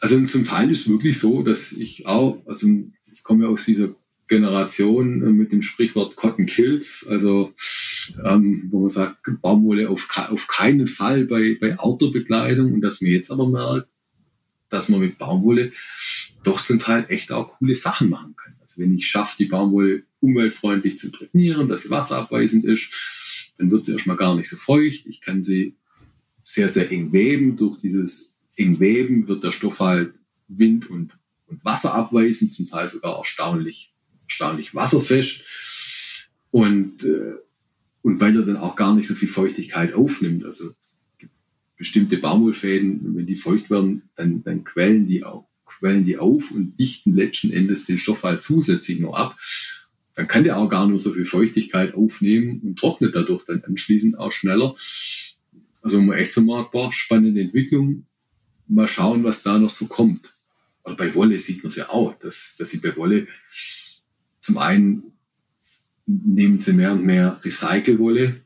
also 0.00 0.20
zum 0.24 0.44
Teil 0.44 0.70
ist 0.70 0.82
es 0.82 0.88
wirklich 0.88 1.18
so, 1.18 1.42
dass 1.42 1.72
ich 1.72 2.06
auch, 2.06 2.42
also 2.46 2.66
ich 3.12 3.22
komme 3.22 3.44
ja 3.44 3.50
aus 3.50 3.64
dieser 3.64 3.94
Generation 4.28 5.22
äh, 5.22 5.30
mit 5.30 5.52
dem 5.52 5.62
Sprichwort 5.62 6.16
Cotton 6.16 6.46
Kills, 6.46 7.06
also 7.08 7.54
ähm, 8.24 8.68
wo 8.70 8.80
man 8.80 8.90
sagt, 8.90 9.18
Baumwolle 9.40 9.88
auf, 9.88 10.08
auf 10.16 10.46
keinen 10.46 10.86
Fall 10.86 11.24
bei, 11.24 11.56
bei 11.60 11.78
Outdoor-Bekleidung 11.78 12.72
und 12.72 12.80
dass 12.80 13.00
man 13.00 13.10
jetzt 13.10 13.30
aber 13.30 13.48
merkt, 13.48 13.88
dass 14.68 14.88
man 14.88 15.00
mit 15.00 15.18
Baumwolle 15.18 15.72
doch 16.42 16.64
zum 16.64 16.78
Teil 16.78 17.06
echt 17.08 17.32
auch 17.32 17.58
coole 17.58 17.74
Sachen 17.74 18.08
machen 18.10 18.34
kann. 18.36 18.54
Also 18.60 18.80
wenn 18.80 18.94
ich 18.94 19.06
schaffe, 19.06 19.36
die 19.38 19.46
Baumwolle 19.46 20.04
umweltfreundlich 20.20 20.98
zu 20.98 21.10
trainieren, 21.10 21.68
dass 21.68 21.82
sie 21.82 21.90
wasserabweisend 21.90 22.64
ist, 22.64 22.92
dann 23.58 23.70
wird 23.70 23.84
sie 23.84 23.92
erstmal 23.92 24.16
gar 24.16 24.34
nicht 24.34 24.48
so 24.48 24.56
feucht. 24.56 25.06
Ich 25.06 25.20
kann 25.20 25.42
sie 25.42 25.76
sehr, 26.42 26.68
sehr 26.68 26.90
eng 26.90 27.12
weben. 27.12 27.56
Durch 27.56 27.78
dieses 27.78 28.34
eng 28.56 28.80
Weben 28.80 29.28
wird 29.28 29.44
der 29.44 29.50
Stoff 29.50 29.80
halt 29.80 30.14
wind- 30.48 30.90
und, 30.90 31.16
und 31.46 31.64
wasserabweisend, 31.64 32.52
zum 32.52 32.66
Teil 32.66 32.88
sogar 32.88 33.16
erstaunlich, 33.16 33.93
erstaunlich 34.28 34.74
wasserfest. 34.74 35.42
Und, 36.50 37.02
äh, 37.04 37.34
und 38.02 38.20
weil 38.20 38.36
er 38.36 38.42
dann 38.42 38.56
auch 38.56 38.76
gar 38.76 38.94
nicht 38.94 39.08
so 39.08 39.14
viel 39.14 39.28
Feuchtigkeit 39.28 39.94
aufnimmt. 39.94 40.44
Also 40.44 40.74
bestimmte 41.76 42.18
Baumwollfäden, 42.18 43.16
wenn 43.16 43.26
die 43.26 43.36
feucht 43.36 43.70
werden, 43.70 44.02
dann, 44.14 44.42
dann 44.44 44.64
quellen 44.64 45.06
die 45.06 45.24
auch 45.24 45.48
quellen 45.78 46.04
die 46.04 46.18
auf 46.18 46.50
und 46.50 46.78
dichten 46.78 47.14
letzten 47.14 47.52
Endes 47.52 47.84
den 47.84 47.98
Stoff 47.98 48.22
halt 48.22 48.42
zusätzlich 48.42 49.00
noch 49.00 49.14
ab. 49.14 49.38
Dann 50.14 50.28
kann 50.28 50.44
der 50.44 50.58
auch 50.58 50.68
gar 50.68 50.86
nur 50.86 51.00
so 51.00 51.12
viel 51.12 51.26
Feuchtigkeit 51.26 51.94
aufnehmen 51.94 52.60
und 52.62 52.78
trocknet 52.78 53.14
dadurch 53.14 53.44
dann 53.46 53.64
anschließend 53.64 54.18
auch 54.18 54.32
schneller. 54.32 54.76
Also 55.82 56.00
man 56.00 56.16
echt 56.16 56.32
so 56.32 56.40
mal 56.40 56.68
boah, 56.70 56.92
spannende 56.92 57.40
Entwicklung. 57.40 58.06
Mal 58.66 58.88
schauen, 58.88 59.24
was 59.24 59.42
da 59.42 59.58
noch 59.58 59.68
so 59.68 59.86
kommt. 59.86 60.34
Oder 60.84 60.94
bei 60.94 61.14
Wolle 61.14 61.38
sieht 61.38 61.62
man 61.62 61.68
es 61.68 61.76
ja 61.76 61.90
auch, 61.90 62.18
dass, 62.18 62.56
dass 62.56 62.70
sie 62.70 62.78
bei 62.78 62.96
Wolle 62.96 63.26
zum 64.44 64.58
einen 64.58 65.04
nehmen 66.04 66.58
sie 66.58 66.74
mehr 66.74 66.92
und 66.92 67.02
mehr 67.02 67.40
Recycle-Wolle, 67.42 68.42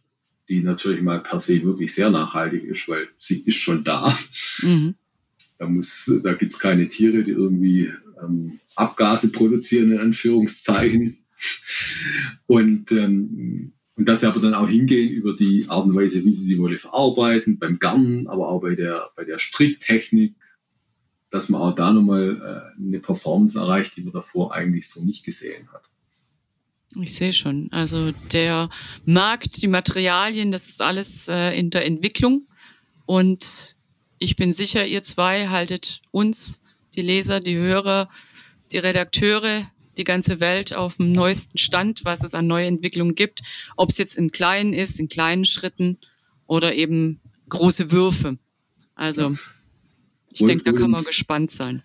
die 0.48 0.62
natürlich 0.62 1.02
mal 1.02 1.20
per 1.20 1.40
se 1.40 1.60
wirklich 1.64 1.92
sehr 1.92 2.08
nachhaltig 2.08 2.62
ist, 2.62 2.88
weil 2.88 3.08
sie 3.18 3.40
ist 3.40 3.56
schon 3.56 3.82
da. 3.82 4.16
Mhm. 4.62 4.94
Da, 5.58 5.66
muss, 5.66 6.08
da 6.22 6.34
gibt 6.34 6.52
es 6.52 6.60
keine 6.60 6.86
Tiere, 6.86 7.24
die 7.24 7.32
irgendwie 7.32 7.92
ähm, 8.22 8.60
Abgase 8.76 9.32
produzieren, 9.32 9.90
in 9.90 9.98
Anführungszeichen. 9.98 11.18
Und, 12.46 12.92
ähm, 12.92 13.72
und 13.96 14.08
dass 14.08 14.20
sie 14.20 14.26
aber 14.26 14.40
dann 14.40 14.54
auch 14.54 14.68
hingehen 14.68 15.10
über 15.10 15.34
die 15.34 15.66
Art 15.68 15.86
und 15.86 15.96
Weise, 15.96 16.24
wie 16.24 16.32
sie 16.32 16.46
die 16.46 16.58
Wolle 16.58 16.78
verarbeiten, 16.78 17.58
beim 17.58 17.80
Garnen, 17.80 18.28
aber 18.28 18.48
auch 18.48 18.60
bei 18.60 18.76
der, 18.76 19.10
bei 19.16 19.24
der 19.24 19.38
Stricktechnik, 19.38 20.34
dass 21.30 21.48
man 21.48 21.60
auch 21.60 21.74
da 21.74 21.92
nochmal 21.92 22.72
äh, 22.76 22.80
eine 22.80 23.00
Performance 23.00 23.58
erreicht, 23.58 23.96
die 23.96 24.02
man 24.02 24.12
davor 24.12 24.54
eigentlich 24.54 24.88
so 24.88 25.04
nicht 25.04 25.24
gesehen 25.24 25.68
hat. 25.72 25.82
Ich 26.96 27.14
sehe 27.14 27.32
schon. 27.32 27.68
Also 27.70 28.12
der 28.32 28.70
Markt, 29.04 29.62
die 29.62 29.68
Materialien, 29.68 30.50
das 30.50 30.68
ist 30.68 30.80
alles 30.80 31.28
äh, 31.28 31.58
in 31.58 31.70
der 31.70 31.84
Entwicklung. 31.84 32.48
Und 33.04 33.76
ich 34.18 34.36
bin 34.36 34.52
sicher, 34.52 34.86
ihr 34.86 35.02
zwei 35.02 35.48
haltet 35.48 36.00
uns, 36.10 36.60
die 36.96 37.02
Leser, 37.02 37.40
die 37.40 37.56
Hörer, 37.56 38.08
die 38.72 38.78
Redakteure, 38.78 39.70
die 39.98 40.04
ganze 40.04 40.40
Welt 40.40 40.74
auf 40.74 40.96
dem 40.96 41.12
neuesten 41.12 41.58
Stand, 41.58 42.04
was 42.04 42.24
es 42.24 42.34
an 42.34 42.46
Neuentwicklungen 42.46 43.14
gibt, 43.14 43.42
ob 43.76 43.90
es 43.90 43.98
jetzt 43.98 44.16
im 44.16 44.30
Kleinen 44.30 44.72
ist, 44.72 44.98
in 44.98 45.08
kleinen 45.08 45.44
Schritten 45.44 45.98
oder 46.46 46.74
eben 46.74 47.20
große 47.48 47.90
Würfe. 47.90 48.38
Also 48.94 49.36
ich 50.40 50.46
denke, 50.46 50.64
da 50.64 50.72
kann 50.72 50.90
man 50.90 51.04
gespannt 51.04 51.50
sein. 51.50 51.82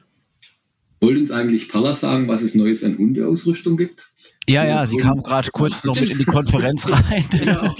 Wollt 1.01 1.17
uns 1.17 1.31
eigentlich 1.31 1.67
Palla 1.67 1.93
sagen, 1.93 2.27
was 2.27 2.41
es 2.41 2.55
Neues 2.55 2.83
an 2.83 2.97
Hundeausrüstung 2.97 3.75
gibt? 3.75 4.07
Ja, 4.47 4.65
ja, 4.65 4.85
sie 4.85 4.97
kam 4.97 5.23
gerade 5.23 5.49
kurz 5.51 5.85
noch 5.85 5.99
mit 5.99 6.09
in 6.09 6.17
die 6.17 6.25
Konferenz 6.25 6.85
rein. 6.87 7.25
Genau. 7.31 7.75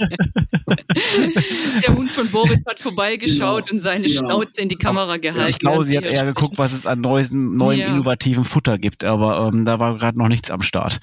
Der 1.86 1.94
Hund 1.94 2.10
von 2.10 2.28
Boris 2.28 2.60
hat 2.66 2.80
vorbeigeschaut 2.80 3.66
genau. 3.66 3.72
und 3.72 3.80
seine 3.80 4.06
genau. 4.06 4.20
Schnauze 4.20 4.62
in 4.62 4.68
die 4.68 4.76
Kamera 4.76 5.18
gehalten. 5.18 5.50
Ich 5.50 5.58
glaube, 5.58 5.84
sie 5.84 5.96
hat 5.96 6.04
eher 6.04 6.24
geguckt, 6.24 6.56
was 6.56 6.72
es 6.72 6.86
an 6.86 7.00
neuen, 7.00 7.56
neuen 7.56 7.80
ja. 7.80 7.88
innovativen 7.88 8.44
Futter 8.44 8.78
gibt, 8.78 9.04
aber 9.04 9.48
ähm, 9.48 9.64
da 9.64 9.78
war 9.78 9.98
gerade 9.98 10.18
noch 10.18 10.28
nichts 10.28 10.50
am 10.50 10.62
Start. 10.62 11.00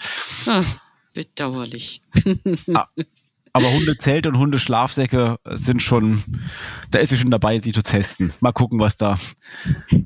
Ach, 0.47 0.65
bedauerlich. 1.13 2.01
Ah, 2.73 2.87
aber 3.53 3.71
Hundezelt 3.71 4.27
und 4.27 4.37
Hundeschlafsäcke 4.37 5.37
sind 5.45 5.81
schon, 5.81 6.23
da 6.89 6.99
ist 6.99 7.09
sie 7.09 7.17
schon 7.17 7.31
dabei, 7.31 7.59
sie 7.59 7.71
zu 7.71 7.83
testen. 7.83 8.33
Mal 8.39 8.53
gucken, 8.53 8.79
was 8.79 8.95
da, 8.95 9.17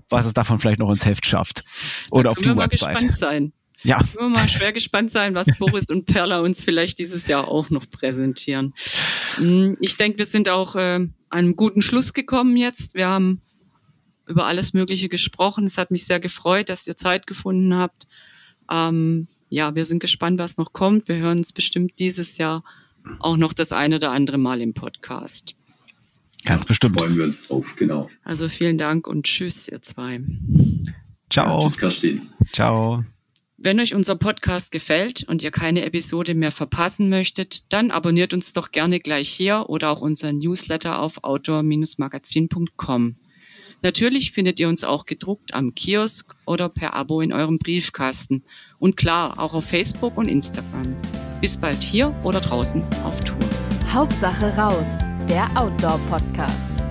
was 0.09 0.25
es 0.25 0.33
davon 0.33 0.59
vielleicht 0.59 0.79
noch 0.79 0.89
ins 0.89 1.05
Heft 1.05 1.25
schafft. 1.25 1.63
Oder 2.11 2.23
da 2.23 2.29
auf 2.31 2.37
die 2.39 2.55
Website. 2.55 2.57
Mal 2.57 2.67
gespannt 2.67 3.15
sein. 3.15 3.53
Ja. 3.83 4.01
Ich 4.03 4.15
will 4.15 4.29
mal 4.29 4.49
schwer 4.49 4.73
gespannt 4.73 5.11
sein, 5.11 5.35
was 5.35 5.47
Boris 5.59 5.89
und 5.91 6.05
Perla 6.05 6.39
uns 6.39 6.63
vielleicht 6.63 6.97
dieses 6.97 7.27
Jahr 7.27 7.47
auch 7.47 7.69
noch 7.69 7.87
präsentieren. 7.89 8.73
Hm, 9.35 9.77
ich 9.79 9.95
denke, 9.95 10.17
wir 10.17 10.25
sind 10.25 10.49
auch 10.49 10.75
äh, 10.75 10.95
an 10.95 11.11
einem 11.29 11.55
guten 11.55 11.83
Schluss 11.83 12.13
gekommen 12.13 12.57
jetzt. 12.57 12.95
Wir 12.95 13.07
haben 13.07 13.41
über 14.27 14.47
alles 14.47 14.73
Mögliche 14.73 15.07
gesprochen. 15.07 15.65
Es 15.65 15.77
hat 15.77 15.91
mich 15.91 16.05
sehr 16.05 16.19
gefreut, 16.19 16.69
dass 16.69 16.87
ihr 16.87 16.95
Zeit 16.95 17.27
gefunden 17.27 17.75
habt. 17.75 18.07
Ähm, 18.71 19.27
ja, 19.49 19.75
wir 19.75 19.85
sind 19.85 19.99
gespannt, 19.99 20.39
was 20.39 20.57
noch 20.57 20.73
kommt. 20.73 21.07
Wir 21.07 21.17
hören 21.17 21.39
uns 21.39 21.51
bestimmt 21.51 21.99
dieses 21.99 22.39
Jahr 22.39 22.63
auch 23.19 23.37
noch 23.37 23.53
das 23.53 23.71
eine 23.71 23.95
oder 23.97 24.11
andere 24.11 24.37
Mal 24.37 24.61
im 24.61 24.73
Podcast. 24.73 25.55
Ganz 26.45 26.65
bestimmt. 26.65 26.97
Freuen 26.99 27.17
wir 27.17 27.23
uns 27.25 27.47
drauf, 27.47 27.75
genau. 27.75 28.09
Also 28.23 28.47
vielen 28.49 28.77
Dank 28.77 29.07
und 29.07 29.25
tschüss, 29.25 29.67
ihr 29.67 29.81
zwei. 29.81 30.21
Ciao. 31.29 31.61
Ja, 31.61 31.67
tschüss, 31.67 31.77
Kerstin. 31.77 32.29
Ciao. 32.51 33.03
Wenn 33.57 33.79
euch 33.79 33.95
unser 33.95 34.15
Podcast 34.15 34.71
gefällt 34.71 35.23
und 35.23 35.41
ihr 35.41 35.49
keine 35.49 35.85
Episode 35.85 36.35
mehr 36.35 36.51
verpassen 36.51 37.09
möchtet, 37.09 37.63
dann 37.73 37.89
abonniert 37.89 38.33
uns 38.33 38.53
doch 38.53 38.71
gerne 38.71 38.99
gleich 38.99 39.29
hier 39.29 39.69
oder 39.69 39.89
auch 39.89 40.01
unseren 40.01 40.37
Newsletter 40.37 41.01
auf 41.01 41.23
outdoor-magazin.com. 41.23 43.15
Natürlich 43.81 44.31
findet 44.31 44.59
ihr 44.59 44.67
uns 44.67 44.83
auch 44.83 45.05
gedruckt 45.05 45.53
am 45.53 45.73
Kiosk 45.73 46.35
oder 46.45 46.69
per 46.69 46.93
Abo 46.93 47.21
in 47.21 47.33
eurem 47.33 47.57
Briefkasten. 47.57 48.43
Und 48.77 48.97
klar, 48.97 49.39
auch 49.39 49.53
auf 49.53 49.65
Facebook 49.65 50.17
und 50.17 50.27
Instagram. 50.27 50.95
Bis 51.41 51.57
bald 51.57 51.81
hier 51.83 52.13
oder 52.23 52.39
draußen 52.41 52.83
auf 53.03 53.19
Tour. 53.21 53.37
Hauptsache 53.91 54.55
raus, 54.57 54.99
der 55.29 55.47
Outdoor-Podcast. 55.55 56.84